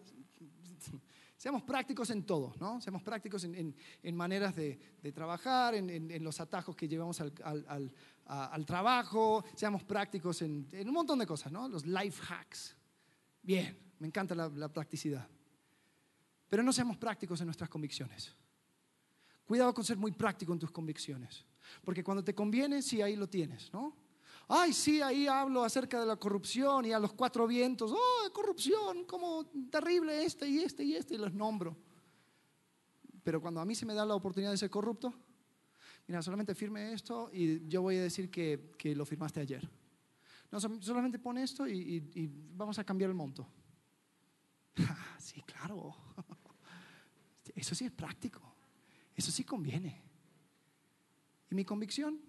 seamos 1.37 1.63
prácticos 1.63 2.09
en 2.09 2.23
todo, 2.23 2.53
¿no? 2.59 2.79
Seamos 2.81 3.01
prácticos 3.03 3.43
en, 3.43 3.75
maneras 4.15 4.55
de, 4.55 4.79
trabajar, 5.13 5.75
en, 5.75 6.23
los 6.23 6.39
atajos 6.39 6.75
que 6.75 6.87
llevamos 6.87 7.19
al, 7.21 8.65
trabajo, 8.65 9.43
seamos 9.55 9.83
prácticos 9.83 10.41
en, 10.41 10.67
en 10.71 10.87
un 10.87 10.93
montón 10.93 11.19
de 11.19 11.25
cosas, 11.25 11.51
¿no? 11.51 11.67
Los 11.67 11.85
life 11.85 12.21
hacks. 12.29 12.75
Bien, 13.41 13.77
me 13.99 14.07
encanta 14.07 14.35
la, 14.35 14.49
la 14.49 14.69
practicidad. 14.71 15.27
Pero 16.47 16.63
no 16.63 16.71
seamos 16.73 16.97
prácticos 16.97 17.39
en 17.41 17.47
nuestras 17.47 17.69
convicciones. 17.69 18.35
Cuidado 19.45 19.73
con 19.73 19.83
ser 19.83 19.97
muy 19.97 20.11
práctico 20.11 20.53
en 20.53 20.59
tus 20.59 20.71
convicciones. 20.71 21.45
Porque 21.83 22.03
cuando 22.03 22.23
te 22.23 22.35
conviene, 22.35 22.81
sí, 22.81 23.01
ahí 23.01 23.15
lo 23.15 23.27
tienes, 23.27 23.71
¿no? 23.73 23.95
Ay, 24.47 24.73
sí, 24.73 25.01
ahí 25.01 25.27
hablo 25.27 25.63
acerca 25.63 25.99
de 25.99 26.05
la 26.05 26.17
corrupción 26.17 26.85
y 26.85 26.91
a 26.91 26.99
los 26.99 27.13
cuatro 27.13 27.47
vientos. 27.47 27.91
Oh, 27.93 28.33
corrupción, 28.33 29.05
como 29.05 29.45
terrible 29.69 30.23
este 30.25 30.47
y 30.47 30.59
este 30.59 30.83
y 30.83 30.95
este, 30.95 31.15
y 31.15 31.17
los 31.17 31.33
nombro. 31.33 31.77
Pero 33.23 33.41
cuando 33.41 33.61
a 33.61 33.65
mí 33.65 33.75
se 33.75 33.85
me 33.85 33.93
da 33.93 34.05
la 34.05 34.15
oportunidad 34.15 34.51
de 34.51 34.57
ser 34.57 34.69
corrupto, 34.69 35.13
mira, 36.07 36.21
solamente 36.21 36.55
firme 36.55 36.91
esto 36.93 37.29
y 37.31 37.67
yo 37.67 37.81
voy 37.81 37.97
a 37.97 38.03
decir 38.03 38.29
que, 38.29 38.71
que 38.77 38.95
lo 38.95 39.05
firmaste 39.05 39.39
ayer. 39.39 39.69
No, 40.51 40.59
sol- 40.59 40.83
solamente 40.83 41.17
pon 41.17 41.37
esto 41.37 41.67
y, 41.67 42.29
vamos 42.53 42.77
a 42.77 42.83
cambiar 42.83 43.09
el 43.09 43.15
monto. 43.15 43.47
Ah, 44.79 45.17
sí, 45.19 45.41
claro. 45.41 45.93
Eso 47.55 47.75
sí 47.75 47.85
es 47.85 47.91
práctico. 47.91 48.41
Eso 49.15 49.31
sí 49.31 49.43
conviene. 49.43 50.01
¿Y 51.49 51.55
mi 51.55 51.65
convicción? 51.65 52.19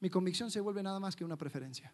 Mi 0.00 0.08
convicción 0.10 0.50
se 0.50 0.60
vuelve 0.60 0.82
nada 0.82 0.98
más 0.98 1.14
que 1.14 1.24
una 1.24 1.36
preferencia. 1.36 1.92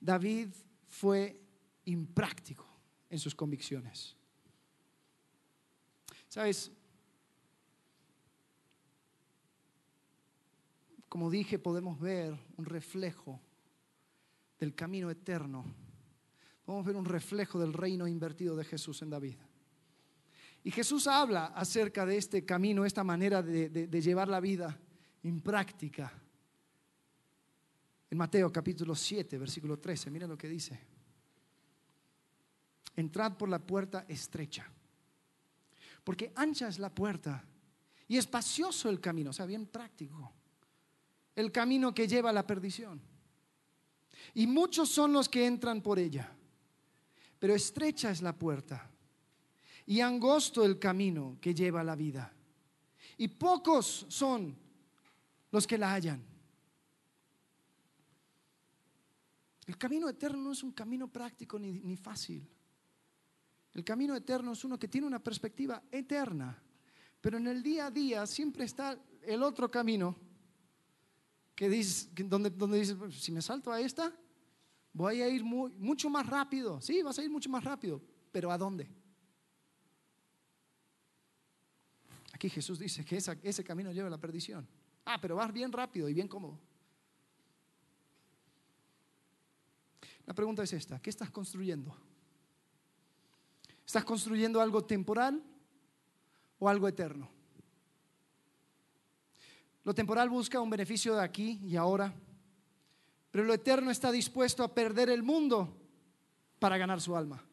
David 0.00 0.48
fue 0.88 1.40
impráctico 1.84 2.66
en 3.08 3.18
sus 3.18 3.34
convicciones. 3.34 4.16
¿Sabes? 6.28 6.72
Como 11.08 11.30
dije, 11.30 11.58
podemos 11.58 11.98
ver 12.00 12.36
un 12.56 12.64
reflejo 12.64 13.40
del 14.58 14.74
camino 14.74 15.08
eterno. 15.10 15.64
Podemos 16.64 16.84
ver 16.84 16.96
un 16.96 17.04
reflejo 17.04 17.60
del 17.60 17.72
reino 17.72 18.08
invertido 18.08 18.56
de 18.56 18.64
Jesús 18.64 19.00
en 19.02 19.10
David. 19.10 19.36
Y 20.64 20.72
Jesús 20.72 21.06
habla 21.06 21.46
acerca 21.46 22.04
de 22.04 22.16
este 22.16 22.44
camino, 22.44 22.84
esta 22.84 23.04
manera 23.04 23.40
de, 23.40 23.68
de- 23.68 23.86
de 23.86 24.00
llevar 24.00 24.26
la 24.26 24.40
vida 24.40 24.80
impráctica. 25.26 26.12
En 28.08 28.18
Mateo 28.18 28.52
capítulo 28.52 28.94
7, 28.94 29.38
versículo 29.38 29.78
13, 29.78 30.10
miren 30.10 30.30
lo 30.30 30.38
que 30.38 30.48
dice. 30.48 30.78
Entrad 32.94 33.36
por 33.36 33.48
la 33.48 33.58
puerta 33.58 34.06
estrecha, 34.08 34.70
porque 36.04 36.32
ancha 36.36 36.68
es 36.68 36.78
la 36.78 36.94
puerta 36.94 37.44
y 38.08 38.16
espacioso 38.16 38.88
el 38.88 39.00
camino, 39.00 39.30
o 39.30 39.32
sea, 39.32 39.46
bien 39.46 39.66
práctico. 39.66 40.32
El 41.34 41.52
camino 41.52 41.92
que 41.92 42.08
lleva 42.08 42.30
a 42.30 42.32
la 42.32 42.46
perdición. 42.46 43.00
Y 44.34 44.46
muchos 44.46 44.88
son 44.88 45.12
los 45.12 45.28
que 45.28 45.44
entran 45.44 45.82
por 45.82 45.98
ella, 45.98 46.32
pero 47.38 47.54
estrecha 47.54 48.10
es 48.10 48.22
la 48.22 48.32
puerta 48.34 48.90
y 49.84 50.00
angosto 50.00 50.64
el 50.64 50.78
camino 50.78 51.36
que 51.40 51.54
lleva 51.54 51.80
a 51.80 51.84
la 51.84 51.94
vida. 51.94 52.32
Y 53.18 53.28
pocos 53.28 54.06
son 54.08 54.65
los 55.56 55.66
que 55.66 55.78
la 55.78 55.94
hallan. 55.94 56.22
El 59.66 59.78
camino 59.78 60.06
eterno 60.06 60.38
no 60.42 60.52
es 60.52 60.62
un 60.62 60.70
camino 60.72 61.08
práctico 61.08 61.58
ni, 61.58 61.72
ni 61.72 61.96
fácil. 61.96 62.46
El 63.72 63.82
camino 63.82 64.14
eterno 64.14 64.52
es 64.52 64.62
uno 64.64 64.78
que 64.78 64.86
tiene 64.86 65.06
una 65.06 65.18
perspectiva 65.18 65.82
eterna, 65.90 66.62
pero 67.22 67.38
en 67.38 67.46
el 67.46 67.62
día 67.62 67.86
a 67.86 67.90
día 67.90 68.26
siempre 68.26 68.66
está 68.66 68.98
el 69.22 69.42
otro 69.42 69.70
camino 69.70 70.14
que 71.54 71.70
dice, 71.70 72.10
donde, 72.14 72.50
donde 72.50 72.78
dices, 72.78 72.94
"Pues, 72.94 73.14
si 73.14 73.32
me 73.32 73.40
salto 73.40 73.72
a 73.72 73.80
esta, 73.80 74.14
voy 74.92 75.22
a 75.22 75.28
ir 75.30 75.42
muy- 75.42 75.72
mucho 75.78 76.10
más 76.10 76.26
rápido. 76.26 76.82
Sí, 76.82 77.00
vas 77.00 77.18
a 77.18 77.24
ir 77.24 77.30
mucho 77.30 77.48
más 77.48 77.64
rápido, 77.64 78.02
pero 78.30 78.52
¿a 78.52 78.58
dónde? 78.58 78.90
Aquí 82.34 82.50
Jesús 82.50 82.78
dice 82.78 83.06
que 83.06 83.16
ese 83.16 83.64
camino 83.64 83.90
lleva 83.90 84.08
a 84.08 84.10
la 84.10 84.20
perdición. 84.20 84.68
Ah, 85.06 85.18
pero 85.20 85.36
vas 85.36 85.52
bien 85.52 85.72
rápido 85.72 86.08
y 86.08 86.14
bien 86.14 86.28
cómodo. 86.28 86.58
La 90.26 90.34
pregunta 90.34 90.64
es 90.64 90.72
esta, 90.72 91.00
¿qué 91.00 91.10
estás 91.10 91.30
construyendo? 91.30 91.96
¿Estás 93.86 94.04
construyendo 94.04 94.60
algo 94.60 94.84
temporal 94.84 95.40
o 96.58 96.68
algo 96.68 96.88
eterno? 96.88 97.30
Lo 99.84 99.94
temporal 99.94 100.28
busca 100.28 100.60
un 100.60 100.68
beneficio 100.68 101.14
de 101.14 101.22
aquí 101.22 101.60
y 101.62 101.76
ahora, 101.76 102.12
pero 103.30 103.44
lo 103.44 103.54
eterno 103.54 103.92
está 103.92 104.10
dispuesto 104.10 104.64
a 104.64 104.74
perder 104.74 105.08
el 105.10 105.22
mundo 105.22 105.80
para 106.58 106.76
ganar 106.76 107.00
su 107.00 107.16
alma. 107.16 107.44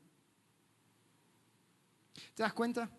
¿Te 2.33 2.41
das 2.41 2.53
cuenta? 2.53 2.89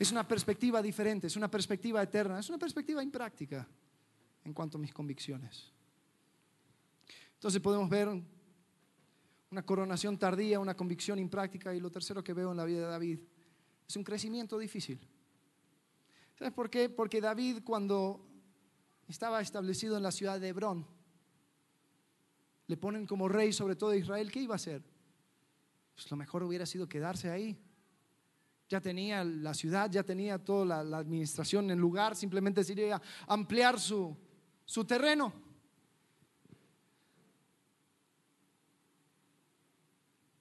Es 0.00 0.10
una 0.10 0.26
perspectiva 0.26 0.80
diferente, 0.80 1.26
es 1.26 1.36
una 1.36 1.50
perspectiva 1.50 2.02
eterna, 2.02 2.38
es 2.38 2.48
una 2.48 2.56
perspectiva 2.56 3.02
impráctica 3.02 3.68
en 4.42 4.54
cuanto 4.54 4.78
a 4.78 4.80
mis 4.80 4.94
convicciones. 4.94 5.70
Entonces 7.34 7.60
podemos 7.60 7.90
ver 7.90 8.08
una 9.50 9.62
coronación 9.62 10.18
tardía, 10.18 10.58
una 10.58 10.74
convicción 10.74 11.18
impráctica 11.18 11.74
y 11.74 11.80
lo 11.80 11.90
tercero 11.90 12.24
que 12.24 12.32
veo 12.32 12.50
en 12.50 12.56
la 12.56 12.64
vida 12.64 12.80
de 12.80 12.86
David 12.86 13.20
es 13.86 13.94
un 13.94 14.02
crecimiento 14.02 14.58
difícil. 14.58 15.06
¿Sabes 16.38 16.54
por 16.54 16.70
qué? 16.70 16.88
Porque 16.88 17.20
David 17.20 17.58
cuando 17.62 18.26
estaba 19.06 19.42
establecido 19.42 19.98
en 19.98 20.02
la 20.02 20.12
ciudad 20.12 20.40
de 20.40 20.48
Hebrón, 20.48 20.86
le 22.68 22.78
ponen 22.78 23.06
como 23.06 23.28
rey 23.28 23.52
sobre 23.52 23.76
todo 23.76 23.94
Israel, 23.94 24.32
¿qué 24.32 24.40
iba 24.40 24.54
a 24.54 24.56
hacer? 24.56 24.82
Pues 25.94 26.10
lo 26.10 26.16
mejor 26.16 26.42
hubiera 26.42 26.64
sido 26.64 26.88
quedarse 26.88 27.28
ahí 27.28 27.60
ya 28.70 28.80
tenía 28.80 29.24
la 29.24 29.52
ciudad, 29.52 29.90
ya 29.90 30.04
tenía 30.04 30.38
toda 30.38 30.84
la, 30.84 30.98
administración 30.98 31.72
en 31.72 31.78
lugar, 31.80 32.14
simplemente 32.14 32.62
sería 32.62 33.02
ampliar 33.26 33.80
su, 33.80 34.16
su 34.64 34.84
terreno. 34.84 35.32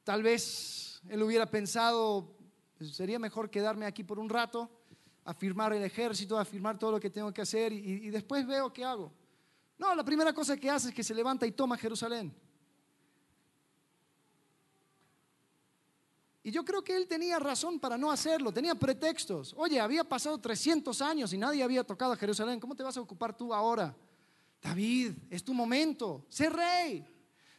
Tal 0.03 0.21
vez 0.21 1.01
él 1.09 1.23
hubiera 1.23 1.49
pensado, 1.49 2.37
pues, 2.77 2.95
sería 2.95 3.17
mejor 3.17 3.49
quedarme 3.49 3.87
aquí 3.87 4.03
por 4.03 4.19
un 4.19 4.29
rato, 4.29 4.69
afirmar 5.25 5.73
el 5.73 5.83
ejército, 5.83 6.37
afirmar 6.37 6.77
todo 6.77 6.91
lo 6.91 6.99
que 6.99 7.09
tengo 7.09 7.33
que 7.33 7.41
hacer 7.41 7.73
y, 7.73 7.77
y 7.77 8.09
después 8.11 8.45
veo 8.45 8.71
qué 8.71 8.85
hago. 8.85 9.11
No, 9.79 9.95
la 9.95 10.03
primera 10.03 10.33
cosa 10.33 10.55
que 10.55 10.69
hace 10.69 10.89
es 10.89 10.93
que 10.93 11.03
se 11.03 11.15
levanta 11.15 11.47
y 11.47 11.51
toma 11.51 11.77
Jerusalén. 11.77 12.31
Y 16.41 16.51
yo 16.51 16.63
creo 16.63 16.81
que 16.81 16.95
él 16.95 17.07
tenía 17.07 17.37
razón 17.37 17.79
para 17.79 17.97
no 17.97 18.11
hacerlo, 18.11 18.51
tenía 18.51 18.73
pretextos. 18.75 19.53
Oye, 19.57 19.79
había 19.79 20.03
pasado 20.03 20.37
300 20.37 21.01
años 21.01 21.33
y 21.33 21.37
nadie 21.37 21.63
había 21.63 21.83
tocado 21.83 22.13
a 22.13 22.17
Jerusalén. 22.17 22.59
¿Cómo 22.59 22.75
te 22.75 22.83
vas 22.83 22.95
a 22.95 23.01
ocupar 23.01 23.35
tú 23.35 23.53
ahora? 23.53 23.95
David, 24.61 25.13
es 25.29 25.43
tu 25.43 25.53
momento, 25.53 26.25
sé 26.29 26.49
rey. 26.49 27.05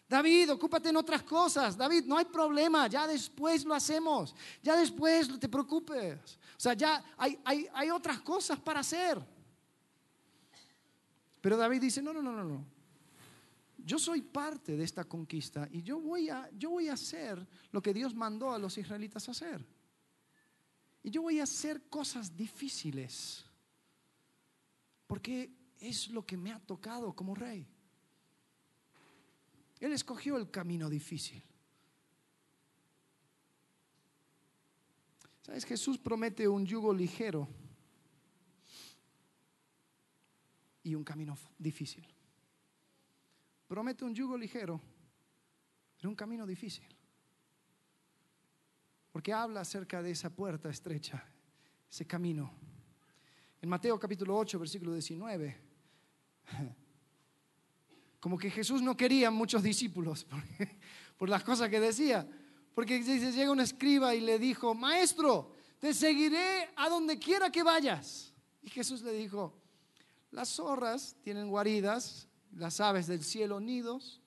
David, 0.09 0.53
ocúpate 0.53 0.89
en 0.89 0.97
otras 0.97 1.23
cosas. 1.23 1.77
David, 1.77 2.05
no 2.05 2.17
hay 2.17 2.25
problema, 2.25 2.87
ya 2.89 3.07
después 3.07 3.65
lo 3.65 3.75
hacemos. 3.75 4.35
Ya 4.63 4.77
después 4.77 5.39
te 5.39 5.49
preocupes. 5.49 6.39
O 6.57 6.61
sea, 6.61 6.75
ya 6.75 7.05
hay, 7.17 7.39
hay, 7.45 7.69
hay 7.73 7.91
otras 7.91 8.21
cosas 8.21 8.59
para 8.59 8.81
hacer. 8.81 9.25
Pero 11.41 11.57
David 11.57 11.81
dice, 11.83 12.03
no, 12.03 12.13
no, 12.13 12.23
no, 12.23 12.33
no, 12.33 12.45
no 12.45 12.80
yo 13.85 13.99
soy 13.99 14.23
parte 14.23 14.77
de 14.77 14.85
esta 14.85 15.05
conquista 15.05 15.69
y 15.71 15.83
yo 15.83 16.01
voy 16.01 16.29
a, 16.29 16.51
yo 16.57 16.71
voy 16.71 16.89
a 16.89 16.95
hacer 16.95 17.47
lo 17.73 17.83
que 17.83 17.95
Dios 17.95 18.15
mandó 18.15 18.53
a 18.53 18.59
los 18.59 18.77
israelitas 18.79 19.29
hacer. 19.29 19.65
Y 21.03 21.11
yo 21.11 21.23
voy 21.23 21.41
a 21.41 21.45
hacer 21.45 21.89
cosas 21.89 22.37
difíciles, 22.37 23.45
porque 25.07 25.51
es 25.79 26.11
lo 26.11 26.27
que 26.27 26.37
me 26.37 26.53
ha 26.53 26.61
tocado 26.61 27.15
como 27.15 27.35
rey. 27.35 27.67
Él 29.81 29.93
escogió 29.93 30.37
el 30.37 30.51
camino 30.51 30.91
difícil. 30.91 31.43
¿Sabes? 35.41 35.65
Jesús 35.65 35.99
promete 35.99 36.47
un 36.47 36.67
yugo 36.67 36.93
ligero 36.93 37.49
y 40.83 40.95
un 40.95 41.03
camino 41.03 41.37
difícil. 41.59 42.07
Promete 43.71 44.05
un 44.05 44.13
yugo 44.13 44.37
ligero, 44.37 44.81
pero 45.97 46.09
un 46.09 46.17
camino 46.17 46.45
difícil. 46.45 46.89
Porque 49.13 49.33
habla 49.33 49.61
acerca 49.61 50.03
de 50.03 50.11
esa 50.11 50.29
puerta 50.29 50.69
estrecha, 50.69 51.25
ese 51.89 52.05
camino. 52.05 52.53
En 53.63 53.69
Mateo 53.69 53.97
capítulo 53.97 54.37
8, 54.37 54.59
versículo 54.59 54.93
19, 54.93 55.57
como 58.19 58.37
que 58.37 58.51
Jesús 58.51 58.83
no 58.83 58.97
quería 58.97 59.31
muchos 59.31 59.63
discípulos 59.63 60.27
por 61.17 61.29
las 61.29 61.45
cosas 61.45 61.69
que 61.69 61.79
decía. 61.79 62.29
Porque 62.75 63.01
llega 63.01 63.53
un 63.53 63.61
escriba 63.61 64.17
y 64.17 64.21
le 64.21 64.41
dijo, 64.41 64.75
maestro, 64.75 65.55
te 65.79 65.95
seguiré 65.95 66.71
a 66.75 66.89
donde 66.89 67.21
quiera 67.21 67.53
que 67.53 67.63
vayas. 67.63 68.35
Y 68.63 68.69
Jesús 68.69 69.03
le 69.03 69.13
dijo, 69.13 69.55
las 70.33 70.49
zorras 70.49 71.15
tienen 71.23 71.49
guaridas 71.49 72.27
las 72.53 72.81
aves 72.81 73.07
del 73.07 73.23
cielo 73.23 73.61
nidos, 73.61 74.21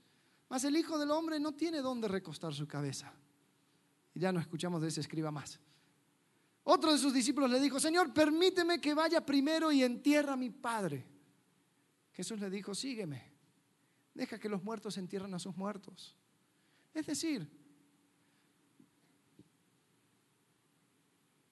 mas 0.49 0.63
el 0.63 0.77
Hijo 0.77 0.97
del 0.97 1.11
Hombre 1.11 1.39
no 1.39 1.53
tiene 1.53 1.79
dónde 1.79 2.07
recostar 2.07 2.53
su 2.53 2.67
cabeza. 2.67 3.13
Y 4.13 4.19
ya 4.19 4.31
no 4.31 4.39
escuchamos 4.39 4.81
de 4.81 4.89
ese 4.89 5.01
escriba 5.01 5.31
más. 5.31 5.59
Otro 6.63 6.91
de 6.91 6.97
sus 6.97 7.13
discípulos 7.13 7.49
le 7.49 7.59
dijo, 7.59 7.79
Señor, 7.79 8.13
permíteme 8.13 8.79
que 8.79 8.93
vaya 8.93 9.25
primero 9.25 9.71
y 9.71 9.83
entierra 9.83 10.33
a 10.33 10.37
mi 10.37 10.49
Padre. 10.49 11.05
Jesús 12.13 12.39
le 12.39 12.49
dijo, 12.49 12.73
sígueme, 12.73 13.33
deja 14.13 14.39
que 14.39 14.47
los 14.47 14.63
muertos 14.63 14.97
entierren 14.97 15.33
a 15.33 15.39
sus 15.39 15.57
muertos. 15.57 16.15
Es 16.93 17.07
decir, 17.07 17.49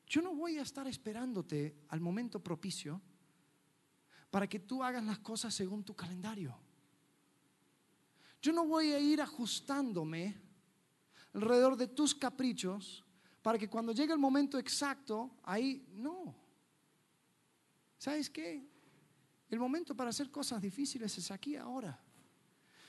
yo 0.06 0.22
no 0.22 0.36
voy 0.36 0.58
a 0.58 0.62
estar 0.62 0.88
esperándote 0.88 1.76
al 1.90 2.00
momento 2.00 2.42
propicio 2.42 3.02
para 4.32 4.48
que 4.48 4.60
tú 4.60 4.84
hagas 4.84 5.04
las 5.04 5.20
cosas 5.20 5.54
según 5.54 5.84
tu 5.84 5.94
calendario. 5.94 6.58
Yo 8.42 8.54
no 8.54 8.66
voy 8.66 8.94
a 8.94 9.00
ir 9.00 9.22
ajustándome 9.22 10.36
alrededor 11.34 11.78
de 11.78 11.88
tus 11.88 12.16
caprichos 12.16 13.04
para 13.42 13.60
que 13.60 13.70
cuando 13.70 13.92
llegue 13.92 14.14
el 14.14 14.20
momento 14.20 14.58
exacto, 14.58 15.38
ahí 15.44 15.86
no. 15.94 16.36
¿Sabes 17.98 18.30
qué? 18.30 18.66
El 19.50 19.60
momento 19.60 19.96
para 19.96 20.10
hacer 20.10 20.32
cosas 20.32 20.62
difíciles 20.62 21.16
es 21.18 21.30
aquí 21.30 21.56
ahora. 21.56 22.02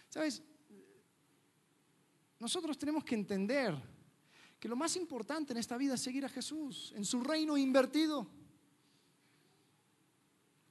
¿Sabes? 0.08 0.42
Nosotros 2.38 2.78
tenemos 2.78 3.04
que 3.04 3.14
entender 3.14 3.76
que 4.60 4.68
lo 4.68 4.76
más 4.76 4.94
importante 4.96 5.52
en 5.52 5.58
esta 5.58 5.76
vida 5.76 5.94
es 5.94 6.00
seguir 6.00 6.24
a 6.24 6.28
Jesús, 6.28 6.92
en 6.94 7.04
su 7.04 7.20
reino 7.20 7.56
invertido. 7.56 8.30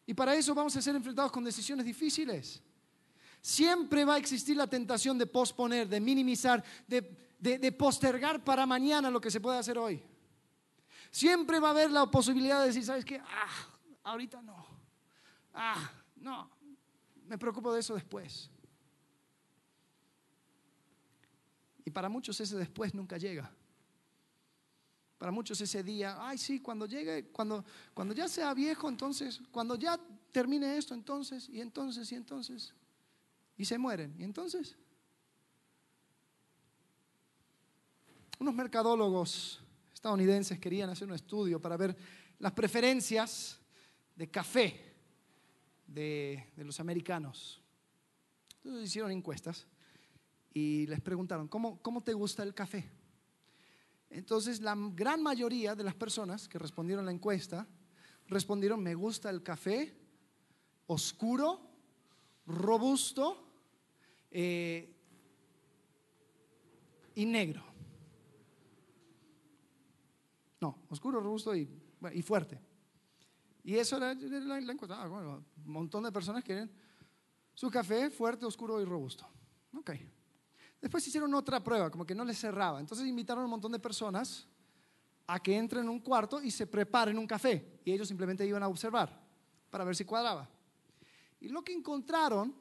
Y 0.06 0.14
para 0.14 0.36
eso 0.36 0.54
vamos 0.54 0.76
a 0.76 0.82
ser 0.82 0.96
enfrentados 0.96 1.32
con 1.32 1.44
decisiones 1.44 1.86
difíciles. 1.86 2.62
Siempre 3.42 4.06
va 4.06 4.16
a 4.16 4.18
existir 4.18 4.56
la 4.56 4.68
tentación 4.68 5.18
de 5.18 5.26
posponer, 5.26 5.88
de 5.88 6.00
minimizar, 6.00 6.64
de, 6.88 7.72
postergar 7.72 8.44
para 8.44 8.66
mañana 8.66 9.10
lo 9.10 9.20
que 9.20 9.32
se 9.32 9.42
puede 9.42 9.58
hacer 9.58 9.78
hoy. 9.78 10.04
Siempre 11.10 11.60
va 11.60 11.70
a 11.70 11.72
haber 11.72 11.92
la 11.92 12.06
posibilidad 12.06 12.62
de 12.62 12.68
decir, 12.68 12.86
¿sabes 12.86 13.04
qué? 13.04 13.20
Ah, 13.20 13.68
ahorita 14.04 14.42
no. 14.42 14.66
Ah, 15.54 15.92
no. 16.18 16.50
Me 17.26 17.38
preocupo 17.38 17.74
de 17.74 17.80
eso 17.80 17.96
después. 17.96 18.50
Y 21.84 21.90
para 21.90 22.10
muchos 22.10 22.40
ese 22.40 22.58
después 22.58 22.94
nunca 22.94 23.18
llega. 23.18 23.52
Para 25.22 25.32
muchos 25.32 25.62
ese 25.62 25.84
día, 25.84 26.18
ay 26.20 26.36
sí, 26.36 26.62
cuando 26.62 26.88
llegue, 26.88 27.28
cuando, 27.28 27.64
cuando 27.94 28.12
ya 28.12 28.28
sea 28.28 28.56
viejo, 28.56 28.90
entonces, 28.90 29.40
cuando 29.52 29.76
ya 29.76 30.00
termine 30.32 30.76
esto, 30.76 30.96
entonces, 30.96 31.48
y 31.48 31.62
entonces, 31.62 32.12
y 32.12 32.16
entonces, 32.16 32.74
y 33.56 33.64
se 33.64 33.78
mueren. 33.78 34.16
¿Y 34.18 34.24
entonces? 34.24 34.76
Unos 38.40 38.56
mercadólogos 38.56 39.62
estadounidenses 39.94 40.58
querían 40.58 40.90
hacer 40.90 41.08
un 41.08 41.14
estudio 41.14 41.62
para 41.62 41.78
ver 41.78 41.96
las 42.40 42.54
preferencias 42.54 43.60
de 44.16 44.28
café 44.28 44.96
de, 45.86 46.48
de 46.56 46.64
los 46.64 46.80
americanos. 46.80 47.62
Entonces 48.64 48.90
hicieron 48.90 49.12
encuestas 49.12 49.68
y 50.52 50.88
les 50.88 51.00
preguntaron, 51.00 51.48
¿cómo, 51.48 51.80
¿cómo 51.84 52.02
te 52.02 52.14
gusta 52.14 52.42
el 52.42 52.56
café? 52.56 52.90
Entonces, 54.12 54.62
la 54.62 54.76
gran 54.94 55.24
mayoría 55.24 55.74
de 55.74 55.84
las 55.84 55.96
personas 55.96 56.48
que 56.48 56.60
respondieron 56.60 57.06
a 57.06 57.08
la 57.08 57.14
encuesta 57.14 57.66
respondieron, 58.28 58.82
me 58.82 58.94
gusta 58.94 59.30
el 59.30 59.42
café 59.42 59.98
oscuro, 60.88 61.62
robusto 62.46 63.48
eh, 64.30 64.94
y 67.16 67.26
negro. 67.26 67.64
No, 70.60 70.78
oscuro, 70.90 71.22
robusto 71.22 71.56
y, 71.56 71.66
fuerte. 72.22 72.60
Y 73.64 73.76
eso 73.76 73.98
era 73.98 74.14
la, 74.14 74.58
encuesta. 74.58 75.02
Ah, 75.02 75.08
bueno, 75.08 75.46
un 75.66 75.72
montón 75.72 76.04
de 76.04 76.12
personas 76.12 76.44
quieren 76.44 76.70
su 77.54 77.70
café 77.70 78.10
fuerte, 78.10 78.46
oscuro 78.46 78.82
y 78.82 78.86
robusto. 78.86 79.26
Ok. 79.78 79.92
Después 80.82 81.08
hicieron 81.08 81.34
otra 81.36 81.64
prueba, 81.64 81.92
como 81.92 82.06
que 82.06 82.16
no 82.16 82.26
les 82.26 82.40
cerraba. 82.40 82.80
Entonces 82.80 83.06
invitaron 83.06 83.44
a 83.44 83.46
un 83.46 83.52
montón 83.52 83.72
de 83.72 83.80
personas 83.80 84.48
a 85.28 85.40
que 85.40 85.56
entren 85.56 85.84
en 85.84 85.90
un 85.90 86.00
cuarto 86.00 86.42
y 86.42 86.50
se 86.50 86.66
preparen 86.66 87.18
un 87.20 87.28
café. 87.28 87.80
Y 87.86 87.92
ellos 87.92 88.08
simplemente 88.08 88.46
iban 88.46 88.64
a 88.64 88.68
observar 88.68 89.22
para 89.70 89.84
ver 89.84 89.96
si 89.96 90.06
cuadraba. 90.06 90.50
Y 91.40 91.50
lo 91.50 91.64
que 91.64 91.72
encontraron 91.72 92.54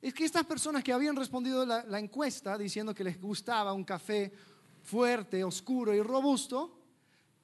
es 0.00 0.14
que 0.14 0.24
estas 0.24 0.46
personas 0.46 0.84
que 0.84 0.92
habían 0.92 1.16
respondido 1.16 1.66
la, 1.66 1.84
la 1.84 1.98
encuesta 1.98 2.56
diciendo 2.56 2.94
que 2.94 3.04
les 3.04 3.20
gustaba 3.20 3.72
un 3.72 3.84
café 3.84 4.32
fuerte, 4.82 5.42
oscuro 5.42 5.92
y 5.94 6.00
robusto, 6.00 6.78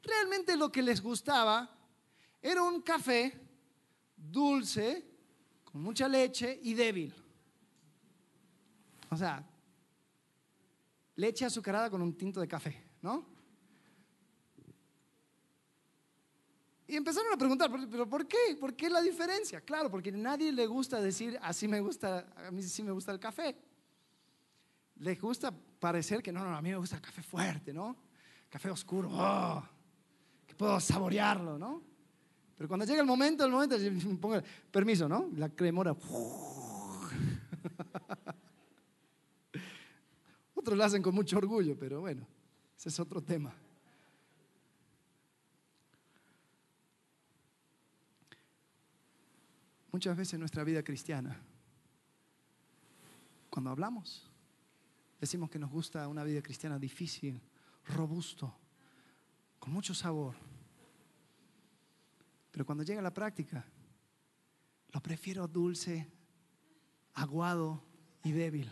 realmente 0.03 0.57
lo 0.57 0.71
que 0.71 0.83
les 0.83 1.03
gustaba 1.03 1.69
era 2.41 2.63
un 2.63 2.83
café 2.83 3.39
dulce, 4.17 5.05
con 5.65 5.83
mucha 5.83 6.09
leche 6.09 6.59
y 6.63 6.75
débil. 6.75 7.15
O 9.11 9.17
sea, 9.17 9.45
leche 11.19 11.45
azucarada 11.45 11.91
con 11.91 12.01
un 12.01 12.17
tinto 12.17 12.41
de 12.41 12.47
café, 12.47 12.81
¿no? 13.03 13.27
Y 16.87 16.97
empezaron 16.97 17.33
a 17.33 17.37
preguntar, 17.37 17.71
¿pero 17.91 18.09
por 18.09 18.27
qué? 18.27 18.57
¿Por 18.59 18.75
qué 18.75 18.89
la 18.89 19.03
diferencia? 19.03 19.61
Claro, 19.61 19.91
porque 19.91 20.11
a 20.11 20.13
nadie 20.13 20.53
le 20.53 20.67
gusta 20.67 21.01
decir, 21.03 21.37
así 21.43 21.69
me 21.69 21.81
gusta, 21.81 22.33
a 22.47 22.51
mí 22.51 22.63
sí 22.63 22.83
me 22.83 22.93
gusta 22.93 23.13
el 23.13 23.19
café. 23.19 23.55
Les 25.01 25.21
gusta 25.21 25.53
parecer 25.53 26.23
que 26.23 26.33
no, 26.33 26.43
no, 26.45 26.57
a 26.57 26.63
mí 26.63 26.71
me 26.71 26.77
gusta 26.77 26.97
el 26.97 27.03
café 27.03 27.23
fuerte, 27.23 27.75
¿no? 27.75 27.97
Café 28.49 28.71
oscuro, 28.71 29.11
oh, 29.13 29.63
que 30.47 30.55
puedo 30.55 30.79
saborearlo, 30.81 31.59
¿no? 31.59 31.83
Pero 32.57 32.69
cuando 32.69 32.87
llega 32.87 33.01
el 33.01 33.07
momento, 33.07 33.45
el 33.45 33.51
momento, 33.51 33.77
pongo 34.21 34.41
permiso, 34.71 35.09
¿no? 35.09 35.29
La 35.35 35.49
cremora. 35.49 35.95
Otros 40.69 40.77
lo 40.77 40.85
hacen 40.85 41.01
con 41.01 41.15
mucho 41.15 41.39
orgullo, 41.39 41.79
pero 41.79 42.03
bueno, 42.03 42.27
ese 42.77 42.91
es 42.91 43.01
otro 43.01 43.23
tema. 43.23 43.55
Muchas 49.91 50.15
veces 50.15 50.35
en 50.35 50.41
nuestra 50.41 50.65
vida 50.65 50.83
cristiana, 50.83 51.41
cuando 53.49 53.71
hablamos, 53.71 54.31
decimos 55.19 55.49
que 55.49 55.59
nos 55.59 55.71
gusta 55.71 56.07
una 56.07 56.23
vida 56.23 56.43
cristiana 56.43 56.79
difícil, 56.79 57.41
robusto, 57.87 58.55
con 59.59 59.73
mucho 59.73 59.95
sabor. 59.95 60.37
Pero 62.51 62.67
cuando 62.67 62.85
llega 62.85 63.01
la 63.01 63.15
práctica, 63.15 63.65
lo 64.93 65.01
prefiero 65.01 65.49
dulce, 65.49 66.13
aguado 67.15 67.83
y 68.23 68.33
débil. 68.33 68.71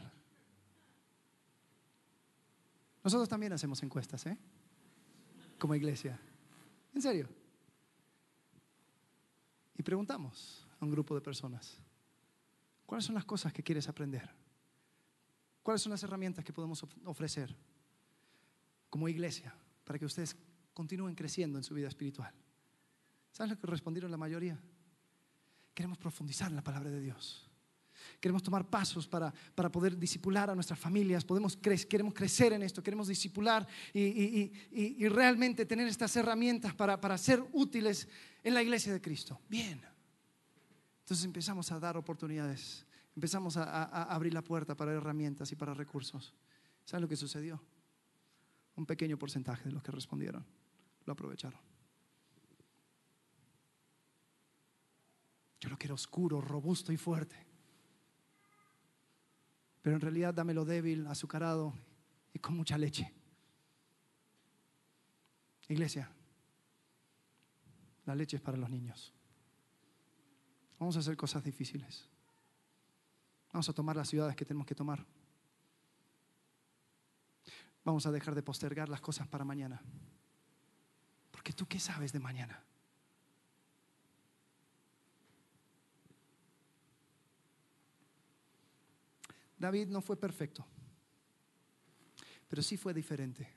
Nosotros 3.06 3.28
también 3.28 3.52
hacemos 3.52 3.80
encuestas, 3.84 4.26
¿eh? 4.26 4.36
Como 5.60 5.76
iglesia. 5.76 6.18
En 6.92 7.00
serio. 7.00 7.28
Y 9.76 9.82
preguntamos 9.84 10.66
a 10.80 10.84
un 10.84 10.90
grupo 10.90 11.14
de 11.14 11.20
personas, 11.20 11.78
¿cuáles 12.84 13.04
son 13.04 13.14
las 13.14 13.24
cosas 13.24 13.52
que 13.52 13.62
quieres 13.62 13.88
aprender? 13.88 14.28
¿Cuáles 15.62 15.82
son 15.82 15.92
las 15.92 16.02
herramientas 16.02 16.44
que 16.44 16.52
podemos 16.52 16.84
ofrecer 17.04 17.56
como 18.90 19.08
iglesia 19.08 19.54
para 19.84 20.00
que 20.00 20.06
ustedes 20.06 20.36
continúen 20.74 21.14
creciendo 21.14 21.58
en 21.58 21.62
su 21.62 21.74
vida 21.74 21.86
espiritual? 21.86 22.34
¿Sabes 23.30 23.52
lo 23.52 23.56
que 23.60 23.68
respondieron 23.68 24.10
la 24.10 24.16
mayoría? 24.16 24.60
Queremos 25.74 25.96
profundizar 25.96 26.50
en 26.50 26.56
la 26.56 26.64
palabra 26.64 26.90
de 26.90 27.00
Dios. 27.00 27.45
Queremos 28.20 28.42
tomar 28.42 28.68
pasos 28.68 29.06
para, 29.06 29.32
para 29.54 29.70
poder 29.70 29.98
disipular 29.98 30.50
a 30.50 30.54
nuestras 30.54 30.78
familias. 30.78 31.24
Podemos 31.24 31.56
queremos 31.56 32.14
crecer 32.14 32.52
en 32.52 32.62
esto, 32.62 32.82
queremos 32.82 33.08
disipular 33.08 33.66
y, 33.92 34.00
y, 34.00 34.52
y, 34.72 35.08
realmente 35.08 35.66
tener 35.66 35.86
estas 35.88 36.14
herramientas 36.16 36.74
para, 36.74 37.00
para 37.00 37.16
ser 37.18 37.44
útiles 37.52 38.08
en 38.42 38.54
la 38.54 38.62
iglesia 38.62 38.92
de 38.92 39.00
Cristo. 39.00 39.40
Bien. 39.48 39.80
Entonces 41.06 41.24
empezamos 41.24 41.70
a 41.70 41.78
dar 41.78 41.96
oportunidades, 41.96 42.84
empezamos 43.14 43.56
a, 43.56 44.02
abrir 44.02 44.34
la 44.34 44.42
puerta 44.42 44.76
para 44.76 44.92
herramientas 44.92 45.52
y 45.52 45.54
para 45.54 45.72
recursos. 45.72 46.34
¿Saben 46.84 47.02
lo 47.02 47.08
que 47.08 47.14
sucedió? 47.14 47.62
Un 48.74 48.86
pequeño 48.86 49.16
porcentaje 49.16 49.64
de 49.68 49.70
los 49.70 49.84
que 49.84 49.92
respondieron 49.92 50.44
lo 51.04 51.12
aprovecharon. 51.12 51.60
Yo 55.60 55.68
lo 55.68 55.78
quiero 55.78 55.94
oscuro, 55.94 56.40
robusto 56.40 56.92
y 56.92 56.96
fuerte. 56.96 57.36
Pero 59.86 59.94
en 59.94 60.00
realidad 60.00 60.34
dámelo 60.34 60.64
débil, 60.64 61.06
azucarado 61.06 61.72
y 62.34 62.40
con 62.40 62.56
mucha 62.56 62.76
leche. 62.76 63.14
Iglesia, 65.68 66.10
la 68.04 68.16
leche 68.16 68.36
es 68.36 68.42
para 68.42 68.56
los 68.58 68.68
niños. 68.68 69.14
Vamos 70.80 70.96
a 70.96 70.98
hacer 70.98 71.16
cosas 71.16 71.44
difíciles. 71.44 72.08
Vamos 73.52 73.68
a 73.68 73.72
tomar 73.72 73.94
las 73.94 74.08
ciudades 74.08 74.34
que 74.34 74.44
tenemos 74.44 74.66
que 74.66 74.74
tomar. 74.74 75.06
Vamos 77.84 78.06
a 78.06 78.10
dejar 78.10 78.34
de 78.34 78.42
postergar 78.42 78.88
las 78.88 79.00
cosas 79.00 79.28
para 79.28 79.44
mañana. 79.44 79.80
Porque 81.30 81.52
tú 81.52 81.64
qué 81.64 81.78
sabes 81.78 82.12
de 82.12 82.18
mañana? 82.18 82.60
David 89.58 89.88
no 89.88 90.00
fue 90.00 90.16
perfecto, 90.16 90.66
pero 92.48 92.62
sí 92.62 92.76
fue 92.76 92.92
diferente. 92.92 93.48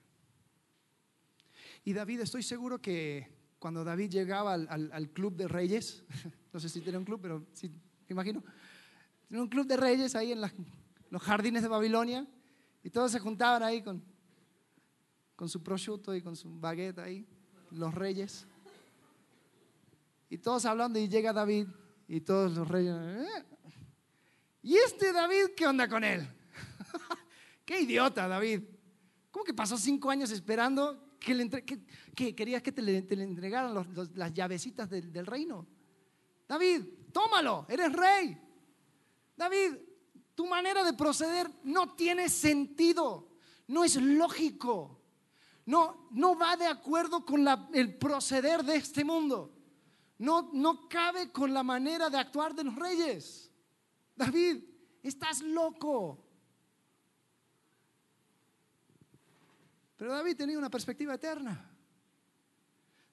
Y 1.84 1.94
David, 1.94 2.22
estoy 2.22 2.44
seguro 2.44 2.82
que 2.82 3.28
cuando 3.60 3.84
David 3.84 4.10
llegaba 4.10 4.54
al, 4.54 5.10
club 5.12 5.36
de 5.36 5.48
reyes, 5.48 6.04
no 6.54 6.60
sé 6.60 6.70
si 6.70 6.82
tenía 6.82 7.00
un 7.00 7.06
club, 7.06 7.20
pero 7.22 7.46
sí, 7.54 7.70
me 7.70 8.14
imagino, 8.14 8.44
tenía 9.28 9.44
un 9.44 9.50
club 9.50 9.68
de 9.68 9.78
reyes 9.78 10.16
ahí 10.16 10.32
en 10.32 10.42
los 10.42 11.22
jardines 11.22 11.62
de 11.62 11.68
Babilonia 11.68 12.26
y 12.84 12.90
todos 12.90 13.12
se 13.12 13.20
juntaban 13.20 13.64
ahí 13.64 13.82
con, 13.82 14.02
con 15.36 15.50
su 15.50 15.62
prosciutto 15.62 16.16
y 16.16 16.22
con 16.22 16.36
su 16.36 16.60
baguette 16.60 17.00
ahí, 17.00 17.28
los 17.72 17.94
reyes. 17.94 18.48
Y 20.30 20.38
todos 20.38 20.66
hablando 20.66 21.00
y 21.00 21.08
llega 21.08 21.34
David 21.34 21.68
y 22.08 22.22
todos 22.22 22.52
los 22.56 22.68
reyes. 22.68 22.96
Eh". 22.96 23.46
¿Y 24.70 24.78
este 24.78 25.12
David 25.12 25.56
qué 25.58 25.66
onda 25.66 25.90
con 25.90 26.04
él? 26.04 26.28
qué 27.66 27.82
idiota 27.82 28.28
David. 28.28 28.62
¿Cómo 29.32 29.44
que 29.44 29.52
pasó 29.52 29.80
cinco 29.80 30.12
años 30.12 30.30
esperando 30.30 31.16
que, 31.20 31.34
le 31.34 31.50
que, 31.50 32.36
querías 32.36 32.62
que 32.62 32.72
te 32.72 32.84
le, 32.84 32.98
entregaran 33.00 33.74
las 34.14 34.32
llavecitas 34.32 34.88
del, 34.88 35.26
reino. 35.26 35.66
David, 36.48 36.84
tómalo, 37.12 37.66
eres 37.68 37.92
rey. 37.94 38.40
David, 39.36 39.74
tu 40.36 40.46
manera 40.46 40.84
de 40.84 40.94
proceder 40.94 41.50
no 41.64 41.96
tiene 41.96 42.30
sentido, 42.30 43.28
no 43.70 43.84
es 43.84 43.96
lógico, 43.96 45.02
no, 45.66 46.10
no 46.12 46.38
va 46.38 46.56
de 46.56 46.68
acuerdo 46.68 47.26
con 47.26 47.44
el 47.74 47.98
proceder 47.98 48.64
de 48.64 48.76
este 48.76 49.04
mundo, 49.04 49.52
no, 50.20 50.52
no 50.54 50.88
cabe 50.88 51.32
con 51.32 51.56
la 51.56 51.64
manera 51.64 52.12
de 52.12 52.20
actuar 52.20 52.54
de 52.54 52.66
los 52.66 52.76
reyes. 52.76 53.49
David, 54.20 54.62
estás 55.02 55.42
loco. 55.42 56.22
Pero 59.96 60.12
David 60.12 60.36
tenía 60.36 60.58
una 60.58 60.70
perspectiva 60.70 61.14
eterna. 61.14 61.72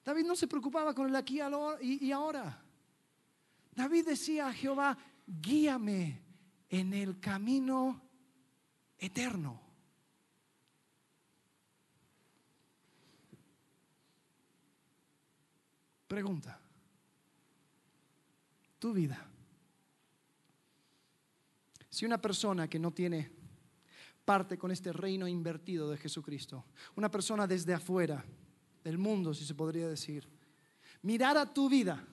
David 0.03 0.25
no 0.25 0.35
se 0.35 0.49
preocupaba 0.49 0.93
con 0.93 1.07
el 1.07 1.15
aquí 1.15 1.39
y 1.81 2.11
ahora. 2.11 2.61
David 3.71 4.05
decía 4.05 4.49
a 4.49 4.53
Jehová, 4.53 4.97
guíame 5.25 6.21
en 6.67 6.93
el 6.93 7.21
camino 7.21 8.01
eterno. 8.97 9.61
Pregunta, 16.05 16.59
tu 18.77 18.91
vida. 18.91 19.36
Si 21.97 22.05
una 22.05 22.21
persona 22.21 22.69
que 22.69 22.77
no 22.77 22.91
tiene 22.91 23.31
parte 24.23 24.55
con 24.55 24.69
este 24.69 24.93
reino 24.93 25.27
invertido 25.27 25.89
de 25.89 25.97
Jesucristo. 25.97 26.63
Una 26.95 27.09
persona 27.09 27.47
desde 27.47 27.73
afuera 27.73 28.23
del 28.83 28.99
mundo, 28.99 29.33
si 29.33 29.43
se 29.43 29.55
podría 29.55 29.87
decir. 29.87 30.29
Mirar 31.01 31.39
a 31.39 31.51
tu 31.51 31.67
vida. 31.67 32.05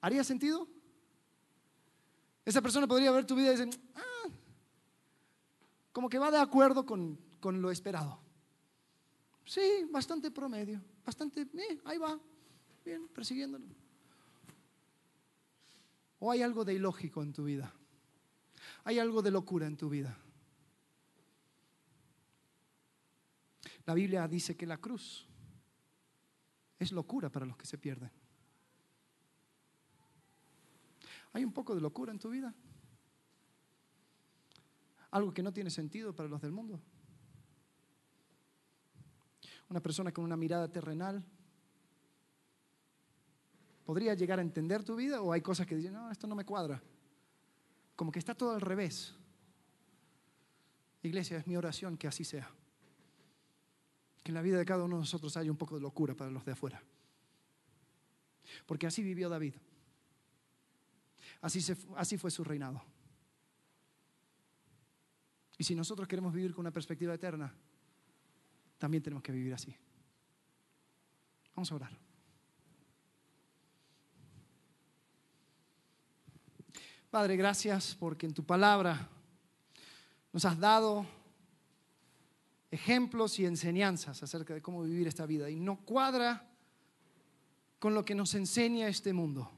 ¿Haría 0.00 0.24
sentido? 0.24 0.66
Esa 2.42 2.62
persona 2.62 2.86
podría 2.86 3.10
ver 3.10 3.26
tu 3.26 3.34
vida 3.34 3.52
y 3.52 3.56
decir, 3.58 3.80
ah, 3.96 4.30
como 5.92 6.08
que 6.08 6.18
va 6.18 6.30
de 6.30 6.38
acuerdo 6.38 6.86
con, 6.86 7.20
con 7.38 7.60
lo 7.60 7.70
esperado. 7.70 8.18
Sí, 9.44 9.86
bastante 9.90 10.30
promedio, 10.30 10.82
bastante, 11.04 11.42
eh, 11.42 11.82
ahí 11.84 11.98
va, 11.98 12.18
bien, 12.82 13.06
persiguiéndolo. 13.08 13.66
¿O 16.18 16.30
hay 16.30 16.42
algo 16.42 16.64
de 16.64 16.74
ilógico 16.74 17.22
en 17.22 17.32
tu 17.32 17.44
vida? 17.44 17.72
hay 18.86 19.00
algo 19.00 19.20
de 19.20 19.32
locura 19.32 19.66
en 19.66 19.76
tu 19.76 19.88
vida. 19.88 20.16
La 23.84 23.94
Biblia 23.94 24.28
dice 24.28 24.56
que 24.56 24.64
la 24.64 24.78
cruz 24.78 25.26
es 26.78 26.92
locura 26.92 27.28
para 27.28 27.46
los 27.46 27.56
que 27.56 27.66
se 27.66 27.78
pierden. 27.78 28.12
¿Hay 31.32 31.44
un 31.44 31.52
poco 31.52 31.74
de 31.74 31.80
locura 31.80 32.12
en 32.12 32.20
tu 32.20 32.30
vida? 32.30 32.54
Algo 35.10 35.34
que 35.34 35.42
no 35.42 35.52
tiene 35.52 35.70
sentido 35.70 36.14
para 36.14 36.28
los 36.28 36.40
del 36.40 36.52
mundo. 36.52 36.80
Una 39.68 39.80
persona 39.80 40.12
con 40.12 40.24
una 40.24 40.36
mirada 40.36 40.70
terrenal 40.70 41.24
podría 43.86 44.12
llegar 44.12 44.38
a 44.38 44.42
entender 44.42 44.84
tu 44.84 44.96
vida 44.96 45.22
o 45.22 45.32
hay 45.32 45.40
cosas 45.40 45.66
que 45.66 45.76
dicen, 45.76 45.94
no, 45.94 46.10
esto 46.10 46.26
no 46.26 46.34
me 46.34 46.44
cuadra 46.44 46.82
como 47.96 48.12
que 48.12 48.18
está 48.18 48.34
todo 48.34 48.52
al 48.52 48.60
revés. 48.60 49.14
Iglesia, 51.02 51.38
es 51.38 51.46
mi 51.46 51.56
oración 51.56 51.96
que 51.96 52.06
así 52.06 52.24
sea. 52.24 52.48
Que 54.22 54.30
en 54.30 54.34
la 54.34 54.42
vida 54.42 54.58
de 54.58 54.66
cada 54.66 54.84
uno 54.84 54.96
de 54.96 55.00
nosotros 55.00 55.36
haya 55.36 55.50
un 55.50 55.56
poco 55.56 55.76
de 55.76 55.80
locura 55.80 56.14
para 56.14 56.30
los 56.30 56.44
de 56.44 56.52
afuera. 56.52 56.82
Porque 58.66 58.86
así 58.86 59.02
vivió 59.02 59.28
David. 59.28 59.54
Así, 61.40 61.60
así 61.96 62.18
fue 62.18 62.30
su 62.30 62.44
reinado. 62.44 62.82
Y 65.58 65.64
si 65.64 65.74
nosotros 65.74 66.06
queremos 66.06 66.34
vivir 66.34 66.52
con 66.52 66.64
una 66.64 66.70
perspectiva 66.70 67.14
eterna, 67.14 67.54
también 68.76 69.02
tenemos 69.02 69.22
que 69.22 69.32
vivir 69.32 69.54
así. 69.54 69.74
Vamos 71.54 71.72
a 71.72 71.76
orar. 71.76 72.05
Padre, 77.16 77.38
gracias 77.38 77.96
porque 77.98 78.26
en 78.26 78.34
tu 78.34 78.44
palabra 78.44 79.08
Nos 80.34 80.44
has 80.44 80.58
dado 80.58 81.06
ejemplos 82.70 83.38
y 83.38 83.46
enseñanzas 83.46 84.22
acerca 84.22 84.52
de 84.52 84.60
cómo 84.60 84.82
vivir 84.82 85.08
esta 85.08 85.24
vida 85.24 85.48
y 85.48 85.58
no 85.58 85.78
cuadra 85.78 86.46
con 87.78 87.94
lo 87.94 88.04
que 88.04 88.14
nos 88.14 88.34
enseña 88.34 88.88
este 88.88 89.14
mundo. 89.14 89.50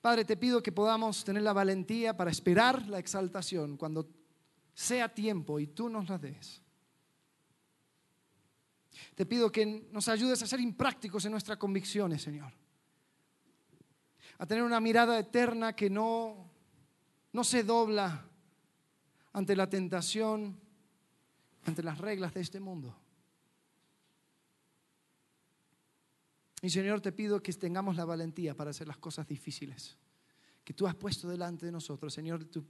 Padre, 0.00 0.24
te 0.24 0.36
pido 0.36 0.60
que 0.60 0.72
podamos 0.72 1.22
tener 1.22 1.44
la 1.44 1.52
valentía 1.52 2.16
para 2.16 2.32
esperar 2.32 2.88
la 2.88 2.98
exaltación 2.98 3.76
cuando 3.76 4.08
sea 4.74 5.08
tiempo 5.14 5.60
y 5.60 5.68
tú 5.68 5.88
nos 5.88 6.08
la 6.08 6.18
des. 6.18 6.62
Te 9.14 9.24
pido 9.24 9.52
que 9.52 9.86
nos 9.92 10.08
ayudes 10.08 10.42
a 10.42 10.48
ser 10.48 10.58
imprácticos 10.58 11.24
en 11.26 11.30
nuestras 11.30 11.58
convicciones, 11.58 12.22
Señor. 12.22 12.65
A 14.38 14.46
tener 14.46 14.62
una 14.62 14.80
mirada 14.80 15.18
eterna 15.18 15.74
que 15.74 15.88
no, 15.90 16.50
no 17.32 17.44
se 17.44 17.62
dobla 17.62 18.24
ante 19.32 19.54
la 19.56 19.68
tentación, 19.68 20.58
ante 21.64 21.82
las 21.82 21.98
reglas 21.98 22.34
de 22.34 22.40
este 22.40 22.60
mundo. 22.60 22.96
Y 26.62 26.70
Señor, 26.70 27.00
te 27.00 27.12
pido 27.12 27.42
que 27.42 27.52
tengamos 27.52 27.96
la 27.96 28.04
valentía 28.04 28.54
para 28.54 28.70
hacer 28.70 28.88
las 28.88 28.98
cosas 28.98 29.26
difíciles 29.26 29.96
que 30.66 30.74
tú 30.74 30.84
has 30.88 30.96
puesto 30.96 31.28
delante 31.28 31.64
de 31.64 31.70
nosotros. 31.70 32.12
Señor, 32.12 32.44
tu, 32.46 32.64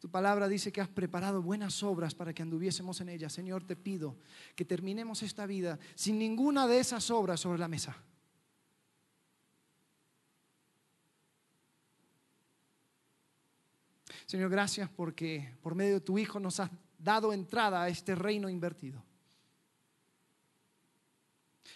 tu, 0.00 0.08
palabra 0.08 0.48
dice 0.48 0.72
que 0.72 0.80
has 0.80 0.88
preparado 0.88 1.42
buenas 1.42 1.82
obras 1.82 2.14
para 2.14 2.32
que 2.32 2.42
anduviésemos 2.42 3.02
en 3.02 3.10
ellas. 3.10 3.34
Señor, 3.34 3.64
te 3.64 3.76
pido 3.76 4.16
que 4.56 4.64
terminemos 4.64 5.22
esta 5.22 5.44
vida 5.44 5.78
sin 5.94 6.18
ninguna 6.18 6.66
de 6.66 6.78
esas 6.78 7.10
obras 7.10 7.40
sobre 7.40 7.58
la 7.58 7.68
mesa. 7.68 7.98
Señor, 14.26 14.50
gracias 14.50 14.88
porque 14.88 15.56
por 15.62 15.74
medio 15.74 15.94
de 15.94 16.00
tu 16.00 16.18
Hijo 16.18 16.40
nos 16.40 16.60
has 16.60 16.70
dado 16.98 17.32
entrada 17.32 17.82
a 17.82 17.88
este 17.88 18.14
reino 18.14 18.48
invertido. 18.48 19.02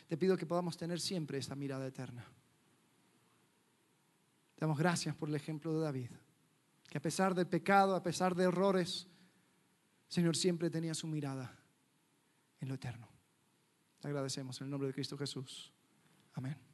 Te 0.07 0.17
pido 0.17 0.37
que 0.37 0.47
podamos 0.47 0.77
tener 0.77 1.01
siempre 1.01 1.39
esta 1.39 1.55
mirada 1.55 1.87
eterna. 1.87 2.25
Te 4.55 4.65
damos 4.65 4.79
gracias 4.79 5.15
por 5.15 5.29
el 5.29 5.35
ejemplo 5.35 5.73
de 5.75 5.85
David, 5.85 6.11
que 6.89 6.99
a 6.99 7.03
pesar 7.03 7.35
del 7.35 7.47
pecado, 7.47 7.95
a 7.95 8.03
pesar 8.03 8.35
de 8.35 8.45
errores, 8.45 9.07
Señor 10.09 10.37
siempre 10.37 10.71
tenía 10.71 10.95
su 10.95 11.07
mirada 11.07 11.55
en 12.61 12.69
lo 12.69 12.75
eterno. 12.75 13.09
Te 14.01 14.09
agradecemos 14.09 14.61
en 14.61 14.67
el 14.67 14.71
nombre 14.71 14.89
de 14.89 14.95
Cristo 14.95 15.19
Jesús. 15.19 15.73
Amén. 16.35 16.68